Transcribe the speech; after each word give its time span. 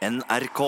NRK. 0.00 0.60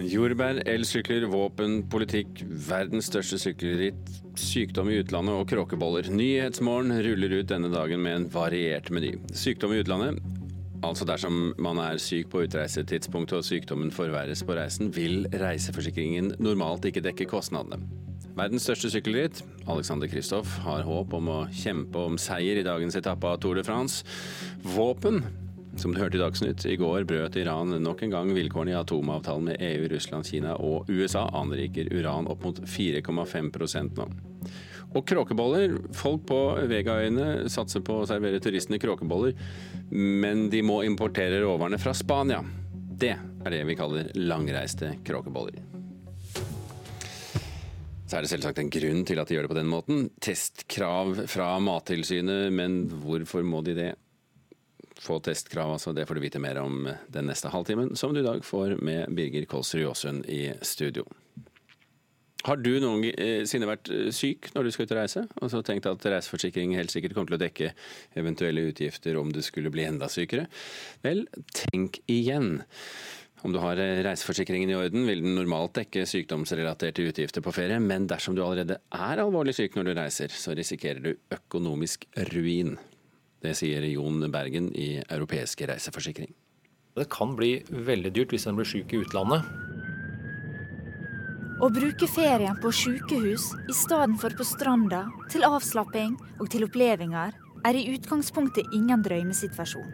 Jordbær, 0.00 0.62
elsykler, 0.64 1.26
våpen, 1.28 1.82
politikk, 1.92 2.40
verdens 2.48 3.10
største 3.12 3.36
sykkelritt, 3.36 4.00
sykdom 4.40 4.88
i 4.88 5.02
utlandet 5.02 5.36
og 5.36 5.50
kråkeboller. 5.52 6.08
Nyhetsmorgen 6.08 6.96
ruller 7.04 7.42
ut 7.42 7.52
denne 7.52 7.68
dagen 7.76 8.00
med 8.00 8.16
en 8.16 8.30
variert 8.32 8.88
meny. 8.88 9.18
Sykdom 9.36 9.76
i 9.76 9.84
utlandet, 9.84 10.24
altså 10.82 11.06
dersom 11.08 11.52
man 11.62 11.80
er 11.82 12.00
syk 12.02 12.30
på 12.32 12.44
utreisetidspunktet 12.46 13.38
og 13.38 13.46
sykdommen 13.46 13.92
forverres 13.94 14.44
på 14.46 14.56
reisen, 14.58 14.92
vil 14.94 15.26
reiseforsikringen 15.32 16.34
normalt 16.42 16.86
ikke 16.88 17.04
dekke 17.04 17.28
kostnadene. 17.30 17.80
Verdens 18.32 18.64
største 18.64 18.88
sykkelritt, 18.88 19.42
Alexander 19.68 20.08
Kristoff, 20.08 20.56
har 20.64 20.86
håp 20.86 21.12
om 21.18 21.28
å 21.28 21.38
kjempe 21.52 22.00
om 22.00 22.16
seier 22.20 22.60
i 22.60 22.64
dagens 22.66 22.96
etappe 22.96 23.28
av 23.28 23.42
Tour 23.42 23.60
de 23.60 23.64
France. 23.66 24.06
Våpen 24.64 25.20
som 25.76 25.92
du 25.92 26.00
hørte 26.00 26.18
i 26.18 26.20
Dagsnytt, 26.20 26.66
i 26.68 26.76
går 26.76 27.06
brøt 27.08 27.36
Iran 27.40 27.72
nok 27.80 28.02
en 28.04 28.12
gang 28.12 28.32
vilkårene 28.36 28.74
i 28.74 28.76
atomavtalen 28.76 29.48
med 29.48 29.62
EU, 29.64 29.86
Russland, 29.92 30.28
Kina 30.28 30.56
og 30.60 30.90
USA. 30.92 31.24
Anriker 31.32 31.88
uran 31.94 32.28
opp 32.28 32.44
mot 32.44 32.60
4,5% 32.68 33.96
nå. 33.96 34.10
Og 34.92 35.06
kråkeboller. 35.08 35.76
Folk 35.96 36.26
på 36.28 36.40
Vegaøyene 36.68 37.48
satser 37.52 37.84
på 37.84 38.02
å 38.02 38.08
servere 38.08 38.42
turistene 38.44 38.80
kråkeboller, 38.82 39.36
men 39.92 40.48
de 40.52 40.60
må 40.66 40.82
importere 40.86 41.40
råvarene 41.44 41.80
fra 41.80 41.94
Spania. 41.96 42.42
Det 43.02 43.14
er 43.16 43.54
det 43.56 43.62
vi 43.66 43.78
kaller 43.78 44.12
langreiste 44.18 44.94
kråkeboller. 45.06 45.62
Så 48.06 48.18
er 48.18 48.26
det 48.26 48.30
selvsagt 48.34 48.60
en 48.60 48.70
grunn 48.72 49.06
til 49.08 49.22
at 49.22 49.30
de 49.30 49.38
gjør 49.38 49.46
det 49.46 49.54
på 49.54 49.60
den 49.62 49.72
måten. 49.72 50.08
Testkrav 50.20 51.24
fra 51.32 51.54
Mattilsynet, 51.64 52.52
men 52.52 52.82
hvorfor 53.00 53.46
må 53.46 53.64
de 53.64 53.78
det? 53.78 53.92
få 55.02 55.18
testkrav, 55.20 55.72
altså. 55.72 55.92
Det 55.92 56.06
får 56.06 56.14
du 56.14 56.20
vite 56.20 56.38
mer 56.38 56.60
om 56.62 56.86
den 57.08 57.26
neste 57.26 57.50
halvtimen, 57.50 57.96
som 57.96 58.14
du 58.14 58.20
i 58.20 58.26
dag 58.26 58.44
får 58.44 58.76
med 58.84 59.10
Birger 59.16 59.48
Kolsrud 59.50 59.82
Jåsund 59.82 60.26
i 60.30 60.52
studio. 60.62 61.06
Har 62.42 62.58
du 62.58 62.72
noensinne 62.82 63.68
vært 63.70 63.88
syk 64.14 64.48
når 64.54 64.66
du 64.66 64.74
skal 64.74 64.86
ut 64.86 64.94
og 64.94 64.98
reise, 64.98 65.24
og 65.38 65.50
så 65.52 65.62
tenkt 65.66 65.86
at 65.86 66.06
reiseforsikring 66.10 66.74
helt 66.74 66.90
sikkert 66.90 67.14
kommer 67.14 67.30
til 67.30 67.38
å 67.38 67.44
dekke 67.44 67.72
eventuelle 68.18 68.64
utgifter 68.72 69.18
om 69.20 69.30
du 69.30 69.38
skulle 69.46 69.70
bli 69.70 69.86
enda 69.86 70.08
sykere? 70.10 70.48
Vel, 71.06 71.24
tenk 71.54 72.00
igjen. 72.10 72.56
Om 73.42 73.54
du 73.54 73.58
har 73.62 73.78
reiseforsikringen 73.78 74.70
i 74.70 74.76
orden, 74.78 75.06
vil 75.06 75.22
den 75.22 75.34
normalt 75.34 75.74
dekke 75.78 76.04
sykdomsrelaterte 76.06 77.06
utgifter 77.10 77.42
på 77.42 77.54
ferie, 77.54 77.80
men 77.82 78.06
dersom 78.10 78.36
du 78.38 78.42
allerede 78.44 78.78
er 78.94 79.22
alvorlig 79.22 79.54
syk 79.58 79.78
når 79.78 79.88
du 79.88 79.94
reiser, 79.98 80.34
så 80.34 80.54
risikerer 80.58 81.02
du 81.02 81.12
økonomisk 81.34 82.06
ruin. 82.30 82.76
Det 83.42 83.56
sier 83.58 83.82
Jon 83.90 84.22
Bergen 84.30 84.70
i 84.78 84.96
Europeiske 85.02 85.66
reiseforsikring. 85.70 86.30
Det 86.94 87.08
kan 87.10 87.34
bli 87.38 87.56
veldig 87.66 88.12
dyrt 88.14 88.34
hvis 88.34 88.46
en 88.46 88.58
blir 88.58 88.68
syk 88.68 88.94
i 88.94 89.02
utlandet. 89.02 89.46
Å 91.62 91.68
bruke 91.70 92.08
ferien 92.10 92.56
på 92.58 92.72
sykehus 92.74 93.44
i 93.70 93.74
stedet 93.78 94.16
for 94.18 94.34
på 94.34 94.42
stranda, 94.42 95.04
til 95.30 95.44
avslapping 95.46 96.16
og 96.42 96.48
til 96.50 96.64
opplevelser, 96.66 97.36
er 97.62 97.76
i 97.78 97.84
utgangspunktet 97.92 98.72
ingen 98.74 99.04
drømmesituasjon. 99.06 99.92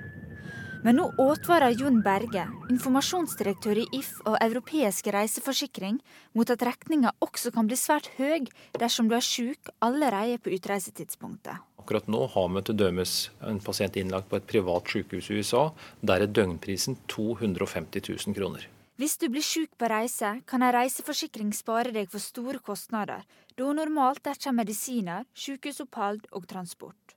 Men 0.86 0.96
nå 0.96 1.11
advarer 1.20 1.77
Jon 1.77 1.98
Berge, 2.00 2.46
informasjonsdirektør 2.72 3.83
i 3.83 3.84
If 3.98 4.14
og 4.22 4.39
Europeisk 4.41 5.11
reiseforsikring, 5.12 5.98
mot 6.33 6.48
at 6.55 6.64
regninga 6.64 7.12
også 7.20 7.52
kan 7.52 7.69
bli 7.69 7.77
svært 7.77 8.08
høy 8.16 8.48
dersom 8.80 9.12
du 9.12 9.19
er 9.19 9.28
syk 9.28 9.69
allerede 9.84 10.41
på 10.41 10.55
utreisetidspunktet. 10.56 11.61
Akkurat 11.84 12.08
nå 12.08 12.22
har 12.33 12.48
vi 12.56 12.64
til 12.64 12.80
dømes 12.80 13.19
en 13.44 13.61
pasient 13.61 14.00
innlagt 14.00 14.33
på 14.33 14.40
et 14.40 14.48
privat 14.48 14.89
sykehus 14.89 15.28
i 15.28 15.42
USA. 15.42 15.67
Der 16.01 16.24
er 16.24 16.33
døgnprisen 16.33 16.96
250 17.12 18.08
000 18.08 18.40
kroner. 18.40 18.70
Hvis 18.98 19.14
du 19.14 19.29
blir 19.31 19.45
syk 19.47 19.77
på 19.79 19.86
reise, 19.92 20.27
kan 20.51 20.63
en 20.67 20.73
reiseforsikring 20.75 21.53
spare 21.55 21.92
deg 21.95 22.09
for 22.11 22.19
store 22.19 22.59
kostnader, 22.59 23.20
da 23.55 23.67
normalt 23.70 24.25
dekker 24.27 24.57
medisiner, 24.57 25.23
sykehusopphold 25.39 26.25
og 26.35 26.48
transport. 26.51 27.14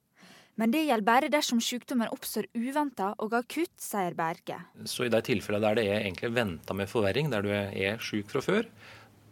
Men 0.62 0.70
det 0.70 0.84
gjelder 0.84 1.08
bare 1.08 1.31
dersom 1.34 1.58
sykdommen 1.58 2.12
oppstår 2.14 2.46
uventa 2.53 3.16
og 3.18 3.34
akutt, 3.34 3.74
sier 3.81 4.14
Berge. 4.14 4.59
Så 4.86 5.08
i 5.08 5.09
de 5.09 5.24
tilfellene 5.25 5.64
der 5.66 5.80
det 5.80 5.88
er 5.88 6.03
egentlig 6.03 6.30
venta 6.36 6.78
med 6.78 6.91
forverring, 6.91 7.34
der 7.34 7.41
du 7.41 7.50
er 7.50 7.97
syk 7.97 8.30
fra 8.30 8.46
før, 8.46 8.70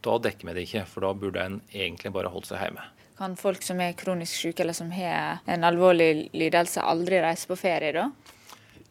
da 0.01 0.17
dekker 0.25 0.49
vi 0.49 0.57
det 0.57 0.65
ikke, 0.65 0.85
for 0.89 1.05
da 1.05 1.13
burde 1.13 1.45
en 1.45 1.61
egentlig 1.69 2.15
bare 2.17 2.33
holdt 2.33 2.49
seg 2.49 2.65
hjemme. 2.65 2.87
Kan 3.19 3.37
folk 3.37 3.61
som 3.61 3.85
er 3.85 3.93
kronisk 3.99 4.33
syke 4.33 4.65
eller 4.65 4.73
som 4.73 4.89
har 4.95 5.45
en 5.45 5.69
alvorlig 5.69 6.31
lidelse, 6.33 6.81
aldri 6.81 7.21
reise 7.21 7.45
på 7.45 7.61
ferie 7.61 7.93
da? 7.93 8.09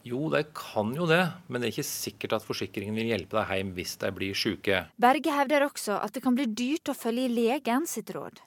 Jo, 0.09 0.25
de 0.33 0.41
kan 0.57 0.89
jo 0.97 1.05
det, 1.09 1.21
men 1.47 1.61
det 1.61 1.69
er 1.69 1.75
ikke 1.75 1.85
sikkert 1.85 2.37
at 2.39 2.45
forsikringen 2.45 2.95
vil 2.97 3.11
hjelpe 3.11 3.37
deg 3.37 3.59
hjem 3.59 3.73
hvis 3.77 3.97
de 4.01 4.09
blir 4.15 4.37
syke. 4.37 4.83
Berge 4.97 5.33
hevder 5.35 5.67
også 5.67 5.99
at 6.01 6.15
det 6.15 6.23
kan 6.25 6.37
bli 6.37 6.47
dyrt 6.49 6.89
å 6.89 6.97
følge 6.97 7.27
legen 7.29 7.85
sitt 7.89 8.09
råd. 8.15 8.41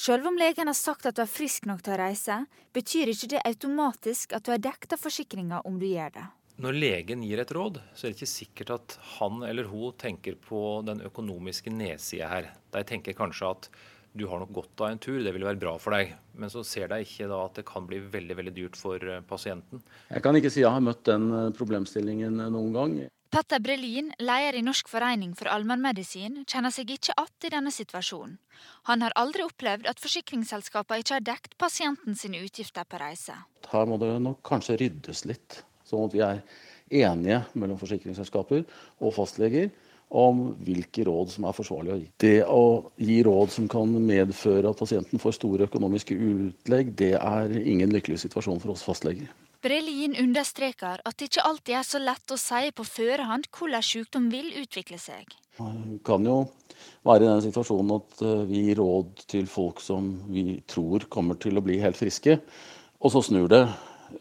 Selv 0.00 0.30
om 0.30 0.38
legen 0.40 0.70
har 0.70 0.78
sagt 0.78 1.06
at 1.06 1.18
du 1.18 1.22
er 1.22 1.30
frisk 1.30 1.66
nok 1.68 1.84
til 1.84 1.94
å 1.94 2.00
reise, 2.00 2.40
betyr 2.74 3.12
ikke 3.12 3.30
det 3.34 3.46
automatisk 3.46 4.34
at 4.34 4.46
du 4.46 4.54
er 4.54 4.62
dekket 4.62 4.96
av 4.96 5.02
forsikringa 5.02 5.62
om 5.68 5.78
du 5.78 5.86
gjør 5.90 6.14
det. 6.16 6.26
Når 6.60 6.76
legen 6.76 7.22
gir 7.24 7.40
et 7.40 7.52
råd, 7.56 7.78
så 7.94 8.06
er 8.06 8.12
det 8.12 8.18
ikke 8.18 8.32
sikkert 8.34 8.72
at 8.74 8.96
han 9.16 9.44
eller 9.46 9.70
hun 9.70 9.94
tenker 10.00 10.34
på 10.42 10.80
den 10.84 11.00
økonomiske 11.06 11.72
nedsida 11.72 12.28
her. 12.28 12.50
De 12.74 12.82
tenker 12.84 13.16
kanskje 13.16 13.52
at 13.54 13.70
du 14.12 14.26
har 14.26 14.40
nok 14.42 14.50
godt 14.52 14.82
av 14.82 14.90
en 14.90 14.98
tur, 14.98 15.20
det 15.22 15.32
vil 15.34 15.46
være 15.46 15.60
bra 15.60 15.76
for 15.78 15.94
deg. 15.94 16.16
Men 16.40 16.50
så 16.50 16.64
ser 16.66 16.90
de 16.90 17.00
ikke 17.04 17.28
da 17.30 17.44
at 17.44 17.60
det 17.60 17.66
kan 17.68 17.86
bli 17.86 18.00
veldig 18.10 18.36
veldig 18.40 18.54
dyrt 18.56 18.78
for 18.78 18.98
eh, 18.98 19.22
pasienten. 19.26 19.82
Jeg 20.10 20.24
kan 20.24 20.36
ikke 20.36 20.50
si 20.52 20.64
jeg 20.64 20.72
har 20.72 20.84
møtt 20.84 21.04
den 21.06 21.28
eh, 21.30 21.50
problemstillingen 21.56 22.40
eh, 22.42 22.52
noen 22.52 22.74
gang. 22.74 22.94
Petter 23.30 23.62
Brelin, 23.62 24.08
leder 24.18 24.56
i 24.58 24.62
Norsk 24.66 24.88
forening 24.90 25.36
for 25.38 25.46
allmennmedisin, 25.52 26.40
kjenner 26.50 26.74
seg 26.74 26.90
ikke 26.90 27.14
igjen 27.14 27.46
i 27.46 27.52
denne 27.54 27.70
situasjonen. 27.70 28.40
Han 28.90 29.04
har 29.06 29.14
aldri 29.20 29.44
opplevd 29.46 29.86
at 29.86 30.02
forsikringsselskapene 30.02 31.04
ikke 31.04 31.14
har 31.14 31.26
dekt 31.28 31.54
pasienten 31.60 32.18
sine 32.18 32.42
utgifter 32.42 32.88
på 32.90 32.98
reise. 32.98 33.36
Her 33.70 33.86
må 33.86 34.00
det 34.02 34.10
nok 34.24 34.42
kanskje 34.42 34.80
ryddes 34.82 35.22
litt, 35.30 35.60
sånn 35.86 36.08
at 36.08 36.16
vi 36.16 36.24
er 36.26 36.42
enige 36.90 37.44
mellom 37.54 37.78
forsikringsselskaper 37.78 38.66
og 38.98 39.14
fastleger 39.14 39.70
om 40.10 40.48
hvilke 40.66 41.04
råd 41.06 41.30
som 41.34 41.46
er 41.46 41.54
forsvarlig 41.54 41.92
å 41.92 41.98
gi. 42.00 42.08
Det 42.20 42.38
å 42.50 42.64
gi 42.98 43.20
råd 43.26 43.52
som 43.54 43.68
kan 43.70 43.92
medføre 44.04 44.72
at 44.72 44.80
pasienten 44.80 45.22
får 45.22 45.36
store 45.38 45.68
økonomiske 45.70 46.16
utlegg, 46.16 46.96
det 46.98 47.14
er 47.18 47.54
ingen 47.60 47.94
lykkelig 47.94 48.18
situasjon 48.24 48.58
for 48.62 48.74
oss 48.74 48.82
fastleger. 48.86 49.30
Brelin 49.60 50.16
understreker 50.16 51.02
at 51.04 51.18
det 51.20 51.28
ikke 51.28 51.44
alltid 51.44 51.76
er 51.76 51.84
så 51.84 52.00
lett 52.00 52.32
å 52.32 52.38
si 52.40 52.70
på 52.72 52.86
førehånd 52.88 53.50
hvordan 53.52 53.84
sykdom 53.84 54.30
vil 54.32 54.48
utvikle 54.62 54.96
seg. 54.98 55.28
Man 55.60 55.98
kan 56.06 56.24
jo 56.24 56.38
være 57.04 57.26
i 57.26 57.28
den 57.28 57.44
situasjonen 57.44 57.92
at 57.98 58.22
eh, 58.24 58.44
vi 58.48 58.64
gir 58.70 58.80
råd 58.80 59.24
til 59.28 59.48
folk 59.50 59.82
som 59.84 60.14
vi 60.32 60.62
tror 60.70 61.04
kommer 61.12 61.36
til 61.40 61.60
å 61.60 61.64
bli 61.64 61.76
helt 61.82 62.00
friske, 62.00 62.38
og 63.00 63.12
så 63.12 63.20
snur 63.24 63.50
det 63.52 63.62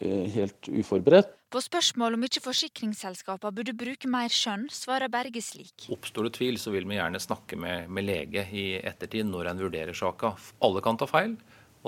eh, 0.02 0.28
helt 0.36 0.68
uforberedt. 0.68 1.39
På 1.50 1.58
spørsmål 1.66 2.14
om 2.14 2.26
ikke 2.28 2.44
forsikringsselskapene 2.46 3.56
burde 3.58 3.74
bruke 3.74 4.10
mer 4.12 4.30
skjønn, 4.30 4.68
svarer 4.70 5.10
Berge 5.10 5.42
slik. 5.42 5.88
Oppstår 5.90 6.28
det 6.28 6.36
tvil, 6.36 6.60
så 6.62 6.70
vil 6.76 6.86
vi 6.86 7.00
gjerne 7.00 7.22
snakke 7.22 7.58
med, 7.58 7.88
med 7.90 8.06
lege 8.06 8.44
i 8.54 8.66
ettertid 8.78 9.26
når 9.26 9.50
en 9.50 9.64
vurderer 9.66 9.98
saka. 9.98 10.36
Alle 10.62 10.84
kan 10.86 11.00
ta 11.02 11.10
feil, 11.10 11.34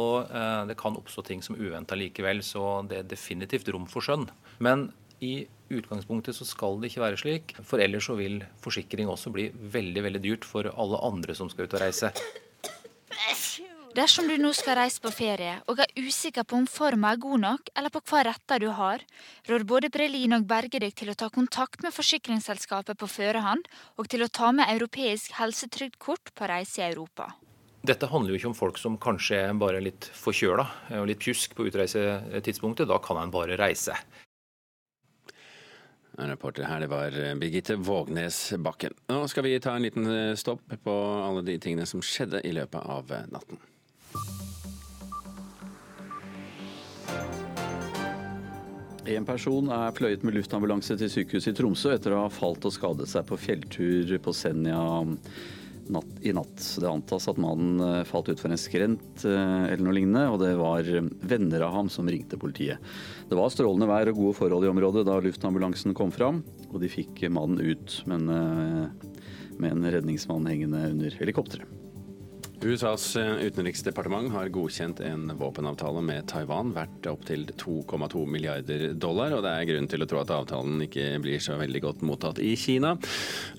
og 0.02 0.34
eh, 0.34 0.64
det 0.66 0.80
kan 0.82 0.98
oppstå 0.98 1.28
ting 1.30 1.46
som 1.46 1.60
uventa 1.60 1.94
likevel, 2.00 2.42
så 2.42 2.82
det 2.90 3.04
er 3.04 3.12
definitivt 3.14 3.70
rom 3.70 3.86
for 3.92 4.02
skjønn. 4.02 4.26
Men 4.66 4.90
i 5.22 5.44
utgangspunktet 5.70 6.34
så 6.34 6.48
skal 6.50 6.82
det 6.82 6.90
ikke 6.90 7.06
være 7.06 7.22
slik, 7.22 7.54
for 7.62 7.86
ellers 7.86 8.10
så 8.10 8.18
vil 8.18 8.42
forsikring 8.66 9.14
også 9.14 9.30
bli 9.36 9.52
veldig, 9.54 10.08
veldig 10.10 10.24
dyrt 10.26 10.48
for 10.48 10.74
alle 10.74 11.06
andre 11.06 11.38
som 11.38 11.54
skal 11.54 11.70
ut 11.70 11.78
og 11.78 11.86
reise. 11.86 12.10
Dersom 13.92 14.24
du 14.30 14.38
nå 14.40 14.54
skal 14.56 14.78
reise 14.80 15.02
på 15.04 15.10
ferie 15.12 15.58
og 15.68 15.82
er 15.84 15.90
usikker 16.00 16.46
på 16.48 16.56
om 16.62 16.68
forma 16.70 17.10
er 17.12 17.20
god 17.20 17.42
nok, 17.44 17.72
eller 17.76 17.92
på 17.92 18.00
hva 18.08 18.22
retter 18.24 18.62
du 18.64 18.70
har, 18.72 19.02
rår 19.50 19.66
både 19.68 19.90
Brelin 19.92 20.38
og 20.38 20.46
Berge 20.48 20.80
deg 20.80 20.94
til 20.96 21.10
å 21.12 21.16
ta 21.20 21.28
kontakt 21.28 21.84
med 21.84 21.92
forsikringsselskapet 21.92 22.96
på 22.96 23.10
førehånd, 23.12 23.66
og 24.00 24.08
til 24.08 24.24
å 24.24 24.30
ta 24.32 24.54
med 24.56 24.72
europeisk 24.72 25.36
helsetrygdkort 25.36 26.32
på 26.40 26.48
reise 26.48 26.80
i 26.80 26.86
Europa. 26.86 27.34
Dette 27.84 28.08
handler 28.08 28.32
jo 28.32 28.40
ikke 28.40 28.50
om 28.54 28.56
folk 28.56 28.80
som 28.80 28.96
kanskje 29.02 29.42
er 29.50 29.60
bare 29.60 29.82
litt 29.84 30.08
forkjøla 30.16 30.66
og 31.02 31.10
litt 31.10 31.20
pjusk 31.20 31.58
på 31.58 31.66
utreisetidspunktet. 31.68 32.88
Da 32.88 33.00
kan 33.04 33.20
en 33.20 33.34
bare 33.34 33.58
reise. 33.60 33.98
Reporter 36.16 36.64
her, 36.70 36.86
det 36.86 36.92
var 36.94 37.18
Birgitte 37.42 37.76
Vågnes 37.76 38.54
Bakken. 38.62 38.96
Nå 39.12 39.26
skal 39.28 39.48
vi 39.50 39.58
ta 39.60 39.76
en 39.76 39.84
liten 39.84 40.08
stopp 40.40 40.64
på 40.86 40.96
alle 41.26 41.44
de 41.44 41.58
tingene 41.60 41.90
som 41.90 42.00
skjedde 42.06 42.40
i 42.48 42.56
løpet 42.56 42.88
av 42.88 43.12
natten. 43.34 43.60
En 49.12 49.26
person 49.28 49.68
er 49.74 49.96
fløyet 49.98 50.22
med 50.24 50.38
luftambulanse 50.38 50.96
til 51.00 51.10
sykehuset 51.12 51.52
i 51.52 51.58
Tromsø 51.58 51.96
etter 51.96 52.14
å 52.16 52.24
ha 52.26 52.30
falt 52.32 52.64
og 52.68 52.76
skadet 52.76 53.10
seg 53.12 53.26
på 53.28 53.40
fjelltur 53.40 54.14
på 54.24 54.34
Senja 54.36 54.80
natt, 55.92 56.12
i 56.22 56.34
natt. 56.34 56.62
Det 56.80 56.90
antas 56.90 57.28
at 57.28 57.40
mannen 57.42 57.82
eh, 57.84 58.04
falt 58.08 58.32
utfor 58.32 58.52
en 58.52 58.60
skrent 58.60 59.26
eh, 59.28 59.66
eller 59.72 59.84
noe 59.86 59.98
lignende, 59.98 60.28
og 60.32 60.40
det 60.44 60.54
var 60.60 60.88
eh, 60.88 61.10
venner 61.28 61.66
av 61.68 61.76
ham 61.76 61.92
som 61.92 62.10
ringte 62.10 62.40
politiet. 62.42 62.80
Det 63.30 63.38
var 63.38 63.52
strålende 63.54 63.90
vær 63.92 64.14
og 64.14 64.22
gode 64.22 64.38
forhold 64.40 64.68
i 64.68 64.72
området 64.72 65.06
da 65.08 65.20
luftambulansen 65.24 65.96
kom 65.98 66.14
fram, 66.16 66.42
og 66.70 66.80
de 66.84 66.92
fikk 66.92 67.26
mannen 67.34 67.62
ut, 67.62 68.02
men 68.10 68.28
med 69.62 69.70
en 69.72 69.94
redningsmann 69.94 70.48
hengende 70.50 70.88
under 70.94 71.22
helikopteret. 71.22 71.81
USAs 72.64 73.16
eh, 73.16 73.32
utenriksdepartement 73.48 74.32
har 74.32 74.52
godkjent 74.54 75.00
en 75.02 75.32
våpenavtale 75.38 76.02
med 76.06 76.28
Taiwan 76.30 76.70
verdt 76.76 77.08
opptil 77.10 77.48
2,2 77.58 78.22
milliarder 78.30 78.94
dollar, 78.94 79.34
og 79.34 79.42
det 79.42 79.54
er 79.56 79.68
grunn 79.72 79.90
til 79.90 80.06
å 80.06 80.08
tro 80.10 80.22
at 80.22 80.34
avtalen 80.36 80.84
ikke 80.86 81.08
blir 81.24 81.42
så 81.42 81.58
veldig 81.58 81.82
godt 81.82 82.06
mottatt 82.06 82.42
i 82.46 82.54
Kina. 82.60 82.94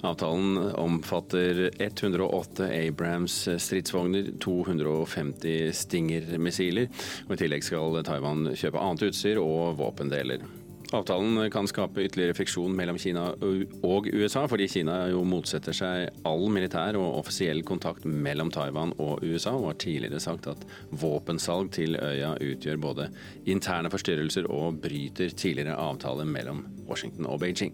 Avtalen 0.06 0.54
omfatter 0.78 1.64
108 1.82 2.70
Abrams 2.70 3.42
stridsvogner, 3.66 4.36
250 4.38 5.74
Stinger-missiler, 5.82 6.90
og 7.26 7.34
i 7.34 7.42
tillegg 7.42 7.66
skal 7.66 8.04
Taiwan 8.06 8.52
kjøpe 8.54 8.86
annet 8.86 9.08
utstyr 9.10 9.42
og 9.42 9.80
våpendeler. 9.82 10.46
Avtalen 10.92 11.50
kan 11.50 11.68
skape 11.68 12.02
ytterligere 12.04 12.34
friksjon 12.36 12.74
mellom 12.76 12.98
Kina 13.00 13.30
og 13.32 14.08
USA, 14.12 14.42
fordi 14.50 14.66
Kina 14.68 14.98
jo 15.08 15.22
motsetter 15.24 15.76
seg 15.76 16.24
all 16.28 16.44
militær 16.52 16.98
og 17.00 17.22
offisiell 17.22 17.62
kontakt 17.64 18.04
mellom 18.04 18.50
Taiwan 18.52 18.92
og 19.00 19.22
USA, 19.24 19.54
og 19.56 19.70
har 19.70 19.78
tidligere 19.80 20.20
sagt 20.20 20.50
at 20.52 20.66
våpensalg 20.90 21.72
til 21.78 21.96
øya 21.96 22.34
utgjør 22.36 22.82
både 22.82 23.08
interne 23.48 23.92
forstyrrelser 23.92 24.50
og 24.52 24.82
bryter 24.84 25.32
tidligere 25.32 25.78
avtaler 25.80 26.28
mellom 26.28 26.66
Washington 26.88 27.30
og 27.30 27.40
Beijing. 27.40 27.72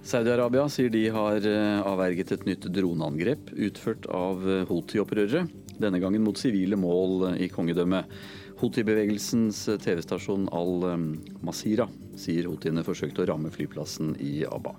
Saudi-Arabia 0.00 0.64
sier 0.72 0.88
de 0.88 1.04
har 1.12 1.44
eh, 1.44 1.80
avverget 1.84 2.32
et 2.32 2.46
nytt 2.48 2.64
droneangrep 2.72 3.52
utført 3.52 4.08
av 4.08 4.40
Houthi-opprørere, 4.70 5.44
denne 5.80 6.00
gangen 6.00 6.24
mot 6.24 6.40
sivile 6.40 6.80
mål 6.80 7.34
i 7.36 7.50
kongedømmet. 7.52 8.08
Houthi-bevegelsens 8.60 9.62
TV-stasjon 9.80 10.48
Al-Masira 10.52 11.86
sier 12.20 12.44
houthiene 12.50 12.84
forsøkte 12.84 13.24
å 13.24 13.30
ramme 13.32 13.52
flyplassen 13.54 14.12
i 14.20 14.42
Abba. 14.44 14.74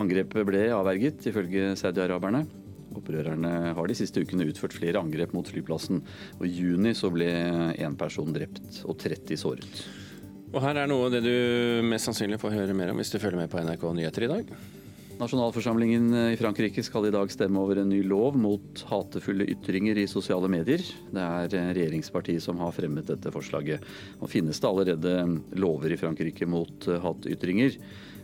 Angrepet 0.00 0.46
ble 0.48 0.62
avverget, 0.72 1.26
ifølge 1.28 1.74
saudi-araberne. 1.78 2.46
Opprørerne 2.94 3.74
har 3.76 3.90
de 3.90 3.96
siste 3.98 4.22
ukene 4.24 4.46
utført 4.48 4.76
flere 4.76 5.02
angrep 5.02 5.34
mot 5.36 5.48
flyplassen. 5.48 6.00
og 6.38 6.46
I 6.46 6.54
juni 6.54 6.94
så 6.96 7.10
ble 7.12 7.28
én 7.76 7.98
person 7.98 8.32
drept 8.32 8.80
og 8.88 8.96
30 9.02 9.36
såret. 9.36 9.84
Og 10.54 10.62
Her 10.62 10.84
er 10.84 10.88
noe 10.88 11.08
av 11.08 11.12
det 11.12 11.24
du 11.26 11.82
mest 11.84 12.08
sannsynlig 12.08 12.38
får 12.40 12.56
høre 12.56 12.78
mer 12.78 12.92
om 12.92 13.02
hvis 13.02 13.12
du 13.12 13.18
følger 13.18 13.42
med 13.42 13.50
på 13.52 13.60
NRK 13.60 13.84
Nyheter 13.98 14.24
i 14.24 14.32
dag. 14.32 14.54
Nasjonalforsamlingen 15.14 16.08
i 16.32 16.36
Frankrike 16.36 16.82
skal 16.82 17.06
i 17.06 17.12
dag 17.14 17.30
stemme 17.30 17.60
over 17.62 17.78
en 17.78 17.90
ny 17.92 18.00
lov 18.02 18.34
mot 18.34 18.80
hatefulle 18.88 19.46
ytringer 19.52 20.00
i 20.02 20.08
sosiale 20.10 20.48
medier. 20.50 20.82
Det 21.14 21.22
er 21.22 21.54
regjeringspartiet 21.76 22.42
som 22.42 22.58
har 22.58 22.74
fremmet 22.74 23.06
dette 23.06 23.30
forslaget. 23.34 23.84
Nå 24.18 24.30
finnes 24.30 24.58
det 24.58 24.68
allerede 24.68 25.14
lover 25.60 25.94
i 25.94 26.00
Frankrike 26.00 26.48
mot 26.50 26.88
hatytringer, 27.06 27.78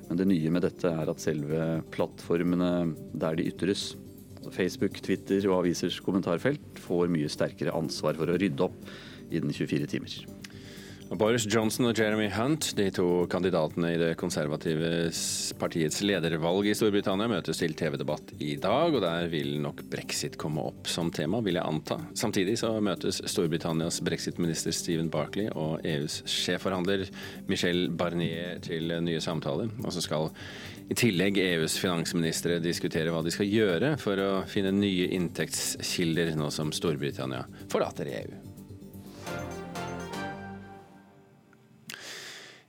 men 0.09 0.19
det 0.19 0.27
nye 0.33 0.51
med 0.51 0.67
dette 0.67 0.91
er 0.91 1.15
at 1.15 1.23
selve 1.23 1.71
plattformene 1.95 2.73
der 3.15 3.39
de 3.39 3.47
ytres, 3.53 3.93
altså 4.41 4.57
Facebook, 4.59 4.99
Twitter 4.99 5.47
og 5.47 5.61
avisers 5.61 6.03
kommentarfelt, 6.03 6.83
får 6.83 7.07
mye 7.15 7.31
sterkere 7.31 7.77
ansvar 7.79 8.19
for 8.19 8.35
å 8.35 8.39
rydde 8.41 8.67
opp 8.67 8.83
innen 9.31 9.55
24 9.55 9.95
timer. 9.95 10.40
Boris 11.11 11.43
Johnson 11.51 11.89
og 11.89 11.99
Jeremy 11.99 12.29
Hunt, 12.31 12.69
de 12.79 12.85
to 12.95 13.05
kandidatene 13.31 13.89
i 13.97 13.99
det 13.99 14.11
konservative 14.21 15.09
partiets 15.59 15.99
ledervalg 16.07 16.69
i 16.71 16.75
Storbritannia, 16.79 17.27
møtes 17.33 17.59
til 17.59 17.75
TV-debatt 17.75 18.31
i 18.39 18.53
dag, 18.63 18.95
og 18.95 19.03
der 19.03 19.27
vil 19.33 19.57
nok 19.59 19.83
brexit 19.91 20.39
komme 20.39 20.63
opp 20.71 20.87
som 20.87 21.11
tema, 21.11 21.41
vil 21.43 21.59
jeg 21.59 21.67
anta. 21.67 21.99
Samtidig 22.15 22.55
så 22.61 22.71
møtes 22.79 23.19
Storbritannias 23.27 23.99
brexit-minister 24.07 24.77
Stephen 24.77 25.11
Barkley 25.11 25.51
og 25.51 25.83
EUs 25.83 26.21
sjefforhandler 26.31 27.09
Michel 27.51 27.89
Barnier 27.91 28.63
til 28.63 28.95
nye 29.03 29.25
samtaler. 29.25 29.73
Og 29.83 29.91
så 29.97 30.05
skal 30.07 30.31
i 30.91 30.99
tillegg 30.99 31.43
EUs 31.43 31.75
finansministre 31.83 32.61
diskutere 32.63 33.11
hva 33.11 33.25
de 33.27 33.35
skal 33.35 33.51
gjøre 33.51 33.97
for 33.99 34.23
å 34.23 34.31
finne 34.51 34.71
nye 34.79 35.11
inntektskilder 35.19 36.37
nå 36.39 36.55
som 36.55 36.71
Storbritannia 36.75 37.43
forlater 37.67 38.15
EU. 38.15 38.50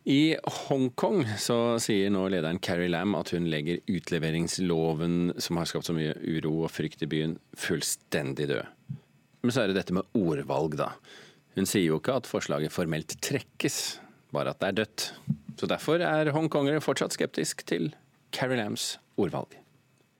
I 0.04 0.36
Hongkong 0.66 1.28
så 1.38 1.78
sier 1.82 2.10
nå 2.10 2.24
lederen 2.34 2.60
Carrie 2.64 2.90
Lam 2.90 3.14
at 3.20 3.30
hun 3.36 3.46
legger 3.52 3.84
utleveringsloven 3.86 5.36
som 5.38 5.60
har 5.62 5.70
skapt 5.70 5.86
så 5.86 5.94
mye 5.94 6.16
uro 6.18 6.64
og 6.66 6.74
frykt 6.74 7.06
i 7.06 7.10
byen, 7.12 7.36
fullstendig 7.54 8.50
død. 8.50 8.98
Men 9.42 9.54
så 9.54 9.64
er 9.64 9.70
det 9.70 9.78
dette 9.78 9.94
med 9.94 10.10
ordvalg, 10.18 10.74
da. 10.80 10.92
Hun 11.54 11.70
sier 11.70 11.86
jo 11.86 12.00
ikke 12.02 12.18
at 12.18 12.30
forslaget 12.30 12.74
formelt 12.74 13.14
trekkes, 13.22 14.00
bare 14.34 14.56
at 14.56 14.62
det 14.62 14.72
er 14.72 14.80
dødt. 14.82 15.08
Så 15.62 15.70
derfor 15.70 16.02
er 16.02 16.34
hongkongere 16.34 16.82
fortsatt 16.82 17.14
skeptisk 17.14 17.66
til 17.70 17.92
Carrie 18.34 18.58
Lams 18.58 18.96
ordvalg. 19.22 19.54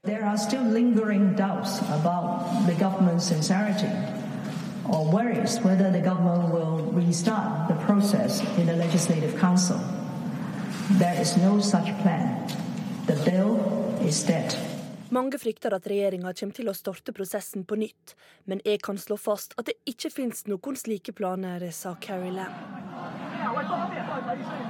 There 0.06 0.26
are 0.26 0.38
still 0.38 0.66
lingering 0.66 1.36
doubts 1.38 1.80
about 1.90 2.66
the 2.68 2.78
government's 2.78 3.26
sincerity 3.26 4.21
or 4.90 5.06
worries 5.12 5.60
whether 5.64 5.92
the 5.92 6.02
government 6.02 6.54
will 6.54 6.92
restart 6.94 7.68
the 7.68 7.76
process 7.86 8.42
in 8.58 8.66
the 8.66 8.76
Legislative 8.76 9.38
Council. 9.40 9.80
There 10.98 11.22
is 11.22 11.38
no 11.38 11.60
such 11.60 11.88
plan. 12.02 12.48
The 13.08 13.16
bill 13.26 13.60
is 14.02 14.24
dead. 14.24 14.56
Mange 15.12 15.40
frykter 15.40 15.74
at 15.76 15.88
regjeringa 15.92 16.32
kommer 16.40 16.56
til 16.56 16.70
å 16.72 16.74
starte 16.74 17.12
prosessen 17.12 17.66
på 17.68 17.76
nytt, 17.76 18.14
men 18.48 18.62
jeg 18.64 18.80
kan 18.80 18.96
slå 18.96 19.18
fast 19.20 19.52
at 19.60 19.68
det 19.68 19.76
ikke 19.84 20.12
finnes 20.14 20.46
noen 20.48 20.78
slike 20.80 21.12
planer, 21.12 21.66
sa 21.76 21.98
Carrie 22.00 22.32
Lam. 22.32 22.54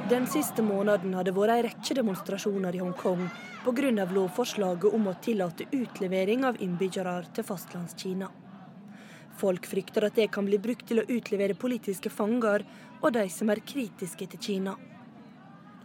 Den 0.09 0.25
siste 0.27 0.65
måneden 0.65 1.13
har 1.13 1.27
det 1.27 1.35
vært 1.37 1.59
en 1.59 1.65
rekke 1.67 1.97
demonstrasjoner 2.01 2.75
i 2.75 2.81
Hongkong 2.81 3.27
pga. 3.61 4.05
lovforslaget 4.17 4.93
om 4.93 5.07
å 5.07 5.17
tillate 5.21 5.69
utlevering 5.71 6.45
av 6.45 6.57
innbyggere 6.57 7.19
til 7.35 7.43
fastlandskina. 7.45 8.31
Folk 9.41 9.65
frykter 9.65 10.05
at 10.05 10.17
det 10.19 10.29
kan 10.35 10.45
bli 10.45 10.59
brukt 10.61 10.85
til 10.91 11.01
å 11.01 11.07
utlevere 11.09 11.57
politiske 11.57 12.11
fanger 12.13 12.61
og 13.01 13.13
de 13.15 13.25
som 13.33 13.49
er 13.49 13.63
kritiske 13.65 14.27
til 14.29 14.41
Kina. 14.47 14.75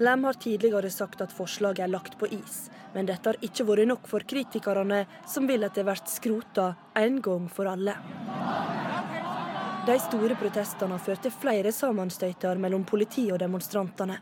Lam 0.05 0.27
har 0.29 0.37
tidligere 0.37 0.91
sagt 0.93 1.23
at 1.25 1.33
forslaget 1.33 1.87
er 1.87 1.89
lagt 1.89 2.19
på 2.21 2.29
is, 2.29 2.67
men 2.93 3.09
dette 3.09 3.31
har 3.31 3.39
ikke 3.41 3.65
vært 3.65 3.89
nok 3.89 4.11
for 4.11 4.27
kritikerne, 4.29 5.07
som 5.25 5.49
vil 5.49 5.65
at 5.65 5.79
det 5.79 5.87
blir 5.89 6.03
skrota 6.13 6.67
en 7.01 7.17
gang 7.25 7.47
for 7.49 7.71
alle. 7.71 7.97
De 9.87 9.97
store 10.03 10.37
protestene 10.37 10.99
til 11.01 11.33
flere 11.33 11.73
sammenstøyter 11.73 12.61
mellom 12.61 12.85
politi 12.85 13.31
og 13.33 13.41
demonstrantene. 13.41 14.19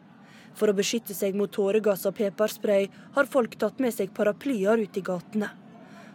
For 0.55 0.71
å 0.71 0.77
beskytte 0.79 1.17
seg 1.17 1.35
mot 1.35 1.51
tåregass 1.51 2.07
og 2.07 2.15
pepperspray 2.21 2.87
har 3.17 3.27
folk 3.27 3.59
tatt 3.59 3.83
med 3.83 3.97
seg 3.97 4.15
paraplyer 4.15 4.79
ut 4.79 4.97
i 5.01 5.03
gatene. 5.03 5.51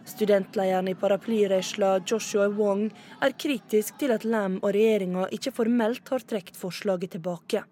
Studentlederen 0.04 0.88
i 0.88 0.94
paraplyrørsla 0.94 1.98
Joshua 2.06 2.48
Wong 2.48 2.88
er 3.22 3.34
kritisk 3.36 3.98
til 4.00 4.14
at 4.14 4.24
Lam 4.24 4.58
og 4.62 4.72
regjeringa 4.74 5.26
ikke 5.34 5.52
formelt 5.54 6.08
har 6.08 6.24
trukket 6.24 6.56
forslaget 6.56 7.16
tilbake. 7.16 7.62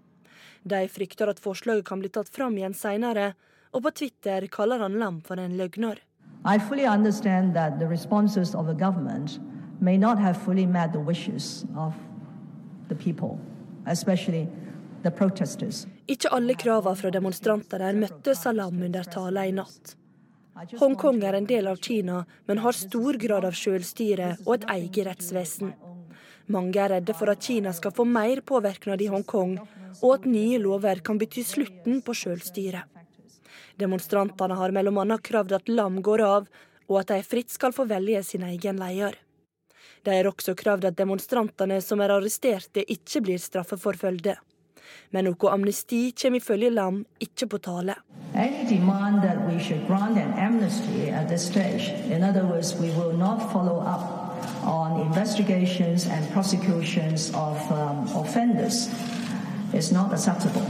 De 0.69 0.83
frykter 0.93 1.31
at 1.31 1.41
forslaget 1.41 1.87
kan 1.89 2.03
bli 2.03 2.11
tatt 2.13 2.29
fram 2.29 2.57
igjen 2.59 2.77
seinere, 2.77 3.33
og 3.73 3.83
på 3.85 3.95
Twitter 4.03 4.47
kaller 4.53 4.85
han 4.85 4.99
Lam 5.01 5.21
for 5.25 5.41
en 5.41 5.57
løgner. 5.57 5.99
I 6.45 6.59
fully 6.59 6.87
understand 6.87 7.55
that 7.55 7.79
the 7.79 7.89
responses 7.89 8.55
of 8.55 8.67
the 8.67 8.75
government 8.75 9.41
may 9.81 9.97
not 9.97 10.19
have 10.19 10.37
fully 10.37 10.67
met 10.67 10.93
the 10.93 11.01
wishes 11.01 11.65
of 11.77 11.95
the 12.89 12.95
people, 12.95 13.39
especially 13.87 14.47
the 15.03 15.11
protesters. 15.11 15.87
Ikke 16.09 16.31
alle 16.33 16.55
kravene 16.55 16.97
fra 16.97 17.11
demonstrantene 17.11 17.93
møtte 17.99 18.35
Salam 18.35 18.83
under 18.83 19.05
talen 19.05 19.45
i 19.45 19.57
natt. 19.61 19.98
Hongkong 20.59 21.21
er 21.23 21.37
en 21.39 21.47
del 21.47 21.69
av 21.71 21.77
Kina, 21.77 22.25
men 22.47 22.59
har 22.59 22.75
stor 22.75 23.15
grad 23.23 23.45
av 23.47 23.55
selvstyre 23.55 24.33
og 24.45 24.57
et 24.57 24.65
eget 24.75 25.07
rettsvesen. 25.07 25.75
Mange 26.51 26.81
er 26.83 26.97
redde 26.97 27.15
for 27.15 27.31
at 27.31 27.45
Kina 27.45 27.71
skal 27.77 27.95
få 27.95 28.07
mer 28.09 28.41
påvirkning 28.43 29.05
i 29.05 29.11
Hongkong, 29.13 29.59
og 30.03 30.15
at 30.15 30.27
nye 30.27 30.59
lover 30.59 31.03
kan 31.05 31.21
bety 31.21 31.45
slutten 31.47 32.01
på 32.03 32.17
selvstyret. 32.17 32.83
Demonstrantene 33.79 34.57
har 34.59 34.75
bl.a. 34.75 35.19
kravd 35.23 35.55
at 35.61 35.71
Lam 35.71 36.03
går 36.03 36.25
av, 36.27 36.51
og 36.89 37.01
at 37.03 37.13
de 37.13 37.23
fritt 37.23 37.55
skal 37.55 37.75
få 37.77 37.87
velge 37.87 38.25
sin 38.27 38.43
egen 38.49 38.83
leder. 38.83 39.15
De 40.03 40.15
har 40.17 40.27
også 40.27 40.57
kravd 40.59 40.89
at 40.91 40.99
demonstrantene 40.99 41.79
som 41.85 42.01
er 42.03 42.17
arresterte, 42.17 42.83
ikke 42.83 43.23
blir 43.23 43.39
straffeforfølgde. 43.43 44.35
Men 45.11 45.25
noe 45.31 45.53
amnesti 45.53 46.13
kommer 46.23 46.43
ifølge 46.43 46.71
Lam 46.71 47.05
ikke 47.21 47.47
på 47.47 47.59
tale. 47.59 47.95
on 54.65 55.01
investigations 55.01 56.07
and 56.07 56.31
prosecutions 56.33 57.31
of 57.35 57.57
um, 57.73 58.09
offenders 58.17 58.89
is 59.73 59.93
not 59.93 60.13
acceptable. 60.13 60.67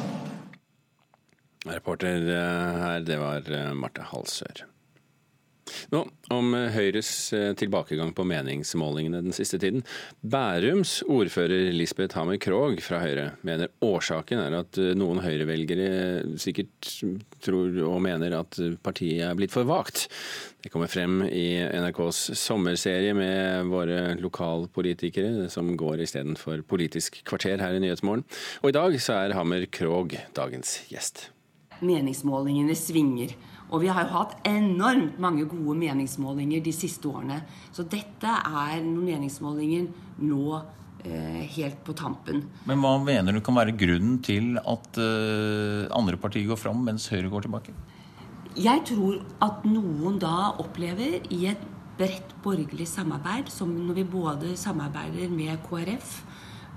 Reporter 1.66 2.16
eh, 2.28 2.78
her, 2.82 3.00
det 3.00 3.18
var 3.18 3.50
eh, 3.52 3.75
Marte 3.75 4.02
Halsør. 4.02 4.64
Nå 5.92 6.04
om 6.34 6.52
Høyres 6.75 7.10
eh, 7.37 7.52
tilbakegang 7.58 8.12
på 8.16 8.26
meningsmålingene 8.28 9.22
den 9.25 9.37
siste 9.37 9.60
tiden. 9.60 9.84
Bærums 10.20 10.98
ordfører 11.08 11.70
Lisbeth 11.75 12.18
Hammer 12.18 12.40
Krogh 12.42 12.80
fra 12.84 13.00
Høyre 13.02 13.30
mener 13.46 13.72
årsaken 13.84 14.42
er 14.42 14.58
at 14.60 14.80
eh, 14.80 14.94
noen 14.98 15.22
Høyre-velgere 15.25 16.37
sikkert 16.40 16.92
tror 17.44 17.78
og 17.87 18.02
mener 18.04 18.37
at 18.40 18.60
partiet 18.84 19.25
er 19.28 19.38
blitt 19.38 19.54
for 19.54 19.68
vagt. 19.68 20.08
Det 20.62 20.72
kommer 20.75 20.90
frem 20.90 21.22
i 21.28 21.62
NRKs 21.62 22.34
sommerserie 22.37 23.14
med 23.16 23.70
våre 23.70 24.14
lokalpolitikere, 24.18 25.48
som 25.52 25.70
går 25.78 26.02
istedenfor 26.04 26.64
Politisk 26.68 27.22
kvarter 27.28 27.62
her 27.62 27.78
i 27.78 27.82
Nyhetsmorgen. 27.82 28.26
Og 28.62 28.72
i 28.72 28.76
dag 28.76 28.98
så 29.00 29.20
er 29.22 29.37
Hammer 29.38 29.68
Krogh 29.72 30.18
dagens 30.37 30.80
gjest. 30.90 31.28
Meningsmålingene 31.78 32.75
svinger. 32.75 33.37
Og 33.68 33.82
vi 33.82 33.90
har 33.92 34.06
jo 34.06 34.14
hatt 34.14 34.37
enormt 34.48 35.18
mange 35.20 35.44
gode 35.48 35.76
meningsmålinger 35.80 36.62
de 36.64 36.72
siste 36.72 37.08
årene. 37.10 37.42
Så 37.75 37.84
dette 37.84 38.32
er 38.32 38.80
noen 38.84 39.04
meningsmålinger 39.10 39.90
nå 40.25 40.44
eh, 41.04 41.44
helt 41.56 41.82
på 41.84 41.96
tampen. 41.98 42.46
Men 42.68 42.80
hva 42.84 42.94
mener 43.02 43.37
du 43.37 43.42
kan 43.44 43.58
være 43.58 43.76
grunnen 43.78 44.18
til 44.25 44.56
at 44.62 45.00
eh, 45.02 45.84
andre 45.92 46.20
partier 46.20 46.48
går 46.48 46.60
fram, 46.60 46.80
mens 46.88 47.10
Høyre 47.12 47.32
går 47.32 47.48
tilbake? 47.48 47.76
Jeg 48.58 48.87
tror 48.88 49.20
at 49.44 49.66
noen 49.68 50.16
da 50.22 50.54
opplever 50.58 51.20
i 51.34 51.44
et 51.52 51.60
bredt 51.98 52.32
borgerlig 52.42 52.87
samarbeid, 52.88 53.50
som 53.52 53.70
når 53.75 54.00
vi 54.00 54.06
både 54.08 54.54
samarbeider 54.58 55.30
med 55.30 55.60
KrF, 55.66 56.22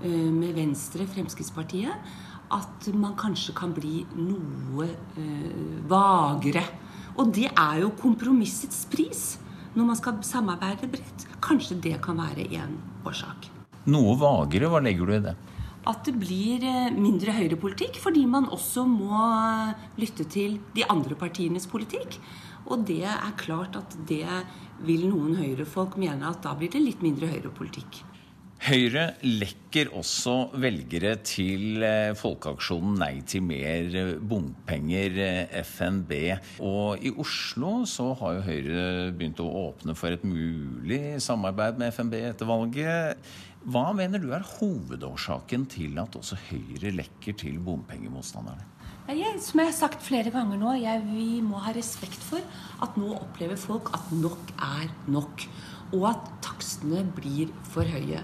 eh, 0.02 0.28
med 0.28 0.54
Venstre, 0.58 1.06
Fremskrittspartiet, 1.08 2.12
at 2.52 2.88
man 2.94 3.16
kanskje 3.18 3.54
kan 3.56 3.72
bli 3.76 4.02
noe 4.18 4.86
eh, 5.18 5.82
vagere 5.88 6.64
og 7.20 7.32
det 7.36 7.48
er 7.50 7.82
jo 7.82 7.92
kompromissets 8.00 8.84
pris 8.92 9.22
når 9.76 9.88
man 9.88 9.98
skal 9.98 10.20
samarbeide 10.24 10.88
bredt. 10.92 11.26
Kanskje 11.44 11.78
det 11.84 11.98
kan 12.04 12.20
være 12.20 12.46
en 12.60 12.78
årsak. 13.08 13.48
Noe 13.92 14.14
vagere, 14.20 14.70
hva 14.70 14.80
legger 14.84 15.08
du 15.08 15.14
i 15.16 15.24
det? 15.26 15.34
At 15.88 16.04
det 16.06 16.14
blir 16.14 16.62
eh, 16.62 16.92
mindre 16.94 17.34
høyrepolitikk, 17.34 17.98
fordi 17.98 18.22
man 18.30 18.46
også 18.54 18.84
må 18.86 19.18
lytte 19.98 20.28
til 20.30 20.60
de 20.76 20.86
andre 20.86 21.16
partienes 21.18 21.66
politikk. 21.66 22.20
Og 22.70 22.84
det 22.86 23.02
er 23.10 23.34
klart 23.40 23.74
at 23.80 23.96
det 24.08 24.28
vil 24.86 25.08
noen 25.10 25.34
høyrefolk 25.40 25.98
mene 25.98 26.28
at 26.30 26.44
da 26.44 26.54
blir 26.58 26.70
det 26.70 26.84
litt 26.84 27.02
mindre 27.02 27.32
høyrepolitikk. 27.32 28.04
Høyre 28.62 29.16
lekker 29.26 29.88
også 29.98 30.52
velgere 30.62 31.16
til 31.26 31.82
eh, 31.82 32.12
folkeaksjonen 32.14 32.94
Nei 33.00 33.16
til 33.26 33.42
mer 33.42 33.88
eh, 33.98 34.12
bompenger, 34.22 35.16
eh, 35.18 35.56
FNB. 35.66 36.12
Og 36.62 37.02
i 37.02 37.10
Oslo 37.10 37.80
så 37.90 38.12
har 38.20 38.36
jo 38.36 38.44
Høyre 38.46 38.84
begynt 39.18 39.42
å 39.42 39.48
åpne 39.64 39.96
for 39.98 40.14
et 40.14 40.22
mulig 40.22 41.00
samarbeid 41.24 41.80
med 41.80 41.90
FNB 41.90 42.14
etter 42.20 42.46
valget. 42.46 43.32
Hva 43.66 43.88
mener 43.98 44.22
du 44.22 44.28
er 44.30 44.46
hovedårsaken 44.46 45.66
til 45.72 45.98
at 45.98 46.20
også 46.20 46.38
Høyre 46.44 46.94
lekker 47.00 47.34
til 47.42 47.58
bompengemotstanderne? 47.66 48.68
Jeg, 49.10 49.42
som 49.42 49.58
jeg 49.58 49.72
har 49.72 49.74
sagt 49.74 50.06
flere 50.06 50.30
ganger 50.30 50.62
nå, 50.62 50.76
jeg, 50.78 51.02
vi 51.08 51.42
må 51.42 51.58
ha 51.66 51.74
respekt 51.74 52.22
for 52.22 52.46
at 52.86 52.94
nå 52.94 53.10
opplever 53.18 53.58
folk 53.58 53.90
at 53.98 54.14
nok 54.14 54.54
er 54.54 54.86
nok. 55.10 55.48
Og 55.98 56.06
at 56.14 56.30
takstene 56.46 57.02
blir 57.18 57.50
for 57.74 57.82
høye. 57.82 58.22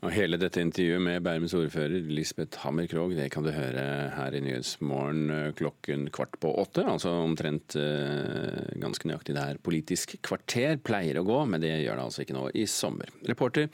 Og 0.00 0.14
Hele 0.16 0.38
dette 0.40 0.62
intervjuet 0.64 1.02
med 1.04 1.24
Bærums 1.26 1.52
ordfører 1.56 2.06
Lisbeth 2.08 2.62
Hammer 2.62 2.86
Krogh 2.88 3.12
det 3.18 3.26
kan 3.34 3.44
du 3.44 3.50
høre 3.52 3.82
her 4.14 4.36
i 4.36 4.40
Nyhetsmorgen 4.40 5.34
eh, 5.34 5.50
klokken 5.58 6.06
kvart 6.14 6.38
på 6.40 6.54
åtte. 6.62 6.86
Altså 6.88 7.12
omtrent 7.20 7.76
eh, 7.76 8.78
ganske 8.80 9.10
nøyaktig 9.10 9.36
der 9.36 9.60
Politisk 9.60 10.16
kvarter 10.24 10.80
pleier 10.80 11.20
å 11.20 11.26
gå, 11.28 11.42
men 11.52 11.60
det 11.60 11.74
gjør 11.82 12.00
det 12.00 12.06
altså 12.06 12.24
ikke 12.24 12.38
nå 12.38 12.46
i 12.56 12.64
sommer. 12.70 13.12
Reporter 13.28 13.68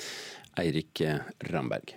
Eirik 0.58 1.04
Ramberg. 1.52 1.94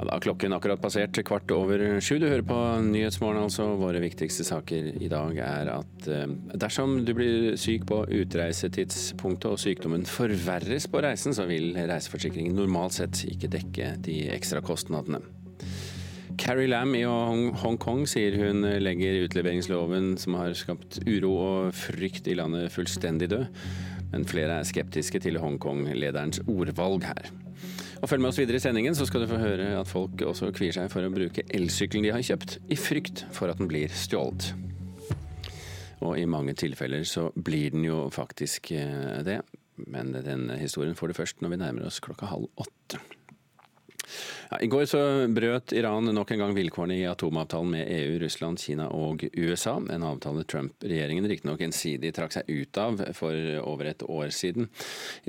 Ja, 0.00 0.06
da 0.08 0.14
er 0.16 0.22
klokken 0.24 0.54
akkurat 0.56 0.80
passert 0.80 1.18
kvart 1.28 1.50
over 1.52 1.82
sju. 2.00 2.14
Du 2.16 2.24
hører 2.24 2.44
på 2.48 2.56
Nyhetsmorgen, 2.86 3.42
altså. 3.44 3.66
Våre 3.76 4.00
viktigste 4.00 4.46
saker 4.48 4.86
i 4.96 5.10
dag 5.12 5.36
er 5.44 5.68
at 5.74 6.06
eh, 6.08 6.30
dersom 6.56 7.02
du 7.04 7.10
blir 7.18 7.58
syk 7.60 7.84
på 7.90 7.98
utreisetidspunktet 8.08 9.50
og 9.50 9.60
sykdommen 9.60 10.06
forverres 10.08 10.86
på 10.88 11.02
reisen, 11.04 11.36
så 11.36 11.44
vil 11.50 11.76
reiseforsikringen 11.76 12.56
normalt 12.56 12.96
sett 12.96 13.26
ikke 13.28 13.50
dekke 13.52 13.90
de 14.06 14.16
ekstra 14.32 14.62
kostnadene. 14.64 15.20
Carrie 16.40 16.72
Lam 16.72 16.96
i 16.96 17.04
Hongkong 17.04 18.06
sier 18.08 18.38
hun 18.40 18.64
legger 18.80 19.26
utleveringsloven 19.26 20.14
som 20.22 20.38
har 20.40 20.56
skapt 20.56 21.02
uro 21.04 21.34
og 21.42 21.76
frykt 21.76 22.32
i 22.32 22.38
landet, 22.40 22.72
fullstendig 22.72 23.28
død. 23.34 23.60
Men 24.14 24.24
flere 24.24 24.62
er 24.62 24.72
skeptiske 24.72 25.20
til 25.28 25.36
Hongkong-lederens 25.44 26.40
ordvalg 26.48 27.04
her. 27.12 27.28
Og 28.00 28.08
Følg 28.08 28.22
med 28.24 28.30
oss 28.32 28.40
videre 28.40 28.56
i 28.56 28.62
sendingen, 28.62 28.96
så 28.96 29.04
skal 29.04 29.24
du 29.24 29.28
få 29.28 29.38
høre 29.40 29.74
at 29.76 29.88
folk 29.88 30.22
også 30.24 30.48
kvier 30.56 30.72
seg 30.72 30.88
for 30.92 31.04
å 31.04 31.12
bruke 31.12 31.44
elsykkelen 31.52 32.06
de 32.06 32.14
har 32.14 32.24
kjøpt, 32.24 32.56
i 32.72 32.78
frykt 32.80 33.26
for 33.36 33.52
at 33.52 33.60
den 33.60 33.68
blir 33.68 33.92
stjålet. 33.92 34.54
Og 36.00 36.16
i 36.16 36.24
mange 36.24 36.54
tilfeller 36.56 37.04
så 37.04 37.28
blir 37.36 37.74
den 37.74 37.84
jo 37.84 38.06
faktisk 38.14 38.72
eh, 38.72 39.20
det. 39.26 39.42
Men 39.90 40.14
den 40.16 40.48
historien 40.60 40.96
får 40.96 41.12
du 41.12 41.16
først 41.16 41.44
når 41.44 41.52
vi 41.52 41.60
nærmer 41.60 41.88
oss 41.88 42.00
klokka 42.04 42.28
halv 42.32 42.48
åtte. 42.60 43.00
I 44.60 44.68
går 44.70 44.84
så 44.90 45.00
brøt 45.30 45.74
Iran 45.76 46.10
nok 46.14 46.32
en 46.34 46.42
gang 46.42 46.54
vilkårene 46.56 46.98
i 46.98 47.06
atomavtalen 47.08 47.70
med 47.76 47.90
EU, 47.94 48.18
Russland, 48.22 48.60
Kina 48.60 48.88
og 48.94 49.24
USA. 49.34 49.76
En 49.92 50.06
avtale 50.06 50.44
Trump-regjeringen 50.44 51.28
riktignok 51.30 51.62
ensidig 51.64 52.12
trakk 52.16 52.34
seg 52.34 52.50
ut 52.50 52.80
av 52.82 53.02
for 53.16 53.36
over 53.62 53.92
et 53.92 54.04
år 54.06 54.34
siden. 54.34 54.70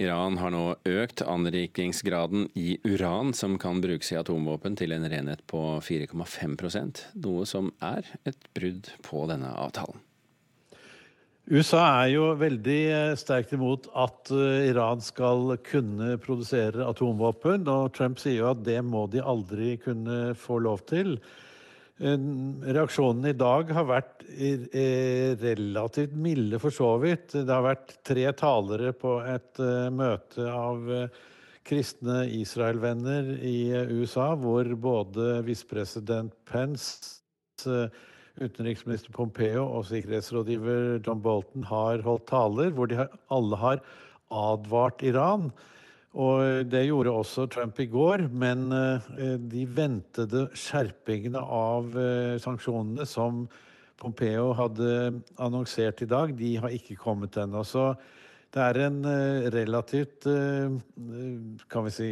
Iran 0.02 0.40
har 0.42 0.54
nå 0.54 0.66
økt 0.90 1.24
anrikingsgraden 1.26 2.50
i 2.58 2.78
uran 2.88 3.36
som 3.38 3.58
kan 3.62 3.82
brukes 3.84 4.12
i 4.14 4.20
atomvåpen 4.20 4.78
til 4.80 4.96
en 4.96 5.10
renhet 5.12 5.46
på 5.52 5.64
4,5% 5.86 7.06
noe 7.22 7.46
som 7.50 7.74
er 7.82 8.08
et 8.26 8.48
brudd 8.56 8.94
på 9.06 9.28
denne 9.32 9.52
avtalen. 9.56 10.02
USA 11.52 11.82
er 12.06 12.14
jo 12.14 12.28
veldig 12.40 12.82
eh, 12.96 13.14
sterkt 13.20 13.52
imot 13.58 13.90
at 14.00 14.30
eh, 14.32 14.70
Iran 14.70 15.02
skal 15.04 15.58
kunne 15.68 16.14
produsere 16.24 16.86
atomvåpen. 16.88 17.66
Og 17.68 17.90
Trump 17.98 18.22
sier 18.22 18.38
jo 18.38 18.52
at 18.54 18.62
det 18.64 18.78
må 18.88 19.04
de 19.12 19.20
aldri 19.20 19.74
kunne 19.82 20.32
få 20.40 20.62
lov 20.64 20.86
til. 20.92 21.18
Reaksjonen 22.02 23.28
i 23.30 23.36
dag 23.38 23.74
har 23.76 23.84
vært 23.86 24.24
eh, 24.32 25.36
relativt 25.42 26.16
milde, 26.16 26.58
for 26.64 26.74
så 26.74 26.94
vidt. 27.04 27.36
Det 27.36 27.52
har 27.52 27.68
vært 27.68 27.98
tre 28.08 28.24
talere 28.40 28.94
på 28.96 29.18
et 29.28 29.62
møte 29.94 30.48
av 30.48 30.88
kristne 31.68 32.24
Israel-venner 32.40 33.36
i 33.46 33.58
USA, 34.00 34.32
hvor 34.40 34.72
både 34.88 35.44
visepresident 35.46 36.34
Pence 36.48 37.20
utenriksminister 38.40 39.12
Pompeo 39.16 39.66
og 39.66 39.86
sikkerhetsrådgiver 39.90 41.02
John 41.06 41.22
Bolton 41.24 41.66
har 41.68 42.04
holdt 42.06 42.30
taler 42.32 42.72
hvor 42.76 42.90
de 42.90 43.04
alle 43.32 43.60
har 43.60 43.84
advart 44.32 45.04
Iran. 45.04 45.50
Og 46.12 46.68
det 46.68 46.86
gjorde 46.90 47.12
også 47.16 47.46
Trump 47.48 47.80
i 47.80 47.88
går, 47.88 48.26
men 48.36 48.66
eh, 48.76 49.38
de 49.40 49.64
ventede 49.64 50.50
skjerpingene 50.60 51.40
av 51.40 51.94
eh, 51.96 52.36
sanksjonene 52.44 53.08
som 53.08 53.46
Pompeo 54.02 54.50
hadde 54.58 55.22
annonsert 55.40 56.02
i 56.04 56.10
dag, 56.10 56.34
de 56.36 56.56
har 56.60 56.74
ikke 56.76 57.00
kommet 57.00 57.38
ennå. 57.40 57.64
Så 57.64 57.94
det 58.52 58.64
er 58.66 58.82
en 58.90 59.00
eh, 59.08 59.48
relativt, 59.56 60.28
kan 61.72 61.88
vi 61.88 61.96
si, 61.96 62.12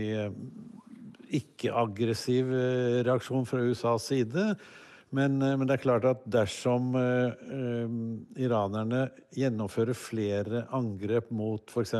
ikke-aggressiv 1.39 2.53
reaksjon 3.05 3.47
fra 3.49 3.65
USAs 3.67 4.07
side. 4.13 4.53
Men, 5.10 5.42
eh, 5.42 5.56
men, 5.58 5.66
det 5.68 5.80
er 5.80 5.84
klart 5.84 6.06
at 6.06 6.24
dersom 6.30 6.94
uh, 6.94 7.34
iranerne 8.38 9.08
gjennomfører 9.34 9.98
flere 9.98 10.63
angrep 10.75 11.32
mot 11.34 11.74
f.eks. 11.74 11.96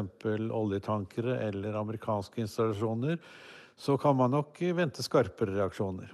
oljetankere 0.54 1.40
eller 1.48 1.80
amerikanske 1.80 2.44
installasjoner, 2.46 3.18
så 3.80 3.98
kan 3.98 4.18
man 4.20 4.36
nok 4.36 4.60
vente 4.78 5.06
skarpere 5.06 5.56
reaksjoner. 5.58 6.12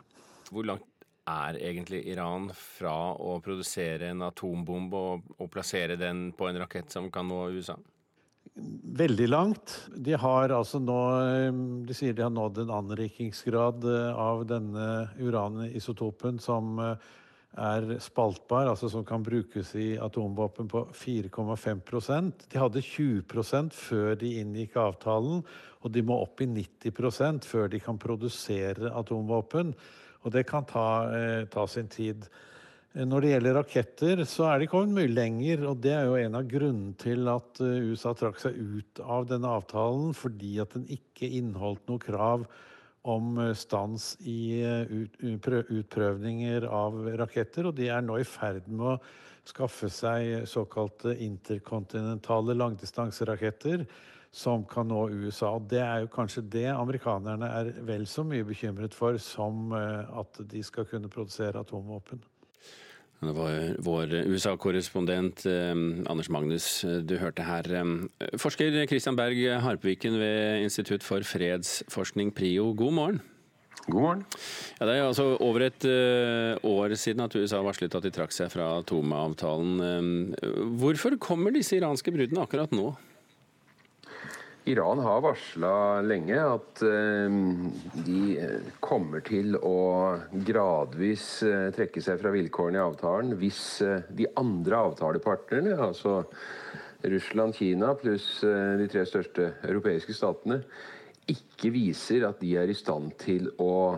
Hvor 0.51 0.67
langt 0.69 0.87
er 1.25 1.57
egentlig 1.57 2.03
Iran 2.13 2.51
fra 2.53 2.93
å 3.17 3.39
produsere 3.43 4.11
en 4.13 4.21
atombombe 4.27 5.01
og, 5.15 5.35
og 5.39 5.49
plassere 5.51 5.97
den 5.99 6.29
på 6.37 6.47
en 6.47 6.61
rakett 6.61 6.93
som 6.93 7.09
kan 7.11 7.27
nå 7.27 7.47
USA? 7.57 7.75
Veldig 8.55 9.27
langt. 9.29 9.75
De 9.95 10.15
har 10.15 10.53
altså 10.55 10.79
nå 10.79 10.99
De 11.87 11.95
sier 11.95 12.15
de 12.15 12.23
har 12.23 12.33
nådd 12.33 12.63
en 12.63 12.73
anrikingsgrad 12.79 13.83
eh, 13.89 14.15
av 14.15 14.45
denne 14.47 14.87
uranisotopen 15.19 16.39
som 16.39 16.79
eh, 16.79 17.11
er 17.55 17.87
spaltbar, 18.03 18.67
altså 18.67 18.89
som 18.91 19.05
kan 19.07 19.23
brukes 19.23 19.73
i 19.79 19.93
atomvåpen 20.01 20.67
på 20.71 20.81
4,5% 20.91 22.47
De 22.51 22.59
hadde 22.59 22.83
20% 22.83 23.75
før 23.75 24.17
de 24.19 24.33
inngikk 24.41 24.75
avtalen, 24.79 25.43
og 25.79 25.93
de 25.95 26.03
må 26.03 26.17
opp 26.23 26.43
i 26.43 26.49
90% 26.51 27.47
før 27.47 27.71
de 27.71 27.79
kan 27.79 27.99
produsere 28.01 28.91
atomvåpen. 28.91 29.71
Og 30.25 30.33
det 30.33 30.43
kan 30.49 30.65
ta, 30.67 31.45
ta 31.53 31.67
sin 31.69 31.87
tid. 31.87 32.25
Når 32.95 33.21
det 33.21 33.31
gjelder 33.33 33.57
raketter, 33.59 34.21
så 34.23 34.45
er 34.47 34.61
de 34.61 34.69
kommet 34.71 34.95
mye 34.95 35.11
lenger. 35.11 35.65
Og 35.67 35.81
det 35.83 35.91
er 35.91 36.05
jo 36.07 36.15
en 36.15 36.37
av 36.39 36.47
grunnene 36.47 36.95
til 37.01 37.27
at 37.27 37.59
USA 37.59 38.13
trakk 38.15 38.39
seg 38.39 38.55
ut 38.55 39.01
av 39.03 39.27
denne 39.27 39.51
avtalen, 39.51 40.13
fordi 40.15 40.63
at 40.63 40.71
den 40.77 40.87
ikke 40.95 41.27
inneholdt 41.27 41.83
noe 41.91 41.99
krav 41.99 42.47
om 43.05 43.37
stans 43.53 44.15
i 44.23 44.63
utprøvninger 44.63 46.65
av 46.71 46.95
raketter. 47.19 47.67
Og 47.67 47.75
de 47.77 47.89
er 47.91 48.01
nå 48.05 48.17
i 48.21 48.27
ferd 48.27 48.67
med 48.71 48.95
å 48.95 48.97
skaffe 49.45 49.89
seg 49.93 50.47
såkalte 50.49 51.13
interkontinentale 51.21 52.55
langdistanseraketter 52.57 53.85
som 54.35 54.65
kan 54.67 54.89
nå 54.89 55.05
USA. 55.13 55.53
Og 55.55 55.67
det 55.71 55.81
er 55.83 56.03
jo 56.03 56.11
kanskje 56.11 56.43
det 56.51 56.67
amerikanerne 56.73 57.49
er 57.59 57.71
vel 57.87 58.07
så 58.09 58.25
mye 58.27 58.45
bekymret 58.47 58.95
for 58.95 59.19
som 59.21 59.71
eh, 59.77 60.17
at 60.19 60.41
de 60.51 60.63
skal 60.65 60.87
kunne 60.89 61.11
produsere 61.11 61.61
atomvåpen. 61.61 62.23
Var 63.33 63.77
vår 63.85 64.11
USA-korrespondent 64.29 65.45
eh, 65.49 65.71
Anders 66.11 66.29
Magnus 66.29 66.83
eh, 66.83 66.99
du 67.01 67.17
hørte 67.17 67.45
her. 67.47 67.69
Forsker 68.37 68.85
Christian 68.89 69.17
Berg 69.17 69.39
Harpviken 69.63 70.19
ved 70.21 70.65
Institutt 70.65 71.03
for 71.03 71.25
fredsforskning, 71.25 72.33
PRIO, 72.35 72.73
god 72.77 72.93
morgen. 72.93 73.23
God 73.85 74.01
morgen. 74.01 74.21
Ja, 74.79 74.85
det 74.87 74.93
er 74.95 75.03
altså 75.05 75.25
over 75.45 75.67
et 75.67 75.85
uh, 75.85 76.57
år 76.65 76.95
siden 76.97 77.21
at 77.21 77.35
USA 77.37 77.59
varslet 77.61 77.93
at 77.93 78.05
de 78.05 78.11
trakk 78.13 78.33
seg 78.33 78.49
fra 78.53 78.71
atomavtalen. 78.79 79.75
Um, 79.81 80.71
hvorfor 80.81 81.17
kommer 81.21 81.53
disse 81.53 81.77
iranske 81.77 82.13
bruddene 82.13 82.41
akkurat 82.41 82.73
nå? 82.73 82.95
Iran 84.65 85.01
har 85.05 85.21
varsla 85.21 85.73
lenge 86.05 86.39
at 86.41 86.81
uh, 86.85 87.35
de 88.07 88.21
kommer 88.83 89.21
til 89.25 89.57
å 89.59 89.77
gradvis 90.47 91.27
uh, 91.45 91.69
trekke 91.75 92.01
seg 92.01 92.19
fra 92.21 92.33
vilkårene 92.33 92.81
i 92.81 92.85
avtalen 92.85 93.35
hvis 93.39 93.61
de 94.09 94.29
andre 94.41 94.81
avtalepartnerne, 94.89 95.77
altså 95.77 96.23
Russland, 97.05 97.53
Kina 97.53 97.91
pluss 97.99 98.39
de 98.41 98.87
tre 98.89 99.03
største 99.05 99.51
europeiske 99.67 100.15
statene, 100.17 100.63
ikke 101.31 101.71
viser 101.73 102.25
at 102.27 102.41
de 102.41 102.55
er 102.59 102.69
i 102.69 102.77
stand 102.77 103.15
til 103.21 103.47
å 103.61 103.95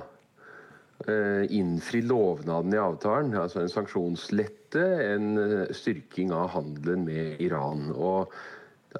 eh, 1.05 1.43
innfri 1.57 2.01
lovnaden 2.05 2.75
i 2.75 2.81
avtalen, 2.81 3.35
altså 3.35 3.63
en 3.63 3.71
sanksjonslette, 3.71 4.83
en 5.11 5.41
eh, 5.41 5.73
styrking 5.75 6.31
av 6.35 6.53
handelen 6.55 7.05
med 7.07 7.41
Iran. 7.43 7.89
Og 7.91 8.31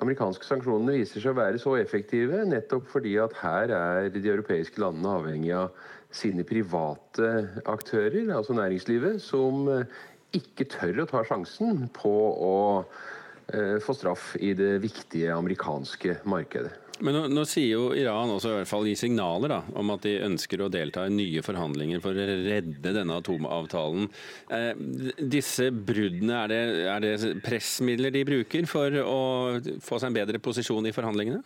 amerikanske 0.04 0.48
sanksjonene 0.48 0.98
viser 1.00 1.24
seg 1.24 1.34
å 1.34 1.40
være 1.40 1.62
så 1.62 1.76
effektive 1.80 2.44
nettopp 2.48 2.90
fordi 2.92 3.16
at 3.22 3.36
her 3.42 3.74
er 3.76 4.10
de 4.14 4.24
europeiske 4.24 4.82
landene 4.84 5.14
avhengig 5.20 5.54
av 5.58 5.86
sine 6.14 6.46
private 6.48 7.32
aktører, 7.68 8.32
altså 8.36 8.56
næringslivet, 8.58 9.20
som 9.24 9.68
eh, 9.74 10.00
ikke 10.38 10.70
tør 10.72 11.04
å 11.04 11.10
ta 11.10 11.24
sjansen 11.28 11.88
på 11.96 12.16
å 12.48 12.58
få 13.80 13.94
straff 13.96 14.34
i 14.44 14.50
det 14.60 14.74
viktige 14.84 15.32
amerikanske 15.32 16.18
markedet. 16.28 16.74
Men 17.00 17.14
nå, 17.14 17.24
nå, 17.30 17.44
sier 17.46 17.76
jo 17.76 17.84
Iran 17.98 18.32
også 18.34 18.50
i 18.50 18.56
hvert 18.60 18.70
fall 18.70 18.88
i 18.90 18.96
signaler 18.98 19.52
da, 19.52 19.60
om 19.78 19.94
at 19.94 20.06
de 20.06 20.16
ønsker 20.26 20.64
å 20.64 20.70
delta 20.74 21.06
i 21.06 21.14
nye 21.14 21.44
forhandlinger 21.46 22.02
for 22.04 22.18
å 22.18 22.26
redde 22.48 22.94
denne 22.96 23.20
atomavtalen. 23.22 24.10
Eh, 24.54 24.72
disse 25.22 25.70
bruddene, 25.72 26.42
er 26.44 26.54
det, 26.54 26.64
er 26.90 27.06
det 27.06 27.36
pressmidler 27.46 28.16
de 28.16 28.26
bruker 28.28 28.70
for 28.70 28.98
å 29.04 29.22
få 29.84 30.00
seg 30.00 30.10
en 30.10 30.20
bedre 30.20 30.42
posisjon 30.42 30.90
i 30.90 30.96
forhandlingene? 30.96 31.44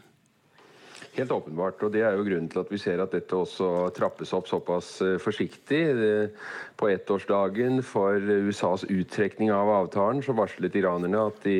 Helt 1.18 1.34
åpenbart, 1.36 1.82
og 1.84 1.92
det 1.92 2.06
er 2.08 2.16
jo 2.16 2.24
grunnen 2.24 2.48
til 2.48 2.62
at 2.62 2.70
vi 2.72 2.80
ser 2.80 3.02
at 3.04 3.12
dette 3.12 3.36
også 3.36 3.90
trappes 3.98 4.32
opp 4.38 4.48
såpass 4.48 4.94
eh, 5.04 5.18
forsiktig. 5.20 5.82
På 6.80 6.88
ettårsdagen 6.88 7.84
for 7.84 8.16
USAs 8.48 8.88
uttrekning 8.88 9.52
av 9.52 9.74
avtalen 9.82 10.24
så 10.24 10.38
varslet 10.38 10.80
iranerne 10.80 11.28
at 11.28 11.44
de 11.44 11.58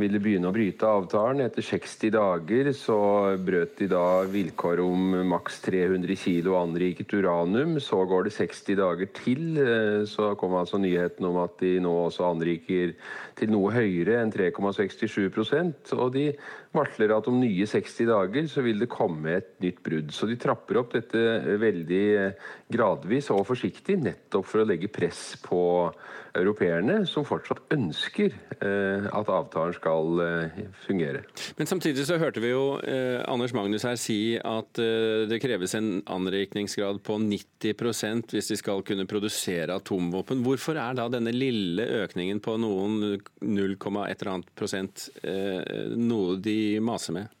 ville 0.00 0.18
begynne 0.18 0.48
å 0.50 0.54
bryte 0.54 0.88
avtalen. 0.88 1.44
Etter 1.44 1.62
60 1.62 2.10
dager 2.14 2.70
så 2.74 2.98
brøt 3.38 3.76
de 3.78 3.86
da 3.92 4.24
vilkår 4.26 4.82
om 4.82 5.14
maks 5.30 5.60
300 5.66 6.16
kg 6.18 6.56
anriket 6.58 7.14
uranum. 7.14 7.76
Så 7.82 8.00
går 8.10 8.26
det 8.26 8.34
60 8.34 8.80
dager 8.80 9.12
til, 9.14 9.44
eh, 9.62 10.02
så 10.10 10.34
kom 10.40 10.56
altså 10.58 10.80
nyheten 10.82 11.24
om 11.30 11.38
at 11.44 11.58
de 11.62 11.78
nå 11.80 11.94
også 12.08 12.26
anriker 12.32 12.96
til 13.38 13.54
noe 13.54 13.70
høyere 13.74 14.20
enn 14.22 14.34
3,67% 14.34 15.94
Og 15.94 16.12
de 16.14 16.32
varsler 16.74 17.14
at 17.16 17.28
om 17.30 17.38
nye 17.40 17.66
60 17.68 18.10
dager 18.10 18.48
så 18.50 18.64
vil 18.66 18.82
det 18.82 18.90
komme 18.92 19.38
et 19.38 19.54
nytt 19.64 19.80
brudd. 19.84 20.12
Så 20.14 20.28
de 20.30 20.38
trapper 20.40 20.80
opp 20.80 20.94
dette 20.96 21.22
veldig 21.60 22.04
gradvis 22.74 23.30
og 23.34 23.46
forsiktig, 23.48 23.98
nettopp 24.02 24.48
for 24.50 24.64
å 24.64 24.68
legge 24.68 24.92
press 24.92 25.34
på 25.44 25.62
europeerne, 26.34 27.04
som 27.06 27.26
fortsatt 27.26 27.62
ønsker 27.74 28.32
eh, 28.58 29.06
at 29.06 29.30
avtalen 29.30 29.74
skal 29.76 30.22
eh, 30.24 30.56
fungere. 30.84 31.22
Men 31.58 31.70
samtidig 31.70 32.06
så 32.08 32.18
hørte 32.18 32.42
vi 32.42 32.50
jo 32.50 32.64
eh, 32.82 33.20
Anders 33.30 33.54
Magnus 33.54 33.86
her 33.86 33.98
si 34.00 34.34
at 34.38 34.80
eh, 34.82 35.24
det 35.30 35.40
kreves 35.42 35.76
en 35.78 36.00
anrikningsgrad 36.10 37.00
på 37.06 37.18
90% 37.22 38.34
hvis 38.34 38.50
de 38.50 38.58
skal 38.58 38.82
kunne 38.86 39.06
produsere 39.10 39.76
atomvåpen. 39.78 40.42
Hvorfor 40.46 40.78
er 40.80 40.98
da 40.98 41.06
denne 41.12 41.34
lille 41.34 41.86
økningen 42.02 42.42
på 42.44 42.56
noen 42.62 43.20
0,1 43.38 44.48
prosent 44.58 45.08
eh, 45.22 45.62
noe 45.94 46.38
de 46.42 46.58
maser 46.84 47.18
med? 47.18 47.32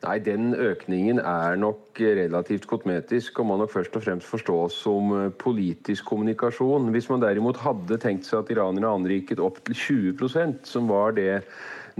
Nei, 0.00 0.16
Den 0.24 0.54
økningen 0.56 1.20
er 1.20 1.58
nok 1.60 2.00
relativt 2.00 2.66
kosmetisk 2.70 3.42
og 3.42 3.50
må 3.50 3.58
nok 3.60 3.72
først 3.74 3.98
og 3.98 4.04
fremst 4.06 4.30
forstås 4.30 4.78
som 4.86 5.12
eh, 5.16 5.26
politisk 5.42 6.08
kommunikasjon. 6.08 6.88
Hvis 6.94 7.10
man 7.12 7.20
derimot 7.22 7.60
hadde 7.60 8.00
tenkt 8.00 8.28
seg 8.28 8.40
at 8.40 8.54
iranerne 8.54 8.88
anriket 8.88 9.42
opp 9.44 9.60
til 9.66 9.76
20% 10.16 10.64
som 10.70 10.88
var 10.90 11.14
det 11.18 11.42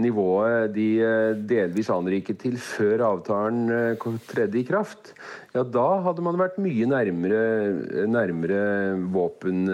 nivået 0.01 0.73
de 0.73 0.87
eh, 1.05 1.37
delvis 1.53 1.91
anriket 1.93 2.41
til 2.41 2.57
før 2.57 3.05
avtalen 3.11 3.69
eh, 3.69 4.09
tredde 4.31 4.59
i 4.59 4.65
kraft, 4.65 5.13
ja 5.53 5.61
da 5.61 5.87
hadde 6.07 6.25
man 6.25 6.41
vært 6.41 6.57
mye 6.63 6.89
nærmere, 6.89 8.07
nærmere 8.09 8.63
våpen 9.13 9.67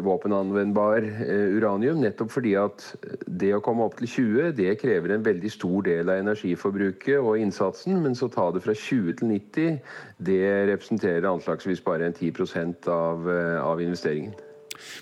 våpenanvendbar 0.00 1.04
eh, 1.04 1.56
uranium. 1.58 2.00
Nettopp 2.00 2.32
fordi 2.32 2.54
at 2.60 2.84
det 3.26 3.52
å 3.56 3.60
komme 3.64 3.84
opp 3.84 3.98
til 4.00 4.08
20 4.08 4.54
det 4.56 4.72
krever 4.80 5.12
en 5.12 5.26
veldig 5.26 5.52
stor 5.52 5.84
del 5.86 6.08
av 6.12 6.22
energiforbruket 6.22 7.20
og 7.20 7.36
innsatsen. 7.42 7.98
Men 8.02 8.16
så 8.16 8.30
ta 8.32 8.48
det 8.54 8.64
fra 8.64 8.72
20 8.72 9.20
til 9.20 9.32
90, 9.34 9.78
det 10.30 10.42
representerer 10.72 11.28
anslagsvis 11.28 11.84
bare 11.84 12.08
en 12.08 12.16
10 12.16 12.88
av, 12.92 13.28
eh, 13.30 13.60
av 13.60 13.84
investeringen. 13.84 14.34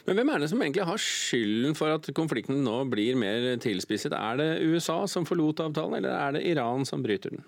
Men 0.07 0.19
hvem 0.19 0.31
er 0.31 0.43
det 0.43 0.51
som 0.51 0.63
egentlig 0.63 0.87
har 0.87 1.01
skylden 1.03 1.75
for 1.79 1.95
at 1.95 2.07
konflikten 2.15 2.63
nå 2.67 2.85
blir 2.91 3.19
mer 3.19 3.57
tilspisset? 3.63 4.15
Er 4.15 4.39
det 4.39 4.51
USA 4.63 5.05
som 5.11 5.27
forlot 5.27 5.65
avtalen, 5.65 5.99
eller 5.99 6.15
er 6.15 6.37
det 6.37 6.47
Iran 6.53 6.87
som 6.87 7.03
bryter 7.03 7.35
den? 7.35 7.45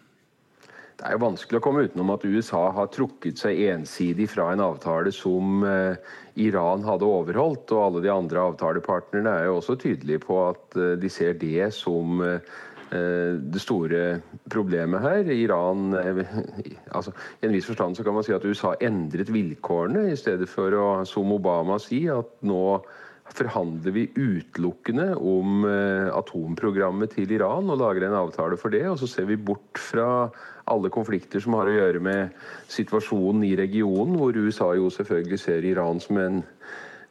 Det 0.96 1.04
er 1.04 1.12
jo 1.12 1.26
vanskelig 1.26 1.59
å 1.61 1.64
komme 1.64 1.82
utenom 1.85 2.11
at 2.14 2.22
USA 2.24 2.70
har 2.72 2.87
trukket 2.88 3.42
seg 3.42 3.59
ensidig 3.68 4.30
fra 4.32 4.48
en 4.54 4.62
avtale 4.64 5.11
som 5.12 5.61
eh, 5.68 5.98
Iran 6.40 6.87
hadde 6.88 7.04
overholdt. 7.04 7.74
Og 7.76 7.82
alle 7.82 8.00
de 8.06 8.12
andre 8.12 8.46
avtalepartnerne 8.48 9.35
er 9.42 9.50
jo 9.50 9.59
også 9.59 9.76
tydelige 9.82 10.22
på 10.24 10.38
at 10.46 10.78
eh, 10.80 10.94
de 11.02 11.11
ser 11.12 11.37
det 11.42 11.68
som 11.76 12.24
eh, 12.24 12.56
det 12.87 13.61
store 13.61 14.22
problemet 14.48 15.04
her. 15.04 15.28
Iran 15.35 15.90
altså, 15.98 17.12
I 17.42 17.48
en 17.48 17.56
viss 17.59 17.68
forstand 17.68 17.98
så 17.98 18.06
kan 18.06 18.14
man 18.16 18.24
si 18.24 18.32
at 18.32 18.46
USA 18.46 18.76
endret 18.80 19.32
vilkårene, 19.35 20.06
i 20.14 20.16
stedet 20.16 20.48
for 20.48 20.72
å, 20.72 20.87
som 21.04 21.35
Obama 21.35 21.80
si, 21.82 22.04
at 22.09 22.30
nå 22.46 22.78
forhandler 23.26 23.90
vi 23.90 24.04
utelukkende 24.14 25.09
om 25.18 25.66
atomprogrammet 25.66 27.16
til 27.16 27.32
Iran 27.35 27.66
og 27.74 27.80
lager 27.82 28.06
en 28.06 28.20
avtale 28.22 28.54
for 28.54 28.70
det. 28.70 28.85
Og 28.87 29.00
så 29.02 29.11
ser 29.11 29.26
vi 29.26 29.40
bort 29.50 29.82
fra 29.82 30.30
alle 30.66 30.90
konflikter 30.92 31.42
som 31.42 31.55
har 31.59 31.66
å 31.70 31.76
gjøre 31.76 32.00
med 32.02 32.35
situasjonen 32.72 33.44
i 33.46 33.57
regionen, 33.59 34.16
hvor 34.18 34.37
USA 34.37 34.72
jo 34.79 34.90
selvfølgelig 34.92 35.40
ser 35.40 35.66
Iran 35.66 36.00
som 36.02 36.18
en 36.20 36.42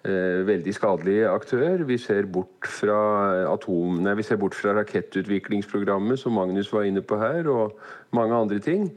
eh, 0.05 0.41
veldig 0.47 0.73
skadelig 0.75 1.25
aktør. 1.31 1.85
Vi 1.87 1.97
ser 2.01 2.23
fra, 2.67 2.99
atom, 3.51 4.03
nei, 4.03 4.15
vi 4.19 4.27
ser 4.27 4.37
bort 4.41 4.55
fra 4.57 4.71
rakettutviklingsprogrammet, 4.79 6.19
som 6.19 6.35
Magnus 6.35 6.73
var 6.73 6.83
inne 6.89 7.03
på 7.05 7.15
her, 7.21 7.47
og 7.47 7.65
mange 8.15 8.35
andre 8.35 8.59
ting. 8.59 8.91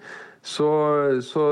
Så, 0.49 0.69
så, 1.27 1.43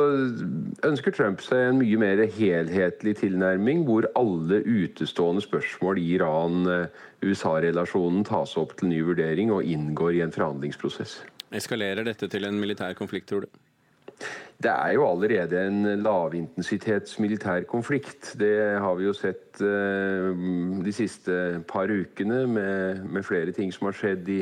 ønsker 0.86 1.10
Trump 1.12 1.40
seg 1.44 1.58
en 1.58 1.78
mye 1.80 1.96
mer 2.00 2.16
helhetlig 2.32 3.16
tilnærming, 3.18 3.84
hvor 3.84 4.06
alle 4.16 4.62
utestående 4.62 5.42
spørsmål 5.44 5.98
i 6.00 6.14
Iran-USA-relasjonen 6.16 8.24
tas 8.24 8.56
opp 8.56 8.72
til 8.78 8.88
ny 8.94 9.02
vurdering 9.04 9.52
og 9.52 9.64
inngår 9.66 10.12
i 10.16 10.22
en 10.24 10.32
forhandlingsprosess. 10.32 11.35
Eskalerer 11.54 12.06
dette 12.06 12.28
til 12.30 12.46
en 12.48 12.58
militær 12.58 12.96
konflikt, 12.98 13.28
tror 13.30 13.46
du? 13.46 13.62
Det 14.56 14.70
er 14.72 14.94
jo 14.96 15.04
allerede 15.04 15.58
en 15.68 16.00
lavintensitets 16.00 17.18
militær 17.20 17.66
konflikt. 17.68 18.32
Det 18.40 18.78
har 18.80 18.94
vi 18.96 19.04
jo 19.04 19.12
sett 19.12 19.60
uh, 19.60 20.32
de 20.80 20.94
siste 20.96 21.60
par 21.68 21.92
ukene 21.92 22.46
med, 22.48 23.02
med, 23.04 23.26
flere 23.26 23.52
ting 23.52 23.72
som 23.74 23.90
har 23.90 23.98
skjedd 23.98 24.30
i 24.32 24.40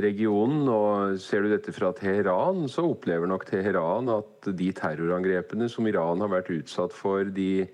regionen. 0.00 0.64
Og 0.64 1.20
ser 1.20 1.44
du 1.44 1.52
dette 1.52 1.74
fra 1.76 1.92
Teheran, 1.96 2.64
så 2.72 2.86
opplever 2.88 3.28
nok 3.28 3.44
Teheran 3.50 4.08
at 4.16 4.48
de 4.56 4.70
terrorangrepene 4.72 5.68
som 5.68 5.88
Iran 5.90 6.24
har 6.24 6.32
vært 6.32 6.54
utsatt 6.56 6.96
for 6.96 7.28
de, 7.28 7.66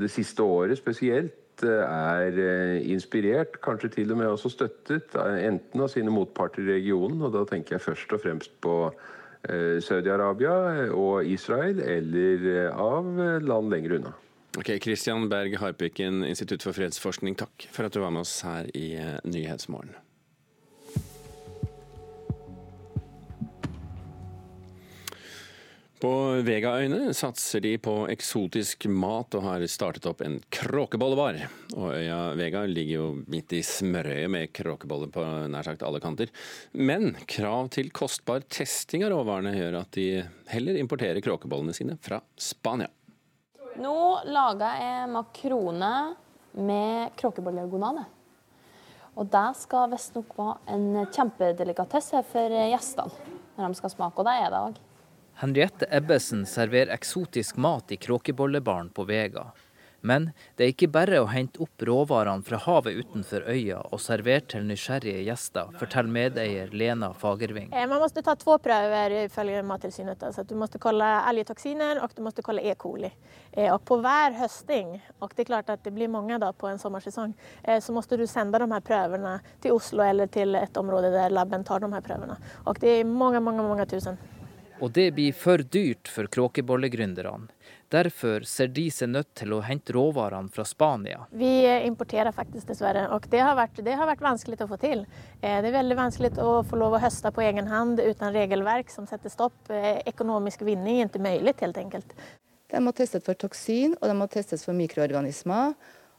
det 0.00 0.12
siste 0.12 0.40
året 0.40 0.80
spesielt, 0.80 1.36
er 1.68 2.38
eh, 2.40 2.90
inspirert, 2.92 3.58
kanskje 3.64 3.92
til 3.94 4.12
og 4.14 4.20
med 4.20 4.30
også 4.30 4.52
støttet, 4.52 5.14
eh, 5.14 5.38
enten 5.48 5.84
av 5.84 5.90
sine 5.92 6.12
motparter 6.14 6.64
i 6.64 6.78
regionen, 6.78 7.20
og 7.22 7.34
da 7.36 7.44
tenker 7.48 7.76
jeg 7.76 7.84
først 7.84 8.16
og 8.16 8.22
fremst 8.24 8.56
på 8.64 8.74
eh, 8.88 9.78
Saudi-Arabia 9.84 10.90
og 10.96 11.26
Israel, 11.28 11.80
eller 11.84 12.70
av 12.74 13.08
land 13.44 13.72
lenger 13.72 13.98
unna. 14.00 14.14
Ok, 14.58 14.74
Christian 14.82 15.28
Berg 15.30 15.56
Harpiken, 15.62 16.24
Institutt 16.26 16.66
for 16.66 16.74
fredsforskning, 16.74 17.38
takk 17.38 17.68
for 17.70 17.86
at 17.86 17.94
du 17.94 18.02
var 18.02 18.14
med 18.14 18.26
oss 18.26 18.40
her 18.42 18.66
i 18.74 18.96
Nyhetsmorgen. 19.22 19.94
På 26.00 26.10
Vegaøyene 26.40 27.10
satser 27.12 27.60
de 27.60 27.74
på 27.76 27.92
eksotisk 28.08 28.86
mat 28.88 29.34
og 29.36 29.42
har 29.44 29.64
startet 29.68 30.06
opp 30.08 30.22
en 30.24 30.38
kråkebollebar. 30.48 31.42
Og 31.76 31.90
øya 31.92 32.20
Vega 32.40 32.62
ligger 32.64 32.94
jo 32.94 33.08
midt 33.28 33.52
i 33.58 33.60
smørøyet 33.66 34.32
med 34.32 34.48
kråkeboller 34.56 35.12
på 35.12 35.26
nær 35.52 35.68
sagt 35.68 35.84
alle 35.84 36.00
kanter. 36.00 36.32
Men 36.72 37.12
krav 37.28 37.68
til 37.76 37.92
kostbar 37.92 38.48
testing 38.48 39.04
av 39.04 39.12
råvarene 39.12 39.52
gjør 39.58 39.76
at 39.82 39.92
de 39.98 40.08
heller 40.48 40.80
importerer 40.80 41.20
kråkebollene 41.20 41.76
sine 41.76 42.00
fra 42.00 42.22
Spania. 42.40 42.88
Nå 43.76 44.24
lager 44.24 44.80
jeg 44.80 45.12
makrone 45.12 45.94
med 46.56 47.16
kråkebollegonade. 47.20 48.08
Og 49.20 49.28
det 49.28 49.48
skal 49.60 49.92
visstnok 49.92 50.32
være 50.40 50.60
en 50.72 51.10
kjempedelikatesse 51.12 52.24
for 52.32 52.62
gjestene 52.72 53.36
når 53.58 53.74
de 53.74 53.76
skal 53.76 53.92
smake, 53.92 54.16
og 54.16 54.24
det 54.24 54.40
er 54.40 54.48
det 54.48 54.68
òg. 54.70 54.86
Henriette 55.40 55.86
Ebbesen 55.90 56.46
serverer 56.46 56.92
eksotisk 56.92 57.56
mat 57.56 57.92
i 57.92 57.96
kråkebollebaren 57.96 58.90
på 58.92 59.04
Vega. 59.08 59.46
Men 60.00 60.26
det 60.56 60.64
er 60.64 60.72
ikke 60.74 60.88
bare 60.92 61.20
å 61.22 61.28
hente 61.32 61.62
opp 61.64 61.84
råvarene 61.88 62.44
fra 62.44 62.58
havet 62.60 62.98
utenfor 62.98 63.46
øya 63.48 63.78
og 63.88 64.02
servere 64.04 64.42
til 64.52 64.66
nysgjerrige 64.68 65.22
gjester, 65.24 65.70
forteller 65.80 66.12
medeier 66.12 66.74
Lena 66.76 67.08
Fagerving. 67.16 67.70
Eh, 67.72 67.86
man 67.88 68.02
må 68.02 68.08
ta 68.12 68.34
to 68.36 68.56
prøver 68.60 69.14
ifølge 69.22 69.62
Mattilsynet. 69.64 70.26
Altså, 70.28 70.44
du 70.44 70.52
må 70.60 70.68
kalle 70.80 71.08
elgtoksiner 71.30 72.02
og 72.04 72.12
du 72.16 72.20
må 72.26 72.32
kalle 72.44 72.64
E. 72.64 72.74
coli. 72.76 73.08
Eh, 73.52 73.70
og 73.72 73.80
på 73.88 73.96
hver 74.04 74.36
høsting, 74.42 74.98
og 75.20 75.32
det 75.32 75.46
er 75.46 75.52
klart 75.54 75.72
at 75.72 75.84
det 75.88 75.94
blir 75.96 76.12
mange 76.12 76.36
da 76.42 76.52
på 76.52 76.68
en 76.68 76.82
sommersesong, 76.82 77.32
eh, 77.64 77.80
så 77.80 77.96
må 77.96 78.04
du 78.04 78.26
sende 78.26 78.60
de 78.60 78.68
her 78.74 78.84
prøvene 78.84 79.38
til 79.64 79.72
Oslo 79.80 80.04
eller 80.04 80.28
til 80.28 80.52
et 80.60 80.76
område 80.76 81.08
der 81.16 81.32
laben 81.32 81.64
tar 81.64 81.80
de 81.80 81.88
her 81.96 82.04
prøvene. 82.04 82.36
Og 82.66 82.84
det 82.84 82.98
er 82.98 83.08
mange, 83.08 83.40
mange, 83.40 83.64
mange 83.64 83.88
tusen. 83.88 84.20
Og 84.80 84.92
det 84.96 85.10
blir 85.12 85.34
for 85.36 85.60
dyrt 85.60 86.08
for 86.08 86.28
kråkebollegründerne. 86.32 87.50
Derfor 87.90 88.44
ser 88.46 88.70
de 88.70 88.84
seg 88.94 89.10
nødt 89.10 89.32
til 89.36 89.52
å 89.52 89.58
hente 89.66 89.92
råvarene 89.92 90.48
fra 90.54 90.64
Spania. 90.64 91.24
Vi 91.34 91.50
importerer 91.84 92.30
faktisk, 92.32 92.68
dessverre. 92.68 93.08
Og 93.12 93.26
det 93.32 93.42
har 93.42 93.58
vært, 93.58 93.82
det 93.84 93.96
har 93.98 94.08
vært 94.08 94.22
vanskelig 94.24 94.60
å 94.62 94.68
få 94.70 94.78
til. 94.80 95.04
Eh, 95.42 95.58
det 95.58 95.72
er 95.72 95.76
veldig 95.80 95.98
vanskelig 95.98 96.32
å 96.38 96.60
få 96.64 96.78
lov 96.80 96.96
å 96.96 97.02
høste 97.02 97.34
på 97.34 97.44
egen 97.44 97.68
hånd 97.68 98.00
uten 98.00 98.32
regelverk 98.36 98.94
som 98.94 99.10
setter 99.10 99.34
stopp. 99.34 99.58
Økonomisk 100.06 100.62
eh, 100.62 100.70
vinning 100.70 101.02
er 101.02 101.10
ikke 101.10 101.24
mulig, 101.26 101.56
helt 101.60 101.82
enkelt. 101.82 102.14
De 102.70 102.84
må 102.84 102.94
testes 102.94 103.26
for 103.26 103.34
toksin, 103.34 103.98
og 103.98 104.06
de 104.06 104.14
må 104.16 104.30
testes 104.30 104.62
for 104.64 104.78
mikroorganismer. 104.78 105.74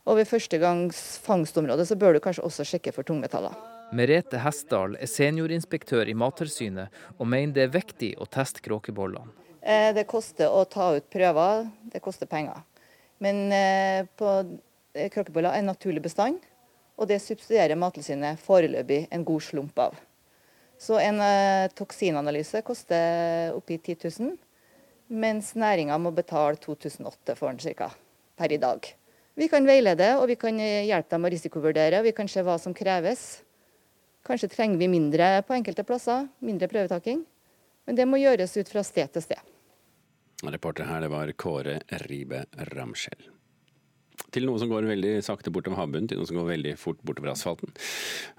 Og 0.06 0.20
ved 0.20 0.28
første 0.28 0.60
gangs 0.60 1.00
fangstområde 1.24 1.88
så 1.88 1.96
bør 1.96 2.18
du 2.18 2.26
kanskje 2.26 2.44
også 2.44 2.68
sjekke 2.68 2.94
for 2.94 3.08
tungmetaller. 3.08 3.56
Merete 3.92 4.40
Hessdal 4.40 4.94
er 5.04 5.10
seniorinspektør 5.12 6.08
i 6.08 6.14
Mattilsynet 6.16 6.94
og 7.18 7.28
mener 7.28 7.58
det 7.58 7.64
er 7.66 7.74
viktig 7.74 8.12
å 8.24 8.28
teste 8.32 8.64
kråkebollene. 8.64 9.34
Eh, 9.60 9.90
det 9.92 10.06
koster 10.08 10.48
å 10.48 10.62
ta 10.64 10.94
ut 10.96 11.10
prøver, 11.12 11.66
det 11.92 12.00
koster 12.00 12.30
penger. 12.32 12.62
Men 13.20 13.52
eh, 13.52 14.08
eh, 14.08 15.10
kråkeboller 15.12 15.52
er 15.52 15.60
en 15.60 15.68
naturlig 15.74 16.06
bestand, 16.08 16.40
og 16.96 17.12
det 17.12 17.20
subsidierer 17.20 17.76
Mattilsynet 17.76 18.40
foreløpig 18.40 19.02
en 19.12 19.28
god 19.28 19.44
slump 19.44 19.84
av. 19.84 20.00
Så 20.80 20.96
en 20.98 21.20
toksinanalyse 21.76 22.64
koster 22.66 23.52
oppi 23.54 23.76
10 23.76 24.08
000, 24.08 24.34
mens 25.12 25.52
næringa 25.54 26.00
må 26.00 26.16
betale 26.16 26.56
2008 26.64 27.36
for 27.36 27.52
den 27.52 27.76
ca. 27.76 27.92
per 28.40 28.56
i 28.56 28.58
dag. 28.58 28.88
Vi 29.36 29.52
kan 29.52 29.68
veilede 29.68 30.16
og 30.16 30.30
vi 30.32 30.40
kan 30.40 30.58
hjelpe 30.58 31.12
dem 31.12 31.28
å 31.28 31.36
risikovurdere, 31.36 32.00
og 32.00 32.08
vi 32.08 32.16
kan 32.16 32.32
se 32.32 32.42
hva 32.42 32.58
som 32.58 32.74
kreves. 32.74 33.44
Kanskje 34.28 34.52
trenger 34.54 34.78
vi 34.78 34.90
mindre 34.92 35.34
på 35.48 35.56
enkelte 35.58 35.86
plasser, 35.88 36.28
mindre 36.46 36.70
prøvetaking. 36.72 37.24
Men 37.90 37.98
det 37.98 38.06
må 38.08 38.22
gjøres 38.22 38.54
ut 38.60 38.70
fra 38.70 38.84
sted 38.86 39.10
til 39.16 39.26
sted. 39.26 39.52
Reporter 40.42 40.88
her, 40.90 41.04
det 41.04 41.12
var 41.14 41.30
Kåre 41.38 41.80
Ribe 42.08 42.46
Ramskjell. 42.74 43.30
Til 44.32 44.46
noe 44.48 44.60
som 44.62 44.70
går 44.72 44.86
veldig 44.88 45.16
sakte 45.26 45.52
bortover 45.52 45.82
havbunnen, 45.82 46.08
til 46.08 46.20
noe 46.22 46.28
som 46.30 46.38
går 46.38 46.54
veldig 46.54 46.76
fort 46.80 47.02
bortover 47.04 47.34
asfalten. 47.34 47.74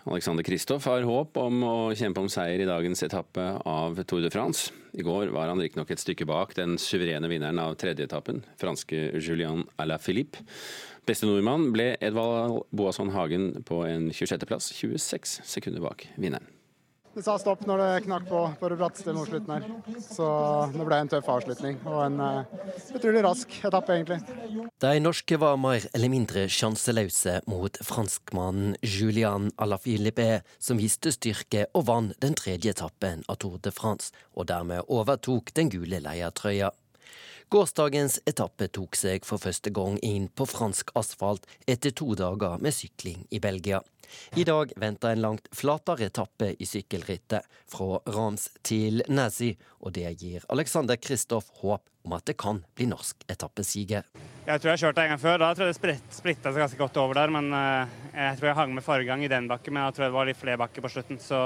Alexander 0.08 0.46
Kristoff 0.46 0.86
har 0.88 1.04
håp 1.04 1.36
om 1.40 1.58
å 1.66 1.74
kjempe 1.98 2.22
om 2.22 2.30
seier 2.32 2.62
i 2.62 2.68
dagens 2.68 3.04
etappe 3.04 3.44
av 3.68 4.00
Tour 4.06 4.22
de 4.24 4.30
France. 4.32 4.72
I 4.96 5.04
går 5.04 5.34
var 5.34 5.50
han 5.50 5.60
riktignok 5.60 5.92
et 5.92 6.00
stykke 6.00 6.28
bak 6.28 6.54
den 6.56 6.78
suverene 6.80 7.28
vinneren 7.28 7.60
av 7.60 7.76
tredje 7.80 8.06
etappen, 8.08 8.40
franske 8.60 9.10
Julian 9.20 9.66
Alaphilippe. 9.82 10.46
Beste 11.02 11.26
nordmann 11.26 11.72
ble 11.74 11.96
Edvald 11.98 12.62
Boasson 12.70 13.10
Hagen 13.10 13.64
på 13.66 13.80
en 13.88 14.12
26.-plass, 14.14 14.70
26 14.78 15.40
sekunder 15.42 15.82
bak 15.82 16.06
vinneren. 16.14 16.46
Det 17.12 17.20
sa 17.26 17.34
stopp 17.36 17.66
når 17.68 17.80
det 17.82 18.04
knakk 18.06 18.24
på 18.24 18.38
på 18.56 18.68
det 18.72 18.76
bratteste 18.80 19.12
mot 19.12 19.28
slutten 19.28 19.50
her. 19.52 19.64
Så 20.00 20.26
det 20.72 20.86
ble 20.86 21.00
en 21.02 21.10
tøff 21.12 21.26
avslutning 21.28 21.80
og 21.84 21.98
en 22.06 22.22
uh, 22.22 22.54
utrolig 22.96 23.20
rask 23.26 23.58
etappe, 23.68 23.98
egentlig. 23.98 24.62
De 24.80 24.92
norske 25.02 25.36
var 25.42 25.58
mer 25.60 25.84
eller 25.92 26.12
mindre 26.12 26.46
sjanseløse 26.48 27.42
mot 27.50 27.76
franskmannen 27.84 28.78
Julian 28.80 29.50
Alaphilippe, 29.60 30.40
som 30.56 30.80
viste 30.80 31.12
styrke 31.12 31.66
og 31.76 31.84
vant 31.90 32.16
den 32.24 32.38
tredje 32.38 32.72
etappen 32.72 33.26
av 33.28 33.42
Tour 33.44 33.60
de 33.60 33.74
France, 33.76 34.14
og 34.32 34.48
dermed 34.48 34.88
overtok 34.88 35.52
den 35.58 35.68
gule 35.74 36.00
ledertrøya. 36.00 36.72
Gårsdagens 37.52 38.14
etappe 38.24 38.64
tok 38.72 38.96
seg 38.96 39.26
for 39.28 39.36
første 39.36 39.68
gang 39.76 39.98
inn 40.00 40.30
på 40.32 40.46
fransk 40.48 40.88
asfalt 40.96 41.44
etter 41.68 41.92
to 41.92 42.14
dager 42.16 42.56
med 42.64 42.72
sykling 42.72 43.26
i 43.28 43.42
Belgia. 43.44 43.82
I 44.40 44.46
dag 44.48 44.72
venter 44.80 45.12
en 45.12 45.20
langt 45.20 45.50
flatere 45.52 46.08
etappe 46.08 46.54
i 46.56 46.68
sykkelrittet, 46.70 47.44
fra 47.68 48.00
Rams 48.14 48.46
til 48.64 49.04
Nazi, 49.12 49.50
og 49.84 49.92
det 49.98 50.14
gir 50.22 50.48
Alexander 50.48 50.96
Kristoff 50.96 51.52
håp 51.60 51.84
om 52.08 52.16
at 52.16 52.24
det 52.30 52.38
kan 52.40 52.62
bli 52.72 52.88
norsk 52.88 53.28
etappesiger. 53.28 54.08
Jeg 54.48 54.56
tror 54.56 54.72
jeg 54.72 54.78
har 54.78 54.84
kjørt 54.86 54.96
det 54.96 55.04
en 55.04 55.14
gang 55.14 55.24
før. 55.28 55.38
Da 55.44 55.52
tror 55.52 55.68
jeg 55.68 55.76
det 55.84 55.96
splitta 56.22 56.56
seg 56.56 56.64
ganske 56.64 56.80
godt 56.80 57.04
over 57.04 57.20
der. 57.20 57.36
Men 57.36 57.52
eh, 57.52 57.96
jeg 58.16 58.40
tror 58.40 58.54
jeg 58.54 58.60
hang 58.62 58.76
med 58.80 58.88
forrige 58.88 59.12
gang 59.12 59.28
i 59.28 59.32
den 59.36 59.52
bakken, 59.52 59.76
men 59.76 59.84
jeg 59.90 60.00
tror 60.00 60.08
det 60.08 60.14
var 60.16 60.32
litt 60.32 60.40
flere 60.40 60.64
bakker 60.64 60.88
på 60.88 60.96
slutten. 60.96 61.20
Så 61.20 61.38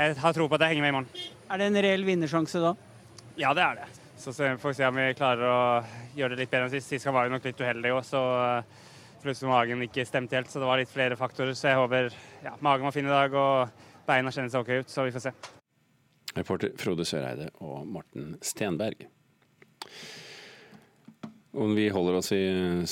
jeg 0.00 0.16
har 0.24 0.36
tro 0.36 0.48
på 0.48 0.56
at 0.56 0.64
jeg 0.64 0.78
henger 0.78 0.88
med 0.88 0.96
i 0.96 1.00
morgen. 1.02 1.32
Er 1.52 1.60
det 1.60 1.68
en 1.74 1.82
reell 1.84 2.08
vinnersjanse 2.08 2.64
da? 2.70 2.78
Ja, 3.36 3.52
det 3.52 3.68
er 3.68 3.82
det. 3.84 3.99
Så 4.20 4.32
får 4.32 4.68
vi 4.68 4.74
se 4.74 4.86
om 4.86 4.98
vi 4.98 5.14
klarer 5.16 5.48
å 5.48 5.60
gjøre 6.12 6.34
det 6.34 6.42
litt 6.42 6.50
bedre 6.52 6.66
enn 6.66 6.72
sist. 6.74 6.90
Sist 6.92 7.06
var 7.08 7.24
vi 7.24 7.32
nok 7.32 7.46
litt 7.48 7.60
uheldige 7.62 7.94
òg, 7.96 8.02
så 8.04 8.20
eh, 8.36 8.88
plutselig 9.22 9.48
magen 9.48 9.84
ikke 9.86 10.04
stemte 10.04 10.36
helt. 10.36 10.50
Så 10.52 10.60
det 10.60 10.68
var 10.68 10.80
litt 10.80 10.92
flere 10.92 11.16
faktorer. 11.16 11.56
Så 11.56 11.70
jeg 11.70 11.78
håper 11.80 12.10
ja, 12.44 12.52
magen 12.60 12.84
var 12.84 12.92
fin 12.92 13.08
i 13.08 13.14
dag 13.14 13.36
og 13.40 13.86
beina 14.04 14.32
kjennes 14.34 14.56
OK 14.60 14.74
ut, 14.74 14.92
så 14.92 15.06
vi 15.06 15.14
får 15.14 15.24
se. 15.24 15.32
Reporter 16.36 16.74
Frode 16.78 17.06
Søreide 17.08 17.48
og 17.64 17.86
Morten 17.88 18.34
Stenberg. 18.44 19.06
Om 21.50 21.72
vi 21.74 21.88
holder 21.90 22.18
oss 22.20 22.28
i 22.36 22.42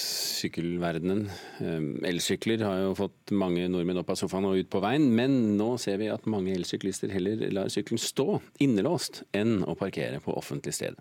sykkelverdenen. 0.00 1.26
Eh, 1.60 1.90
elsykler 2.08 2.64
har 2.64 2.80
jo 2.86 2.96
fått 2.98 3.36
mange 3.36 3.68
nordmenn 3.68 4.00
opp 4.00 4.14
av 4.16 4.18
sofaen 4.22 4.48
og 4.48 4.64
ut 4.64 4.72
på 4.72 4.80
veien, 4.82 5.04
men 5.12 5.36
nå 5.60 5.74
ser 5.76 6.00
vi 6.00 6.08
at 6.08 6.24
mange 6.24 6.56
elsyklister 6.56 7.12
heller 7.12 7.44
lar 7.52 7.68
sykkelen 7.68 8.00
stå 8.00 8.40
innelåst 8.64 9.22
enn 9.36 9.60
å 9.68 9.76
parkere 9.76 10.24
på 10.24 10.32
offentlig 10.40 10.74
sted. 10.80 10.96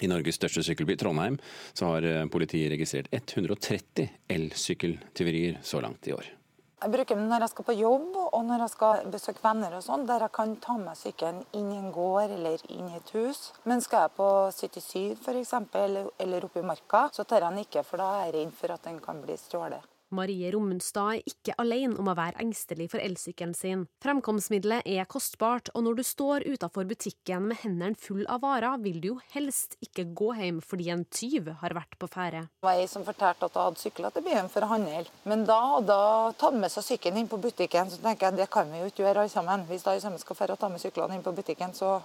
I 0.00 0.10
Norges 0.10 0.40
største 0.40 0.64
sykkelby, 0.64 0.96
Trondheim, 1.00 1.38
så 1.72 1.94
har 1.94 2.06
eh, 2.08 2.26
politiet 2.32 2.72
registrert 2.72 3.10
130 3.12 4.08
elsykkeltyverier 4.28 5.60
så 5.62 5.82
langt 5.84 6.08
i 6.08 6.14
år. 6.16 6.36
Jeg 6.80 6.94
bruker 6.94 7.18
den 7.18 7.26
når 7.28 7.42
jeg 7.44 7.52
skal 7.52 7.64
på 7.68 7.74
jobb 7.76 8.14
og 8.22 8.44
når 8.48 8.62
jeg 8.64 8.72
skal 8.72 9.08
besøke 9.12 9.42
venner 9.44 9.74
og 9.76 9.82
sånn, 9.84 10.06
der 10.08 10.22
jeg 10.24 10.32
kan 10.32 10.54
ta 10.64 10.78
med 10.80 10.96
sykkelen 10.96 11.42
inn 11.58 11.68
i 11.74 11.76
en 11.76 11.90
gård 11.92 12.32
eller 12.38 12.64
inn 12.72 12.88
i 12.88 12.96
et 12.96 13.12
hus. 13.18 13.50
Men 13.68 13.84
skal 13.84 14.06
jeg 14.06 14.14
på 14.16 14.28
77 14.56 15.02
f.eks. 15.20 15.52
eller 15.76 16.48
oppe 16.48 16.62
i 16.62 16.68
marka, 16.72 17.10
så 17.12 17.28
tar 17.28 17.44
jeg 17.44 17.50
den 17.50 17.66
ikke, 17.66 17.84
for 17.84 18.00
da 18.00 18.08
er 18.22 18.30
jeg 18.30 18.36
redd 18.38 18.56
for 18.62 18.72
at 18.72 18.88
den 18.88 19.00
kan 19.04 19.20
bli 19.20 19.36
stjålet. 19.36 19.89
Marie 20.10 20.50
Rommenstad 20.50 21.20
er 21.20 21.28
ikke 21.30 21.54
alene 21.62 21.94
om 22.00 22.08
å 22.10 22.16
være 22.18 22.40
engstelig 22.42 22.88
for 22.90 23.02
elsykkelen 23.02 23.54
sin. 23.54 23.84
Fremkomstmiddelet 24.02 24.86
er 24.90 25.06
kostbart, 25.10 25.70
og 25.74 25.84
når 25.86 26.00
du 26.00 26.04
står 26.06 26.46
utenfor 26.50 26.88
butikken 26.90 27.46
med 27.50 27.60
hendene 27.62 27.98
full 27.98 28.24
av 28.26 28.42
varer, 28.42 28.80
vil 28.82 28.98
du 29.02 29.08
jo 29.12 29.18
helst 29.34 29.76
ikke 29.84 30.08
gå 30.18 30.32
hjem 30.40 30.60
fordi 30.64 30.90
en 30.90 31.04
tyv 31.14 31.52
har 31.62 31.76
vært 31.78 31.94
på 32.00 32.10
ferde. 32.10 32.46
Det 32.58 32.66
var 32.66 32.80
ei 32.80 32.88
som 32.90 33.06
fortalte 33.06 33.46
at 33.46 33.58
hun 33.58 33.68
hadde 33.68 33.82
sykla 33.84 34.10
til 34.14 34.26
byen 34.26 34.50
for 34.50 34.66
å 34.66 34.72
handle, 34.72 35.04
men 35.30 35.46
da 35.48 35.58
hadde 35.76 35.98
hun 36.00 36.38
tatt 36.42 36.58
med 36.58 36.74
seg 36.74 36.88
sykkelen 36.88 37.22
inn 37.22 37.30
på 37.30 37.38
butikken. 37.42 37.92
Så 37.92 38.02
tenker 38.02 38.30
jeg 38.30 38.42
det 38.42 38.50
kan 38.50 38.70
vi 38.72 38.82
jo 38.82 38.90
ikke 38.90 39.06
gjøre 39.06 39.24
alle 39.24 39.32
sammen. 39.32 39.66
Hvis 39.70 39.86
alle 39.86 40.02
sammen 40.02 40.22
skal 40.22 40.38
dra 40.42 40.56
og 40.56 40.62
ta 40.64 40.72
med 40.72 40.82
syklene 40.82 41.18
inn 41.18 41.26
på 41.26 41.34
butikken, 41.36 41.76
så 41.76 42.00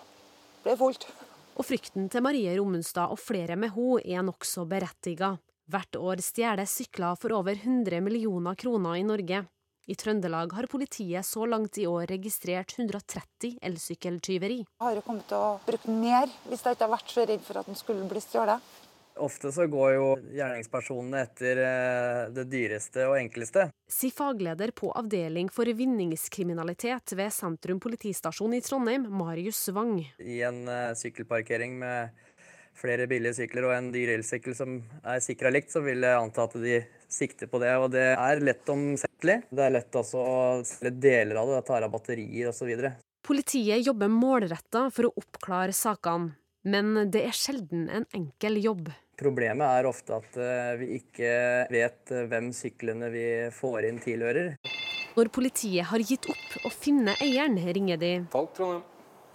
blir 0.61 0.75
det 0.75 0.81
fullt. 0.81 1.09
Og 1.55 1.63
frykten 1.63 2.09
til 2.11 2.23
Marie 2.25 2.53
Rommenstad 2.59 3.13
og 3.13 3.19
flere 3.21 3.55
med 3.55 3.71
henne 3.73 4.01
er 4.03 4.25
nokså 4.27 4.65
berettiga. 4.69 5.37
Hvert 5.65 5.97
år 5.97 6.21
stjeles 6.21 6.73
sykler 6.77 7.17
for 7.17 7.33
over 7.33 7.57
100 7.57 7.97
millioner 8.05 8.53
kroner 8.53 8.99
i 8.99 9.03
Norge. 9.03 9.39
I 9.89 9.95
Trøndelag 9.97 10.53
har 10.53 10.67
politiet 10.69 11.25
så 11.25 11.45
langt 11.49 11.77
i 11.81 11.87
år 11.89 12.05
registrert 12.09 12.75
130 12.77 13.57
elsykkeltyveri. 13.65 14.59
Jeg 14.61 14.85
har 14.85 14.97
jo 14.97 15.03
kommet 15.05 15.25
til 15.29 15.37
å 15.41 15.55
bruke 15.65 15.93
mer 15.93 16.29
hvis 16.45 16.65
jeg 16.65 16.77
ikke 16.77 16.85
har 16.85 16.93
vært 16.93 17.13
så 17.13 17.25
redd 17.25 17.45
for 17.45 17.61
at 17.61 17.69
den 17.69 17.79
skulle 17.79 18.05
bli 18.09 18.21
stjålet. 18.21 18.73
Ofte 19.25 19.49
så 19.55 19.65
går 19.71 19.91
jo 19.95 20.07
gjerningspersonene 20.35 21.21
etter 21.23 21.61
eh, 21.63 22.21
det 22.35 22.45
dyreste 22.51 23.05
og 23.07 23.15
enkleste. 23.17 23.69
Sier 23.89 24.13
fagleder 24.13 24.73
på 24.75 24.89
avdeling 24.91 25.49
for 25.55 25.69
vinningskriminalitet 25.71 27.15
ved 27.15 27.33
Sentrum 27.33 27.79
politistasjon 27.81 28.57
i 28.57 28.61
Trondheim, 28.65 29.07
Marius 29.07 29.63
Wang. 29.73 30.01
I 30.19 30.41
en 30.45 30.65
eh, 30.67 30.91
sykkelparkering 30.99 31.79
med 31.79 32.24
flere 32.75 33.07
billige 33.09 33.37
sykler 33.39 33.69
og 33.69 33.75
en 33.75 33.89
dyr 33.93 34.13
elsykkel 34.17 34.55
som 34.57 34.77
er 35.03 35.23
sikra 35.23 35.51
likt, 35.53 35.71
så 35.73 35.81
vil 35.85 36.03
jeg 36.05 36.19
anta 36.19 36.45
at 36.45 36.55
de 36.61 36.79
sikter 37.11 37.49
på 37.51 37.61
det. 37.63 37.73
Og 37.79 37.89
det 37.95 38.07
er 38.13 38.43
lett 38.43 38.71
omsettelig. 38.71 39.41
Det 39.49 39.65
er 39.65 39.75
lett 39.77 39.99
også 40.01 40.21
å 40.21 40.39
selge 40.67 40.95
deler 41.07 41.41
av 41.41 41.53
det, 41.53 41.61
tar 41.67 41.85
av 41.87 41.93
batterier 41.93 42.51
osv. 42.51 42.71
Politiet 43.25 43.81
jobber 43.87 44.11
målretta 44.11 44.87
for 44.93 45.09
å 45.09 45.15
oppklare 45.17 45.73
sakene, 45.73 46.35
men 46.69 47.09
det 47.13 47.23
er 47.25 47.35
sjelden 47.35 47.87
en 47.89 48.05
enkel 48.13 48.59
jobb. 48.61 48.91
Problemet 49.15 49.79
er 49.79 49.87
ofte 49.87 50.17
at 50.17 50.33
eh, 50.37 50.73
vi 50.81 50.87
ikke 50.97 51.29
vet 51.71 52.11
eh, 52.11 52.25
hvem 52.27 52.49
syklene 52.53 53.09
vi 53.13 53.27
får 53.55 53.87
inn 53.87 54.01
tilhører. 54.03 54.57
Når 55.15 55.31
politiet 55.31 55.87
har 55.87 56.03
gitt 56.03 56.27
opp 56.27 56.67
å 56.67 56.73
finne 56.73 57.15
eieren, 57.23 57.55
ringer 57.55 58.01
de. 58.01 58.11
Falk 58.33 58.51
Trondheim. 58.57 58.83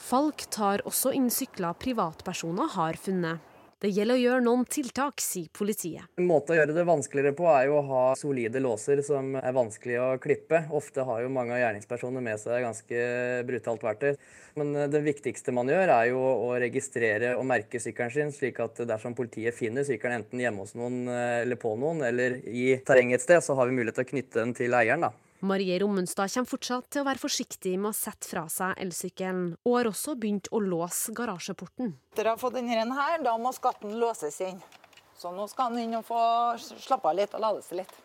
Falk 0.00 0.46
tar 0.50 0.80
også 0.88 1.12
inn 1.14 1.28
sykler 1.30 1.76
privatpersoner 1.78 2.72
har 2.74 2.96
funnet. 2.98 3.46
Det 3.80 3.88
gjelder 3.96 4.18
å 4.18 4.20
gjøre 4.20 4.44
noen 4.44 4.66
tiltak, 4.68 5.22
sier 5.24 5.48
politiet. 5.56 6.04
En 6.20 6.26
måte 6.28 6.52
å 6.52 6.56
gjøre 6.58 6.74
det 6.76 6.82
vanskeligere 6.84 7.32
på 7.36 7.46
er 7.48 7.70
jo 7.70 7.78
å 7.78 7.84
ha 7.88 8.02
solide 8.18 8.60
låser 8.60 9.00
som 9.06 9.30
er 9.40 9.54
vanskelig 9.56 9.96
å 9.96 10.08
klippe. 10.20 10.66
Ofte 10.76 11.06
har 11.08 11.22
jo 11.24 11.30
mange 11.32 11.54
av 11.56 11.62
gjerningspersonene 11.62 12.20
med 12.26 12.42
seg 12.42 12.66
ganske 12.66 13.06
brutalt 13.48 13.86
verktøy. 13.86 14.18
Men 14.60 14.74
eh, 14.76 14.90
det 14.92 15.00
viktigste 15.06 15.54
man 15.56 15.72
gjør, 15.72 15.94
er 15.94 16.10
jo 16.10 16.20
å 16.20 16.52
registrere 16.60 17.32
og 17.38 17.48
merke 17.48 17.80
sykkelen 17.80 18.12
sin, 18.12 18.36
slik 18.36 18.60
at 18.60 18.84
dersom 18.84 19.16
politiet 19.16 19.56
finner 19.56 19.88
sykkelen 19.88 20.20
enten 20.20 20.44
hjemme 20.44 20.66
hos 20.66 20.76
noen 20.76 21.06
eh, 21.08 21.40
eller 21.46 21.60
på 21.60 21.72
noen, 21.80 22.04
eller 22.04 22.36
i 22.52 22.74
terrenget 22.84 23.22
et 23.22 23.28
sted, 23.30 23.40
så 23.48 23.56
har 23.56 23.70
vi 23.70 23.80
mulighet 23.80 24.02
til 24.02 24.08
å 24.10 24.12
knytte 24.12 24.42
den 24.42 24.56
til 24.60 24.76
eieren. 24.76 25.08
da. 25.08 25.29
Marie 25.40 25.78
Rommenstad 25.80 26.28
kommer 26.28 26.50
fortsatt 26.50 26.90
til 26.92 27.02
å 27.02 27.06
være 27.08 27.22
forsiktig 27.22 27.72
med 27.80 27.90
å 27.92 27.96
sette 27.96 28.28
fra 28.28 28.44
seg 28.52 28.76
elsykkelen, 28.82 29.54
og 29.64 29.76
har 29.78 29.88
også 29.88 30.16
begynt 30.20 30.50
å 30.52 30.60
låse 30.60 31.14
garasjeporten. 31.16 31.94
Etter 32.12 32.28
å 32.28 32.34
ha 32.34 32.40
fått 32.40 32.58
denne 32.58 32.84
her, 32.84 33.22
da 33.24 33.36
må 33.40 33.52
skatten 33.56 33.96
låses 34.00 34.36
inn. 34.44 34.60
Så 35.16 35.32
nå 35.32 35.46
skal 35.48 35.70
han 35.70 35.80
inn 35.80 35.96
og 35.98 36.04
få 36.08 36.20
slappe 36.60 37.08
av 37.08 37.16
litt 37.16 37.34
og 37.36 37.44
lade 37.44 37.64
seg 37.64 37.82
litt. 37.82 37.96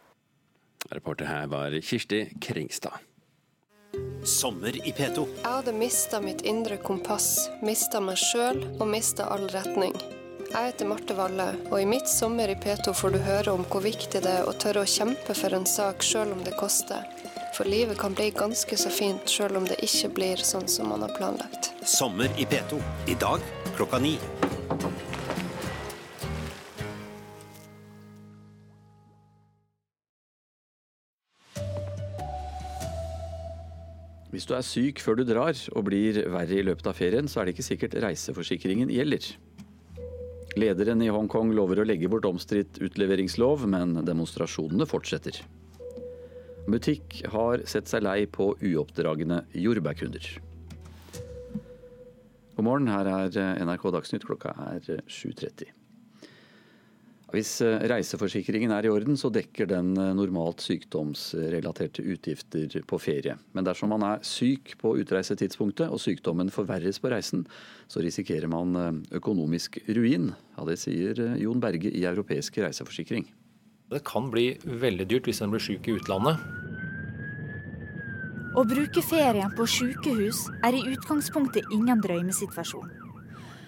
Reporter 0.91 1.28
her 1.28 1.48
var 1.52 1.76
Kirsti 1.82 2.26
Kringstad. 2.43 3.04
Sommer 4.26 4.76
i 4.76 4.91
P2. 4.91 5.24
Jeg 5.38 5.45
hadde 5.45 5.74
mista 5.76 6.19
mitt 6.24 6.43
indre 6.48 6.78
kompass, 6.82 7.48
mista 7.63 8.02
meg 8.04 8.19
sjøl 8.19 8.63
og 8.80 8.88
mista 8.91 9.30
all 9.32 9.48
retning. 9.54 9.95
Jeg 10.56 10.69
heter 10.69 10.88
Marte 10.88 11.15
Valle, 11.17 11.45
og 11.67 11.78
i 11.82 11.88
mitt 11.89 12.08
sommer 12.08 12.52
i 12.52 12.58
P2 12.60 12.93
får 12.95 13.15
du 13.15 13.17
høre 13.26 13.56
om 13.56 13.63
hvor 13.71 13.84
viktig 13.84 14.21
det 14.24 14.34
er 14.41 14.48
å 14.48 14.54
tørre 14.56 14.86
å 14.86 14.89
kjempe 14.89 15.36
for 15.36 15.56
en 15.58 15.65
sak 15.67 16.04
sjøl 16.06 16.32
om 16.36 16.43
det 16.45 16.56
koster. 16.60 17.04
For 17.56 17.63
livet 17.63 17.96
kan 17.96 18.12
bli 18.12 18.34
ganske 18.36 18.76
så 18.76 18.89
fint 18.91 19.32
sjøl 19.32 19.56
om 19.56 19.63
det 19.63 19.78
ikke 19.86 20.10
blir 20.18 20.41
sånn 20.44 20.65
som 20.68 20.89
man 20.91 21.06
har 21.06 21.13
planlagt. 21.15 21.70
Sommer 21.88 22.28
i 22.36 22.44
P2. 22.44 22.82
I 23.08 23.15
dag 23.15 23.46
klokka 23.78 24.02
ni. 24.04 24.18
Hvis 34.36 34.44
du 34.44 34.52
er 34.58 34.68
syk 34.68 35.00
før 35.00 35.22
du 35.22 35.24
drar 35.24 35.56
og 35.72 35.88
blir 35.88 36.26
verre 36.28 36.60
i 36.60 36.68
løpet 36.68 36.91
av 36.91 37.00
ferien, 37.00 37.32
så 37.32 37.39
er 37.39 37.48
det 37.48 37.56
ikke 37.56 37.70
sikkert 37.72 38.02
reiseforsikringen 38.04 38.91
gjelder. 38.91 39.32
Lederen 40.60 41.08
i 41.08 41.08
Hongkong 41.08 41.56
lover 41.56 41.80
å 41.80 41.88
legge 41.88 42.12
bort 42.12 42.28
omstridt 42.28 42.84
utleveringslov, 42.84 43.63
men 43.72 44.02
demonstrasjonene 44.04 44.91
fortsetter. 44.91 45.39
Butikk 46.65 47.19
har 47.30 47.62
sett 47.69 47.91
seg 47.91 48.01
lei 48.01 48.25
på 48.25 48.56
uoppdragne 48.58 49.43
jordbærkunder. 49.54 50.30
God 52.56 52.65
morgen, 52.65 52.89
her 52.89 53.06
er 53.06 53.60
NRK 53.62 53.91
Dagsnytt. 53.93 54.25
Klokka 54.25 54.56
er 54.71 55.04
7.30. 55.06 55.69
Hvis 57.36 57.51
reiseforsikringen 57.62 58.71
er 58.71 58.88
i 58.88 58.89
orden, 58.89 59.17
så 59.19 59.30
dekker 59.34 59.67
den 59.69 59.93
normalt 59.93 60.63
sykdomsrelaterte 60.63 62.01
utgifter 62.15 62.82
på 62.88 63.01
ferie. 63.01 63.38
Men 63.54 63.67
dersom 63.67 63.91
man 63.93 64.06
er 64.08 64.25
syk 64.25 64.73
på 64.82 64.95
utreisetidspunktet 65.04 65.91
og 65.91 66.01
sykdommen 66.01 66.49
forverres 66.54 67.01
på 67.04 67.12
reisen, 67.13 67.45
så 67.91 68.01
risikerer 68.01 68.49
man 68.49 69.04
økonomisk 69.13 69.84
ruin. 69.86 70.32
Ja, 70.56 70.65
Det 70.65 70.80
sier 70.82 71.25
Jon 71.38 71.62
Berge 71.62 71.91
i 71.91 72.08
Europeisk 72.08 72.58
reiseforsikring. 72.63 73.28
Det 73.91 74.02
kan 74.08 74.32
bli 74.34 74.56
veldig 74.65 75.06
dyrt 75.12 75.28
hvis 75.30 75.43
en 75.45 75.52
blir 75.54 75.62
syk 75.62 75.88
i 75.88 75.95
utlandet. 76.00 76.41
Å 78.56 78.63
bruke 78.63 79.02
ferien 79.04 79.52
på 79.52 79.67
sykehus 79.67 80.45
er 80.63 80.78
i 80.78 80.86
utgangspunktet 80.95 81.74
ingen 81.76 82.00
drømmesituasjon. 82.02 82.93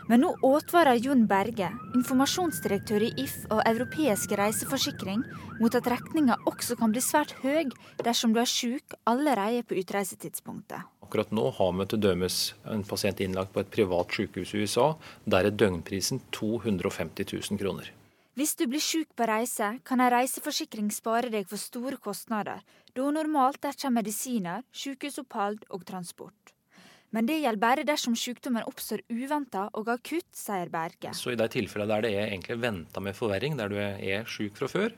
Men 0.08 0.22
nå 0.24 0.30
advarer 0.48 0.96
Jon 1.04 1.26
Berge, 1.28 1.68
informasjonsdirektør 2.00 3.04
i 3.10 3.10
If 3.20 3.42
og 3.52 3.60
Europeisk 3.68 4.32
reiseforsikring, 4.40 5.26
mot 5.60 5.76
at 5.76 5.90
regninga 5.92 6.38
også 6.48 6.78
kan 6.80 6.96
bli 6.96 7.04
svært 7.04 7.36
høy 7.42 7.68
dersom 8.08 8.32
du 8.32 8.40
er 8.40 8.48
syk 8.48 8.96
allerede 9.12 9.68
på 9.68 9.76
utreisetidspunktet. 9.84 10.88
Akkurat 11.04 11.36
nå 11.36 11.50
har 11.60 11.76
vi 11.76 11.92
til 11.92 12.04
dømes 12.08 12.40
en 12.72 12.88
pasient 12.88 13.20
innlagt 13.24 13.52
på 13.52 13.66
et 13.66 13.76
privat 13.76 14.16
sykehus 14.16 14.56
i 14.56 14.64
USA. 14.64 14.94
Der 15.28 15.52
er 15.52 15.60
døgnprisen 15.60 16.24
250 16.32 17.28
000 17.52 17.60
kroner. 17.60 17.92
Hvis 18.38 18.52
du 18.54 18.68
blir 18.70 18.84
syk 18.84 19.16
på 19.18 19.26
reise, 19.26 19.66
kan 19.82 19.98
en 19.98 20.12
reiseforsikring 20.14 20.92
spare 20.94 21.32
deg 21.34 21.48
for 21.50 21.58
store 21.58 21.98
kostnader, 21.98 22.60
da 22.94 23.06
normalt 23.10 23.64
dekker 23.64 23.90
medisiner, 23.90 24.62
sykehusopphold 24.70 25.64
og 25.74 25.86
transport. 25.90 26.52
Men 27.10 27.26
det 27.26 27.40
gjelder 27.40 27.64
bare 27.64 27.86
dersom 27.88 28.14
sykdommen 28.14 28.68
oppstår 28.70 29.02
uventa 29.10 29.64
og 29.74 29.90
akutt, 29.90 30.30
sier 30.38 30.70
Berge. 30.70 31.16
Så 31.18 31.34
i 31.34 31.40
de 31.40 31.48
tilfellene 31.50 31.90
der 31.96 32.06
det 32.06 32.12
er 32.14 32.28
egentlig 32.28 32.60
venta 32.62 33.02
med 33.02 33.18
forverring, 33.18 33.58
der 33.58 33.74
du 33.74 33.80
er 33.82 34.30
syk 34.30 34.62
fra 34.62 34.70
før, 34.70 34.94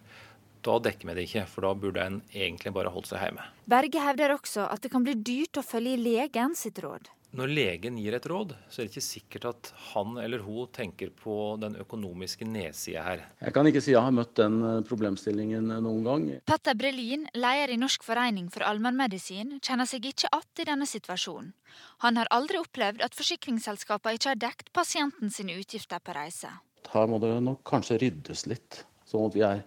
da 0.67 0.75
dekker 0.89 1.07
vi 1.07 1.15
det 1.15 1.27
ikke, 1.29 1.45
for 1.47 1.63
da 1.63 1.71
burde 1.79 2.09
en 2.09 2.19
egentlig 2.33 2.75
bare 2.75 2.91
holdt 2.91 3.13
seg 3.13 3.23
hjemme. 3.23 3.47
Berge 3.71 4.03
hevder 4.03 4.35
også 4.35 4.67
at 4.67 4.83
det 4.83 4.91
kan 4.91 5.07
bli 5.07 5.15
dyrt 5.15 5.61
å 5.61 5.63
følge 5.63 5.95
legen 5.95 6.59
sitt 6.59 6.83
råd. 6.83 7.07
Når 7.29 7.51
legen 7.53 7.97
gir 8.01 8.15
et 8.17 8.25
råd, 8.25 8.55
så 8.73 8.79
er 8.81 8.87
det 8.87 8.89
ikke 8.95 9.05
sikkert 9.05 9.43
at 9.45 9.67
han 9.91 10.15
eller 10.17 10.41
hun 10.41 10.71
tenker 10.73 11.11
på 11.13 11.33
den 11.61 11.75
økonomiske 11.77 12.47
nedsida 12.49 13.03
her. 13.05 13.21
Jeg 13.43 13.53
kan 13.53 13.69
ikke 13.69 13.83
si 13.85 13.93
jeg 13.93 14.01
har 14.01 14.15
møtt 14.15 14.33
den 14.39 14.57
problemstillingen 14.89 15.69
noen 15.69 16.07
gang. 16.07 16.25
Petter 16.49 16.73
Brelin, 16.79 17.27
leder 17.37 17.69
i 17.69 17.77
Norsk 17.77 18.07
forening 18.07 18.47
for 18.49 18.65
allmennmedisin, 18.65 19.59
kjenner 19.61 19.85
seg 19.89 20.07
ikke 20.09 20.25
igjen 20.25 20.63
i 20.63 20.67
denne 20.71 20.87
situasjonen. 20.89 21.53
Han 22.01 22.17
har 22.17 22.31
aldri 22.33 22.57
opplevd 22.57 23.05
at 23.05 23.13
forsikringsselskapene 23.13 24.17
ikke 24.17 24.31
har 24.31 24.41
dekt 24.41 24.73
pasienten 24.73 25.29
sine 25.29 25.59
utgifter 25.61 26.01
på 26.01 26.17
reise. 26.17 26.49
Her 26.89 27.05
må 27.11 27.21
det 27.21 27.35
nok 27.45 27.61
kanskje 27.67 27.99
ryddes 28.01 28.47
litt, 28.49 28.81
sånn 29.05 29.29
at 29.29 29.37
vi 29.37 29.45
er 29.45 29.61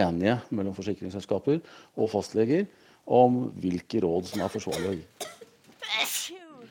enige 0.00 0.38
mellom 0.48 0.72
forsikringsselskaper 0.72 1.60
og 2.00 2.10
fastleger 2.16 2.64
om 3.04 3.50
hvilke 3.60 4.00
råd 4.00 4.32
som 4.32 4.40
er 4.40 4.56
forsvarlig 4.56 4.88
å 4.88 4.96
gi. 4.96 5.30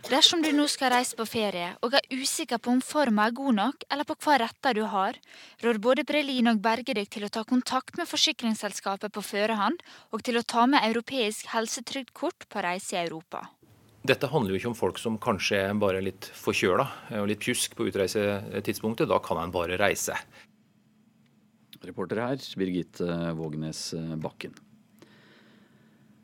Dersom 0.03 0.41
du 0.43 0.49
nå 0.51 0.65
skal 0.67 0.91
reise 0.91 1.15
på 1.15 1.23
ferie 1.23 1.69
og 1.85 1.93
er 1.95 2.03
usikker 2.11 2.59
på 2.59 2.73
om 2.73 2.81
forma 2.83 3.29
er 3.29 3.35
god 3.37 3.55
nok, 3.55 3.85
eller 3.87 4.03
på 4.03 4.17
hva 4.25 4.35
retter 4.41 4.75
du 4.75 4.81
har, 4.91 5.15
rår 5.63 5.79
både 5.79 6.03
Brelin 6.03 6.51
og 6.51 6.59
Berge 6.65 6.95
deg 6.97 7.07
til 7.07 7.23
å 7.23 7.29
ta 7.31 7.45
kontakt 7.47 7.95
med 7.95 8.09
forsikringsselskapet 8.11 9.13
på 9.15 9.23
førehånd, 9.23 9.79
og 10.11 10.25
til 10.27 10.37
å 10.37 10.43
ta 10.43 10.65
med 10.67 10.83
europeisk 10.83 11.47
helsetrygdkort 11.53 12.49
på 12.51 12.65
reise 12.65 12.97
i 12.97 12.99
Europa. 13.05 13.45
Dette 14.03 14.27
handler 14.27 14.51
jo 14.51 14.59
ikke 14.59 14.71
om 14.73 14.77
folk 14.81 14.99
som 14.99 15.15
kanskje 15.23 15.61
er 15.69 15.79
bare 15.79 16.03
litt 16.03 16.27
forkjøla 16.35 16.89
og 17.21 17.31
litt 17.31 17.39
pjusk 17.39 17.79
på 17.79 17.87
utreisetidspunktet. 17.87 19.07
Da 19.07 19.21
kan 19.23 19.39
en 19.39 19.55
bare 19.55 19.79
reise. 19.79 20.19
Reporter 21.79 22.19
her, 22.25 22.43
Birgitte 22.59 23.07
Vågenes 23.39 23.93
Bakken. 24.19 24.59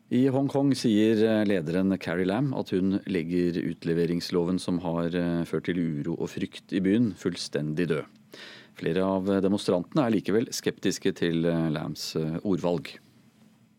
I 0.10 0.24
Hongkong 0.34 0.72
sier 0.74 1.20
eh, 1.22 1.44
lederen 1.46 1.94
Carrie 2.02 2.26
Lam 2.26 2.48
at 2.58 2.72
hun 2.74 2.98
legger 3.06 3.60
utleveringsloven 3.62 4.58
som 4.58 4.80
har 4.82 5.14
eh, 5.14 5.44
ført 5.46 5.68
til 5.70 5.78
uro 5.78 6.16
og 6.18 6.32
frykt 6.34 6.74
i 6.74 6.82
byen, 6.82 7.12
fullstendig 7.14 7.86
død. 7.92 8.40
Flere 8.80 9.06
av 9.06 9.30
demonstrantene 9.44 10.08
er 10.08 10.16
likevel 10.16 10.50
skeptiske 10.56 11.14
til 11.22 11.46
eh, 11.46 11.70
Lams 11.76 12.16
ordvalg. 12.42 12.96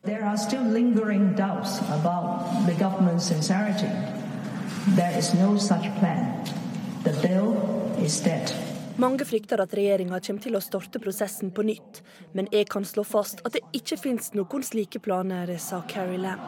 There 0.06 0.22
are 0.22 0.38
still 0.38 0.62
lingering 0.62 1.34
doubts 1.34 1.80
about 1.98 2.46
the 2.64 2.78
government's 2.78 3.26
sincerity. 3.26 3.90
There 4.94 5.12
is 5.18 5.34
no 5.34 5.58
such 5.58 5.90
plan. 5.98 6.46
The 7.02 7.12
bill 7.26 7.58
is 7.98 8.20
dead. 8.20 8.69
Mange 8.96 9.24
frykter 9.24 9.60
at 9.62 9.74
regjeringa 9.76 10.18
kommer 10.20 10.42
til 10.42 10.56
å 10.56 10.60
starte 10.60 11.00
prosessen 11.02 11.52
på 11.54 11.62
nytt, 11.64 12.00
men 12.32 12.48
jeg 12.52 12.66
kan 12.72 12.84
slå 12.84 13.04
fast 13.06 13.40
at 13.46 13.54
det 13.54 13.62
ikke 13.76 13.98
finnes 14.00 14.32
noen 14.34 14.64
slike 14.66 15.00
planer, 15.04 15.52
sa 15.62 15.82
Carrie 15.88 16.18
Lam. 16.18 16.40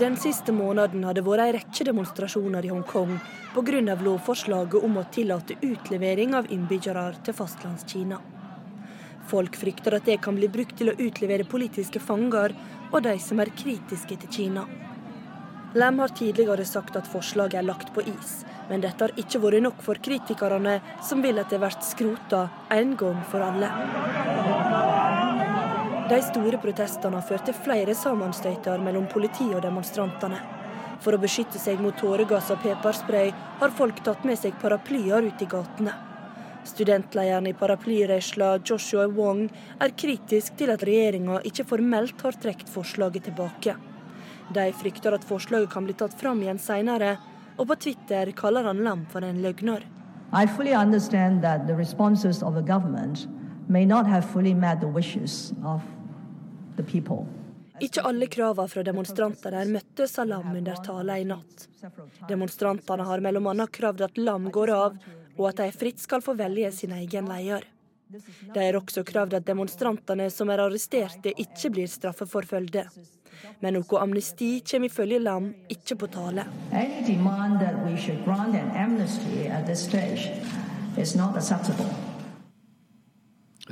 Den 0.00 0.16
siste 0.16 0.52
måneden 0.52 1.04
har 1.04 1.14
det 1.14 1.24
vært 1.26 1.44
en 1.44 1.56
rekke 1.58 1.86
demonstrasjoner 1.90 2.64
i 2.64 2.72
Hongkong 2.72 3.18
pga. 3.54 3.96
lovforslaget 4.02 4.84
om 4.84 4.96
å 4.98 5.04
tillate 5.12 5.58
utlevering 5.62 6.34
av 6.34 6.50
innbyggere 6.50 7.12
til 7.22 7.34
fastlandskina. 7.34 8.20
Folk 9.28 9.56
frykter 9.56 9.94
at 9.94 10.04
det 10.04 10.20
kan 10.20 10.34
bli 10.36 10.48
brukt 10.48 10.76
til 10.78 10.90
å 10.90 10.96
utlevere 10.98 11.44
politiske 11.44 12.00
fanger 12.00 12.54
og 12.90 13.02
de 13.02 13.18
som 13.18 13.40
er 13.40 13.52
kritiske 13.56 14.16
til 14.16 14.30
Kina. 14.30 14.66
Lam 15.74 15.98
har 15.98 16.12
tidligere 16.14 16.64
sagt 16.64 16.96
at 16.96 17.08
forslaget 17.10 17.58
er 17.58 17.66
lagt 17.66 17.94
på 17.94 18.04
is, 18.06 18.44
men 18.68 18.80
dette 18.84 19.04
har 19.04 19.12
ikke 19.20 19.40
vært 19.42 19.62
nok 19.64 19.82
for 19.84 20.00
kritikerne, 20.00 20.78
som 21.04 21.22
vil 21.24 21.38
at 21.42 21.52
det 21.52 21.60
blir 21.62 21.76
skrota 21.84 22.46
en 22.72 22.96
gang 22.96 23.20
for 23.30 23.44
alle. 23.44 23.70
De 26.08 26.18
store 26.20 26.58
protestene 26.60 27.16
har 27.16 27.24
ført 27.24 27.46
til 27.48 27.56
flere 27.64 27.94
sammenstøyter 27.96 28.82
mellom 28.84 29.06
politi 29.08 29.46
og 29.54 29.62
demonstrantene. 29.64 30.40
For 31.04 31.16
å 31.16 31.20
beskytte 31.20 31.60
seg 31.60 31.80
mot 31.84 31.96
tåregass 32.00 32.50
og 32.52 32.60
pepperspray 32.64 33.30
har 33.60 33.72
folk 33.76 34.02
tatt 34.04 34.24
med 34.28 34.40
seg 34.40 34.56
paraplyer 34.60 35.24
ut 35.28 35.44
i 35.44 35.48
gatene. 35.48 35.94
Studentlederen 36.64 37.48
i 37.50 37.52
paraplyrørsla, 37.56 38.54
Joshua 38.64 39.04
Wong, 39.12 39.50
er 39.84 39.92
kritisk 39.92 40.56
til 40.60 40.72
at 40.72 40.84
regjeringa 40.86 41.42
ikke 41.44 41.66
formelt 41.68 42.24
har 42.24 42.38
trukket 42.40 42.72
forslaget 42.72 43.28
tilbake. 43.28 43.76
De 44.52 44.64
frykter 44.76 45.16
at 45.16 45.24
forslaget 45.28 45.72
kan 45.72 45.84
bli 45.84 45.96
tatt 45.96 46.16
fram 46.20 46.40
igjen 46.44 46.60
seinere, 46.60 47.18
og 47.58 47.68
på 47.68 47.76
Twitter 47.86 48.30
kaller 48.36 48.64
han 48.64 48.82
Lam 48.84 49.06
for 49.10 49.24
en 49.24 49.42
løgner. 49.42 49.84
I 50.32 50.46
fully 50.46 50.74
understand 50.74 51.42
that 51.42 51.66
the 51.66 51.76
responses 51.76 52.42
of 52.42 52.54
the 52.54 52.62
government 52.62 53.28
may 53.68 53.84
not 53.86 54.06
have 54.06 54.24
fully 54.24 54.54
met 54.54 54.80
the 54.80 54.88
wishes 54.88 55.52
of 55.64 55.82
the 56.76 56.82
people. 56.82 57.26
Ikke 57.80 58.02
alle 58.06 58.26
kravene 58.30 58.70
fra 58.70 58.82
demonstranter 58.86 59.50
der 59.50 59.70
møtte 59.70 60.06
Salam 60.06 60.52
under 60.54 60.78
talen 60.82 61.22
i 61.22 61.26
natt. 61.26 61.68
Demonstrantene 62.28 63.06
har 63.06 63.22
bl.a. 63.22 63.66
kravd 63.66 64.04
at 64.06 64.18
Lam 64.18 64.50
går 64.54 64.70
av, 64.74 64.98
og 65.36 65.48
at 65.48 65.62
de 65.62 65.70
fritt 65.74 65.98
skal 65.98 66.22
få 66.22 66.36
velge 66.38 66.70
sin 66.72 66.94
egen 66.94 67.30
leder. 67.30 67.66
De 68.54 68.60
har 68.60 68.78
også 68.78 69.02
kravd 69.06 69.34
at 69.40 69.46
demonstrantene 69.46 70.28
som 70.30 70.50
er 70.54 70.62
arresterte, 70.62 71.32
ikke 71.34 71.72
blir 71.74 71.90
straffeforfølgde. 71.90 72.86
Men 73.62 73.78
noe 73.78 74.00
amnesti 74.02 74.58
kommer 74.66 74.90
ifølge 74.90 75.20
Lam 75.22 75.50
ikke 75.72 75.98
på 76.00 76.10
tale. 76.12 76.46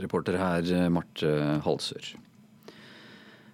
Reporter 0.02 0.38
her 0.40 0.88
Marte 0.90 1.30
Halsør. 1.66 2.14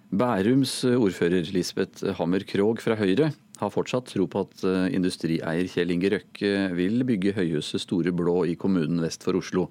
Bærums 0.09 0.79
ordfører 0.89 1.51
Lisbeth 1.53 2.15
Hammer 2.17 2.41
Krog 2.49 2.79
fra 2.81 2.95
Høyre 2.97 3.29
har 3.59 3.73
fortsatt 3.73 4.07
tro 4.13 4.25
på 4.31 4.43
at 4.45 4.63
eh, 4.67 4.87
industrieier 4.95 5.69
Kjell 5.69 5.93
Inge 5.93 6.13
Røkke 6.15 6.53
vil 6.77 7.03
bygge 7.07 7.35
høyhuset 7.37 7.83
Store 7.83 8.13
Blå 8.15 8.41
i 8.49 8.55
kommunen 8.59 9.01
vest 9.03 9.25
for 9.25 9.37
Oslo, 9.39 9.67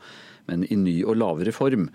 men 0.48 0.64
i 0.68 0.78
ny 0.78 0.96
og 1.04 1.18
lavere 1.20 1.54
form. 1.54 1.88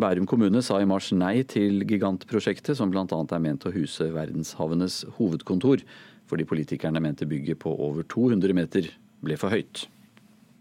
Bærum 0.00 0.26
kommune 0.30 0.62
sa 0.66 0.80
i 0.80 0.88
mars 0.88 1.12
nei 1.16 1.40
til 1.48 1.84
gigantprosjektet, 1.88 2.76
som 2.78 2.92
bl.a. 2.92 3.06
er 3.06 3.44
ment 3.44 3.66
å 3.66 3.74
huse 3.74 4.10
verdenshavenes 4.14 5.04
hovedkontor, 5.18 5.86
fordi 6.30 6.46
politikerne 6.46 7.02
mente 7.02 7.28
bygget 7.30 7.62
på 7.62 7.72
over 7.72 8.06
200 8.06 8.54
meter 8.56 8.92
ble 9.24 9.38
for 9.40 9.54
høyt. 9.54 9.86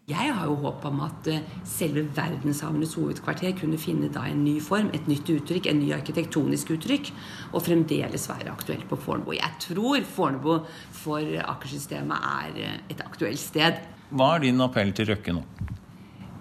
Jeg 0.09 0.31
har 0.33 0.47
jo 0.49 0.55
håp 0.57 0.85
om 0.89 1.03
at 1.05 1.27
eh, 1.29 1.43
selve 1.69 2.01
verdenshavenes 2.17 2.95
hovedkvarter 2.97 3.53
kunne 3.59 3.77
finne 3.77 4.07
da 4.09 4.23
en 4.25 4.41
ny 4.41 4.55
form, 4.63 4.89
et 4.97 5.05
nytt 5.05 5.29
uttrykk, 5.35 5.69
en 5.69 5.83
ny 5.83 5.91
arkitektonisk 5.93 6.71
uttrykk, 6.73 7.11
og 7.53 7.61
fremdeles 7.61 8.25
være 8.31 8.49
aktuelt 8.49 8.87
på 8.89 8.97
Fornebu. 9.03 9.35
Jeg 9.37 9.61
tror 9.67 10.07
Fornebu 10.15 10.55
for 10.97 11.37
Akersystemet 11.43 12.25
er 12.31 12.57
eh, 12.57 12.79
et 12.95 13.05
aktuelt 13.05 13.41
sted. 13.41 13.83
Hva 14.09 14.31
er 14.39 14.47
din 14.47 14.65
appell 14.65 14.95
til 14.97 15.11
Røkke 15.11 15.37
nå? 15.37 15.45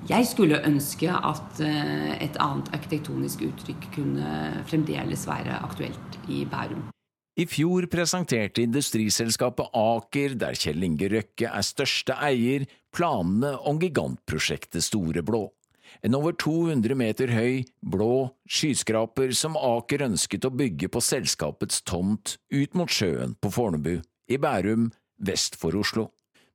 Jeg 0.08 0.24
skulle 0.24 0.56
ønske 0.64 1.10
at 1.12 1.58
eh, 1.60 2.14
et 2.24 2.36
annet 2.40 2.70
arkitektonisk 2.72 3.42
uttrykk 3.44 3.90
kunne 3.92 4.28
fremdeles 4.70 5.26
være 5.28 5.58
aktuelt 5.66 6.16
i 6.32 6.46
Bærum. 6.48 6.86
I 7.38 7.44
fjor 7.46 7.84
presenterte 7.92 8.64
industriselskapet 8.64 9.68
Aker, 9.76 10.32
der 10.40 10.56
Kjell 10.58 10.86
Inge 10.86 11.10
Røkke 11.12 11.50
er 11.52 11.66
største 11.66 12.16
eier, 12.24 12.64
planene 12.90 13.52
om 13.68 13.76
gigantprosjektet 13.78 14.86
Store 14.86 15.22
Blå. 15.22 15.44
En 16.02 16.16
over 16.16 16.32
200 16.40 16.96
meter 16.96 17.34
høy, 17.36 17.66
blå 17.84 18.30
skyskraper 18.48 19.36
som 19.36 19.60
Aker 19.60 20.06
ønsket 20.08 20.48
å 20.48 20.54
bygge 20.56 20.88
på 20.88 21.04
selskapets 21.04 21.84
tomt 21.84 22.38
ut 22.48 22.80
mot 22.80 22.88
sjøen 22.88 23.36
på 23.36 23.52
Fornebu, 23.52 23.98
i 24.28 24.40
Bærum, 24.40 24.88
vest 25.20 25.60
for 25.60 25.76
Oslo. 25.76 26.08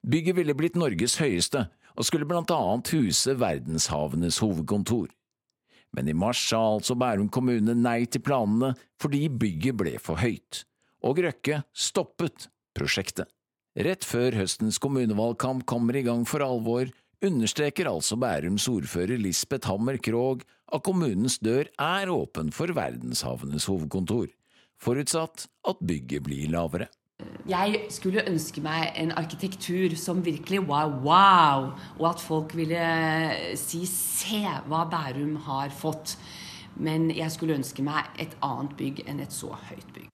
Bygget 0.03 0.41
ville 0.41 0.57
blitt 0.57 0.75
Norges 0.75 1.19
høyeste, 1.21 1.67
og 1.97 2.07
skulle 2.07 2.27
blant 2.29 2.51
annet 2.53 2.93
huse 2.95 3.35
verdenshavenes 3.39 4.39
hovedkontor. 4.43 5.11
Men 5.93 6.09
i 6.09 6.15
mars 6.17 6.41
sa 6.49 6.59
altså 6.73 6.97
Bærum 6.97 7.29
kommune 7.29 7.75
nei 7.77 8.03
til 8.09 8.23
planene 8.25 8.73
fordi 9.01 9.27
bygget 9.29 9.77
ble 9.77 9.97
for 10.01 10.21
høyt 10.21 10.63
og 11.03 11.19
Røkke 11.21 11.61
stoppet 11.75 12.47
prosjektet. 12.73 13.27
Rett 13.73 14.05
før 14.05 14.37
høstens 14.37 14.79
kommunevalgkamp 14.81 15.65
kommer 15.69 15.97
i 15.97 16.03
gang 16.05 16.23
for 16.29 16.45
alvor, 16.45 16.89
understreker 17.23 17.89
altså 17.89 18.17
Bærums 18.21 18.67
ordfører 18.69 19.17
Lisbeth 19.19 19.69
Hammer 19.69 19.97
Krog 19.97 20.43
at 20.73 20.83
kommunens 20.85 21.39
dør 21.41 21.69
er 21.81 22.11
åpen 22.13 22.51
for 22.53 22.73
verdenshavenes 22.75 23.65
hovedkontor, 23.69 24.29
forutsatt 24.81 25.47
at 25.69 25.81
bygget 25.81 26.25
blir 26.25 26.53
lavere. 26.53 26.89
Jeg 27.49 27.81
skulle 27.91 28.23
ønske 28.29 28.61
meg 28.63 28.93
en 28.99 29.11
arkitektur 29.19 29.95
som 29.99 30.23
virkelig 30.23 30.61
var 30.69 30.93
wow, 31.03 31.73
og 31.99 32.07
at 32.13 32.23
folk 32.23 32.55
ville 32.55 33.57
si 33.59 33.85
'se 33.85 34.45
hva 34.67 34.85
Bærum 34.89 35.35
har 35.35 35.69
fått'. 35.69 36.17
Men 36.75 37.11
jeg 37.13 37.31
skulle 37.31 37.55
ønske 37.55 37.83
meg 37.83 38.05
et 38.17 38.35
annet 38.41 38.77
bygg 38.77 39.03
enn 39.07 39.19
et 39.19 39.33
så 39.33 39.53
høyt 39.69 39.93
bygg. 39.93 40.09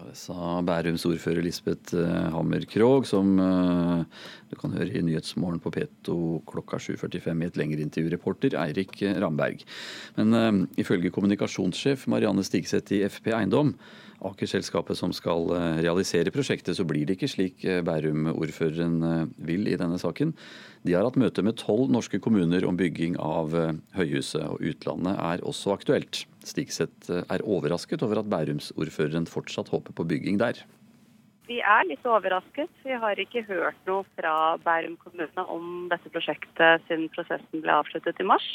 Det 0.00 0.16
sa 0.16 0.60
Bærums 0.64 1.04
ordfører 1.04 1.42
Lisbeth 1.44 1.94
eh, 1.98 2.30
Hammer 2.32 2.64
Krogh, 2.64 3.04
som 3.04 3.34
eh, 3.42 4.04
du 4.48 4.56
kan 4.56 4.72
høre 4.72 4.94
i 4.96 5.02
Nyhetsmorgen 5.04 5.60
på 5.60 5.72
P2 5.74 6.14
klokka 6.48 6.78
7.45 6.78 7.42
i 7.42 7.48
et 7.50 7.58
lengre 7.60 7.84
intervju. 7.84 8.10
Reporter 8.14 8.56
Eirik 8.62 9.02
Ramberg. 9.20 9.64
Men 10.16 10.68
ifølge 10.80 11.10
kommunikasjonssjef 11.10 12.06
Marianne 12.08 12.44
Stigseth 12.46 12.96
i 12.96 13.02
FP 13.08 13.34
Eiendom 13.34 13.74
Aker-selskapet 14.26 14.98
som 14.98 15.12
skal 15.16 15.48
eh, 15.56 15.80
realisere 15.84 16.32
prosjektet, 16.34 16.76
så 16.76 16.84
blir 16.88 17.06
det 17.08 17.16
ikke 17.16 17.30
slik 17.30 17.64
eh, 17.64 17.80
Bærum-ordføreren 17.86 18.96
eh, 19.06 19.22
vil 19.48 19.68
i 19.70 19.78
denne 19.80 19.96
saken. 20.00 20.34
De 20.84 20.96
har 20.96 21.06
hatt 21.06 21.18
møte 21.20 21.44
med 21.46 21.56
tolv 21.60 21.88
norske 21.92 22.20
kommuner 22.22 22.66
om 22.68 22.76
bygging 22.76 23.16
av 23.20 23.54
høyhuset, 23.96 24.44
og 24.44 24.64
utlandet 24.64 25.16
er 25.16 25.44
også 25.48 25.74
aktuelt. 25.74 26.24
Stigseth 26.44 27.12
er 27.20 27.44
overrasket 27.44 28.04
over 28.04 28.22
at 28.22 28.28
Bærums-ordføreren 28.32 29.28
fortsatt 29.28 29.72
håper 29.72 29.96
på 29.96 30.06
bygging 30.08 30.40
der. 30.40 30.62
Vi 31.50 31.58
er 31.66 31.82
litt 31.88 32.04
overrasket. 32.06 32.70
Vi 32.86 32.96
har 33.02 33.18
ikke 33.18 33.42
hørt 33.48 33.78
noe 33.88 34.04
fra 34.14 34.56
Bærum 34.62 34.94
kommune 35.02 35.44
om 35.50 35.88
dette 35.90 36.12
prosjektet 36.14 36.84
siden 36.86 37.10
prosessen 37.12 37.64
ble 37.64 37.74
avsluttet 37.80 38.22
i 38.22 38.28
mars. 38.28 38.46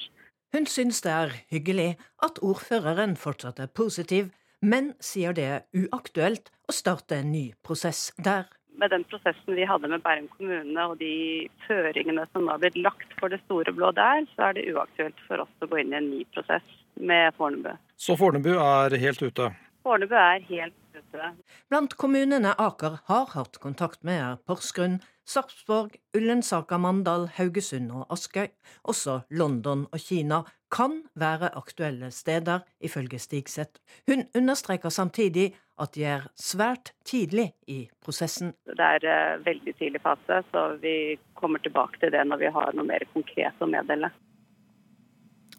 Hun 0.55 0.65
syns 0.69 1.01
det 1.03 1.11
er 1.11 1.33
hyggelig 1.51 1.91
at 2.23 2.39
ordføreren 2.45 3.17
fortsatt 3.19 3.59
er 3.59 3.67
positiv 3.67 4.31
men 4.65 4.93
sier 5.03 5.35
det 5.37 5.45
er 5.45 5.65
uaktuelt 5.85 6.49
å 6.67 6.75
starte 6.75 7.19
en 7.21 7.31
ny 7.33 7.45
prosess 7.65 8.09
der. 8.17 8.47
Med 8.75 8.91
den 8.91 9.05
prosessen 9.07 9.55
vi 9.55 9.67
hadde 9.69 9.87
med 9.87 10.03
Bærum 10.03 10.27
kommune 10.33 10.87
og 10.89 10.97
de 10.99 11.47
føringene 11.63 12.25
som 12.33 12.49
har 12.51 12.59
blitt 12.59 12.75
lagt 12.81 13.13
for 13.21 13.31
det 13.31 13.39
store 13.45 13.71
blå 13.75 13.93
der, 13.95 14.25
så 14.35 14.49
er 14.49 14.57
det 14.57 14.65
uaktuelt 14.73 15.21
for 15.29 15.45
oss 15.45 15.63
å 15.63 15.69
gå 15.71 15.79
inn 15.79 15.93
i 15.93 15.99
en 16.01 16.09
ny 16.11 16.23
prosess 16.35 16.65
med 16.99 17.31
Fornebu. 17.37 17.71
Så 17.95 18.17
Fornebu 18.19 18.51
er 18.57 18.97
helt 18.99 19.23
ute? 19.23 19.53
Fornebu 19.85 20.15
er 20.19 20.43
helt 20.49 20.75
ute. 20.97 21.31
Blant 21.71 21.95
kommunene 22.01 22.51
Aker 22.59 22.99
har 23.07 23.31
hatt 23.35 23.61
kontakt 23.63 24.03
med 24.03 24.19
er 24.19 24.41
Porsgrunn, 24.47 24.99
Sarpsborg, 25.25 25.95
Ullensaker, 26.17 26.77
Mandal, 26.77 27.27
Haugesund 27.37 27.91
og 27.91 28.05
Askøy, 28.13 28.47
også 28.83 29.19
London 29.33 29.87
og 29.91 29.99
Kina, 29.99 30.43
kan 30.71 30.99
være 31.15 31.49
aktuelle 31.57 32.11
steder, 32.11 32.65
ifølge 32.79 33.19
Stigseth. 33.19 33.81
Hun 34.07 34.25
understreker 34.35 34.89
samtidig 34.89 35.53
at 35.81 35.95
de 35.95 36.05
er 36.07 36.27
svært 36.39 36.93
tidlig 37.05 37.49
i 37.67 37.87
prosessen. 38.03 38.53
Det 38.69 38.79
er 38.79 39.07
uh, 39.07 39.45
veldig 39.45 39.75
tidlig 39.79 40.01
fase, 40.03 40.43
så 40.51 40.67
vi 40.81 41.17
kommer 41.33 41.59
tilbake 41.59 41.99
til 41.99 42.13
det 42.15 42.23
når 42.27 42.43
vi 42.45 42.53
har 42.57 42.77
noe 42.77 42.87
mer 42.87 43.03
konkret 43.13 43.59
å 43.59 43.69
meddele. 43.69 44.11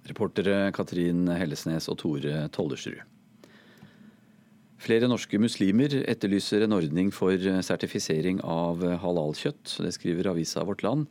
Reportere 0.07 0.71
Katrin 0.73 1.27
Hellesnes 1.35 1.91
og 1.91 1.99
Tore 2.05 2.47
Tollersrud. 2.55 3.03
Flere 4.87 5.09
norske 5.11 5.41
muslimer 5.43 5.97
etterlyser 6.07 6.63
en 6.63 6.77
ordning 6.77 7.09
for 7.15 7.35
sertifisering 7.67 8.39
av 8.47 8.85
halalkjøtt. 9.03 9.73
Det 9.83 9.91
skriver 9.97 10.29
avisa 10.31 10.63
Vårt 10.69 10.85
Land. 10.87 11.09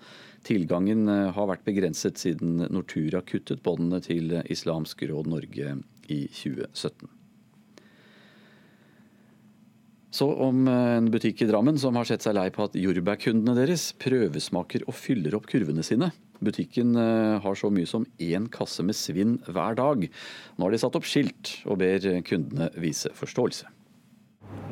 Tilgangen 0.47 1.09
har 1.09 1.49
vært 1.49 1.65
begrenset 1.67 2.21
siden 2.21 2.63
Nortura 2.71 3.19
kuttet 3.27 3.65
båndene 3.65 3.99
til 4.05 4.31
Islamsk 4.47 5.03
råd 5.11 5.27
Norge 5.27 5.75
i 6.07 6.21
2017. 6.31 7.11
Så 10.15 10.29
om 10.31 10.67
en 10.71 11.07
butikk 11.11 11.41
i 11.43 11.47
Drammen 11.49 11.75
som 11.81 11.97
har 11.99 12.07
sett 12.07 12.23
seg 12.23 12.37
lei 12.37 12.47
på 12.53 12.63
at 12.63 12.75
jordbærkundene 12.79 13.55
deres 13.57 13.89
prøvesmaker 13.99 14.85
og 14.87 14.95
fyller 14.95 15.35
opp 15.35 15.49
kurvene 15.51 15.83
sine. 15.83 16.13
Butikken 16.45 16.93
eh, 16.99 17.35
har 17.43 17.57
så 17.59 17.67
mye 17.73 17.89
som 17.89 18.05
én 18.21 18.45
kasse 18.51 18.83
med 18.85 18.95
svinn 18.95 19.37
hver 19.47 19.75
dag. 19.75 20.05
Nå 20.55 20.67
har 20.67 20.71
de 20.71 20.79
satt 20.79 20.95
opp 20.95 21.07
skilt 21.09 21.57
og 21.67 21.81
ber 21.81 22.05
kundene 22.27 22.69
vise 22.79 23.11
forståelse. 23.17 23.67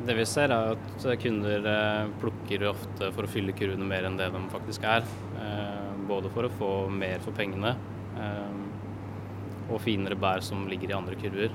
Det 0.04 0.16
vi 0.16 0.24
ser 0.28 0.52
er 0.54 0.78
at 0.78 1.06
kunder 1.20 1.68
eh, 1.74 2.14
plukker 2.22 2.64
ofte 2.70 3.12
for 3.12 3.26
å 3.28 3.32
fylle 3.34 3.56
kurvene 3.56 3.88
mer 3.88 4.08
enn 4.08 4.16
det 4.20 4.30
de 4.32 4.42
faktisk 4.54 4.88
er. 4.88 5.04
Eh, 5.44 5.92
både 6.08 6.32
for 6.32 6.48
å 6.48 6.54
få 6.56 6.72
mer 6.92 7.20
for 7.24 7.36
pengene 7.36 7.76
og 9.64 9.80
finere 9.82 10.14
bær 10.20 10.44
som 10.44 10.68
ligger 10.70 10.92
i 10.92 10.94
andre 10.96 11.16
kurver. 11.18 11.52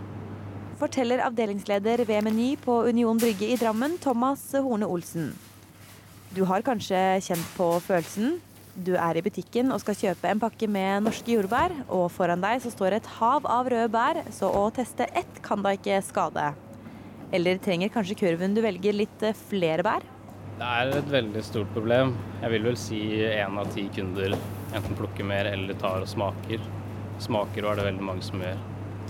Forteller 0.80 1.19
avdelingsleder 1.25 2.05
ved 2.07 2.23
Meny 2.23 2.53
på 2.63 2.82
Union 2.88 3.19
Brygge 3.19 3.51
i 3.51 3.57
Drammen, 3.59 3.97
Thomas 3.99 4.45
Horne 4.55 4.88
Olsen. 4.88 5.34
Du 6.36 6.45
har 6.47 6.63
kanskje 6.63 6.99
kjent 7.25 7.57
på 7.57 7.73
følelsen 7.84 8.38
du 8.80 8.93
er 8.95 9.17
i 9.17 9.23
butikken 9.23 9.73
og 9.73 9.82
skal 9.84 9.97
kjøpe 9.97 10.30
en 10.30 10.39
pakke 10.39 10.67
med 10.71 11.03
norske 11.03 11.34
jordbær, 11.34 11.73
og 11.91 12.05
foran 12.15 12.39
deg 12.43 12.61
så 12.63 12.71
står 12.71 12.95
et 12.95 13.09
hav 13.17 13.47
av 13.49 13.67
røde 13.71 13.89
bær, 13.91 14.21
så 14.36 14.47
å 14.55 14.69
teste 14.71 15.09
ett 15.19 15.41
kan 15.43 15.63
da 15.65 15.73
ikke 15.75 15.99
skade. 16.05 16.45
Eller 17.36 17.59
trenger 17.61 17.91
kanskje 17.93 18.17
kurven 18.21 18.55
du 18.55 18.63
velger 18.65 18.95
litt 18.95 19.27
flere 19.49 19.86
bær? 19.86 20.05
Det 20.59 20.71
er 20.80 20.95
et 20.95 21.11
veldig 21.11 21.43
stort 21.45 21.69
problem. 21.75 22.15
Jeg 22.41 22.55
vil 22.55 22.67
vel 22.67 22.80
si 22.80 23.03
én 23.27 23.59
av 23.59 23.69
ti 23.75 23.86
kunder 23.95 24.36
enten 24.36 24.97
plukker 24.99 25.27
mer 25.27 25.51
eller 25.51 25.77
tar 25.80 26.03
og 26.03 26.11
smaker. 26.11 26.63
Smaker 27.23 27.65
og 27.65 27.73
er 27.73 27.82
det 27.82 27.88
veldig 27.91 28.11
mange 28.11 28.27
som 28.27 28.43
gjør. 28.43 28.59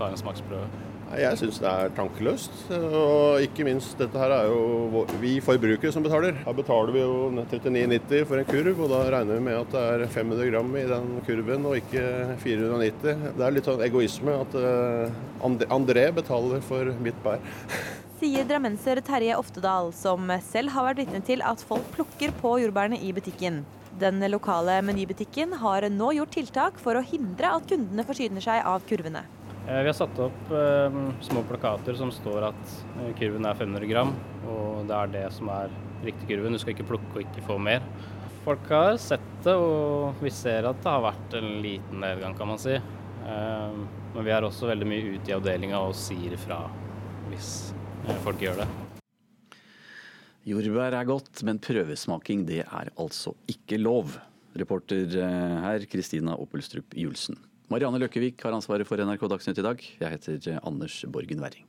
Tar 0.01 0.13
en 0.13 0.21
smaksprøve. 0.21 0.88
Jeg 1.17 1.37
syns 1.39 1.57
det 1.57 1.69
er 1.69 1.93
tankeløst. 1.97 2.57
Og 2.69 3.41
ikke 3.41 3.65
minst, 3.65 3.95
dette 3.97 4.19
her 4.21 4.33
er 4.35 4.49
jo 4.51 5.05
vi 5.21 5.39
forbrukere 5.41 5.93
som 5.93 6.05
betaler. 6.05 6.37
Her 6.45 6.57
betaler 6.57 6.93
vi 6.93 7.01
jo 7.01 7.31
39,90 7.33 8.27
for 8.29 8.37
en 8.37 8.49
kurv, 8.49 8.83
og 8.85 8.91
da 8.93 8.99
regner 9.15 9.39
vi 9.39 9.45
med 9.47 9.57
at 9.57 9.73
det 9.73 9.85
er 9.95 10.03
500 10.13 10.51
gram 10.51 10.75
i 10.77 10.85
den 10.91 11.07
kurven 11.25 11.65
og 11.65 11.79
ikke 11.79 12.03
490. 12.43 13.25
Det 13.39 13.47
er 13.47 13.55
litt 13.55 13.71
sånn 13.71 13.81
egoisme 13.87 14.37
at 14.43 14.59
eh, 14.61 15.73
André 15.73 16.05
betaler 16.13 16.61
for 16.69 16.93
mitt 17.01 17.17
bær. 17.25 17.41
Sier 18.19 18.45
drammenser 18.45 18.99
Terje 19.07 19.37
Oftedal, 19.39 19.93
som 19.95 20.29
selv 20.51 20.75
har 20.75 20.89
vært 20.89 21.05
vitne 21.05 21.23
til 21.25 21.41
at 21.41 21.63
folk 21.65 21.87
plukker 21.95 22.35
på 22.41 22.57
jordbærene 22.65 22.99
i 22.99 23.13
butikken. 23.15 23.63
Den 23.99 24.21
lokale 24.29 24.77
menybutikken 24.85 25.57
har 25.63 25.87
nå 25.89 26.13
gjort 26.19 26.35
tiltak 26.37 26.77
for 26.83 26.99
å 26.99 27.03
hindre 27.03 27.55
at 27.57 27.65
kundene 27.71 28.05
forsyner 28.05 28.43
seg 28.43 28.67
av 28.67 28.85
kurvene. 28.87 29.23
Eh, 29.67 29.81
vi 29.81 29.89
har 29.89 29.93
satt 29.93 30.19
opp 30.19 30.51
eh, 30.51 30.99
små 31.21 31.43
plakater 31.49 31.97
som 31.97 32.11
står 32.13 32.47
at 32.49 32.75
eh, 32.99 33.11
kurven 33.19 33.45
er 33.45 33.57
500 33.59 33.89
gram, 33.89 34.13
og 34.47 34.87
det 34.89 34.95
er 34.95 35.11
det 35.13 35.25
som 35.35 35.51
er 35.53 35.73
riktig 36.05 36.29
kurven. 36.31 36.55
Du 36.55 36.61
skal 36.61 36.75
ikke 36.75 36.87
plukke 36.93 37.11
og 37.17 37.25
ikke 37.25 37.43
få 37.45 37.59
mer. 37.61 37.83
Folk 38.45 38.69
har 38.71 38.95
sett 39.01 39.25
det, 39.43 39.53
og 39.53 40.21
vi 40.23 40.31
ser 40.33 40.69
at 40.69 40.79
det 40.81 40.93
har 40.93 41.03
vært 41.03 41.35
en 41.37 41.49
liten 41.63 41.99
nedgang, 42.01 42.37
kan 42.37 42.49
man 42.49 42.61
si. 42.61 42.77
Men 43.19 44.25
vi 44.25 44.31
er 44.33 44.45
også 44.47 44.69
veldig 44.69 44.87
mye 44.89 45.11
ute 45.17 45.29
i 45.29 45.35
avdelinga 45.35 45.81
og 45.85 45.91
sier 45.93 46.33
ifra 46.33 46.63
hvis 47.29 47.49
folk 48.23 48.41
gjør 48.41 48.63
det. 48.63 48.69
Jordbær 50.49 50.95
er 50.97 51.11
godt, 51.11 51.43
men 51.45 51.59
prøvesmaking 51.61 52.47
det 52.47 52.63
er 52.63 52.89
altså 52.95 53.35
ikke 53.51 53.77
lov. 53.77 54.15
Reporter 54.57 55.19
her 55.67 55.85
Kristina 55.91 56.39
Oppelstrup 56.39 56.95
Julsen. 56.97 57.37
Marianne 57.69 57.99
Løkkevik 58.01 58.41
har 58.41 58.55
ansvaret 58.57 58.87
for 58.89 58.97
NRK 58.97 59.27
Dagsnytt 59.29 59.59
i 59.61 59.65
dag. 59.65 59.83
Jeg 60.01 60.15
heter 60.15 60.55
Anders 60.65 61.03
Borgen 61.05 61.43
Werring. 61.43 61.67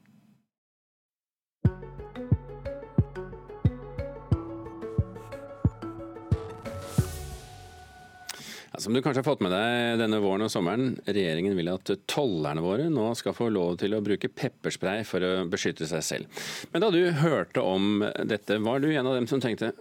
Som 8.80 8.94
du 8.96 9.02
kanskje 9.04 9.20
har 9.20 9.26
fått 9.26 9.42
med 9.44 9.52
deg 9.52 9.98
denne 10.00 10.22
våren 10.24 10.46
og 10.46 10.48
sommeren, 10.48 10.94
regjeringen 11.04 11.52
vil 11.58 11.68
at 11.68 11.90
tollerne 12.08 12.64
våre 12.64 12.88
nå 12.88 13.10
skal 13.18 13.36
få 13.36 13.50
lov 13.52 13.76
til 13.82 13.92
å 13.92 14.00
bruke 14.00 14.32
pepperspray 14.32 15.04
for 15.04 15.20
å 15.20 15.44
beskytte 15.52 15.84
seg 15.90 16.06
selv. 16.06 16.42
Men 16.72 16.86
da 16.86 16.88
du 16.94 17.02
hørte 17.20 17.60
om 17.60 18.00
dette, 18.24 18.56
var 18.64 18.80
du 18.80 18.88
en 18.88 19.04
av 19.04 19.18
dem 19.18 19.28
som 19.28 19.42
tenkte 19.44 19.74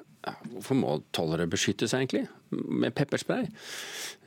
hvorfor 0.51 0.77
må 0.77 0.97
tollere 1.15 1.47
beskytte 1.49 1.87
seg 1.89 2.03
egentlig 2.03 2.25
med 2.51 2.95
pepperspray? 2.97 3.47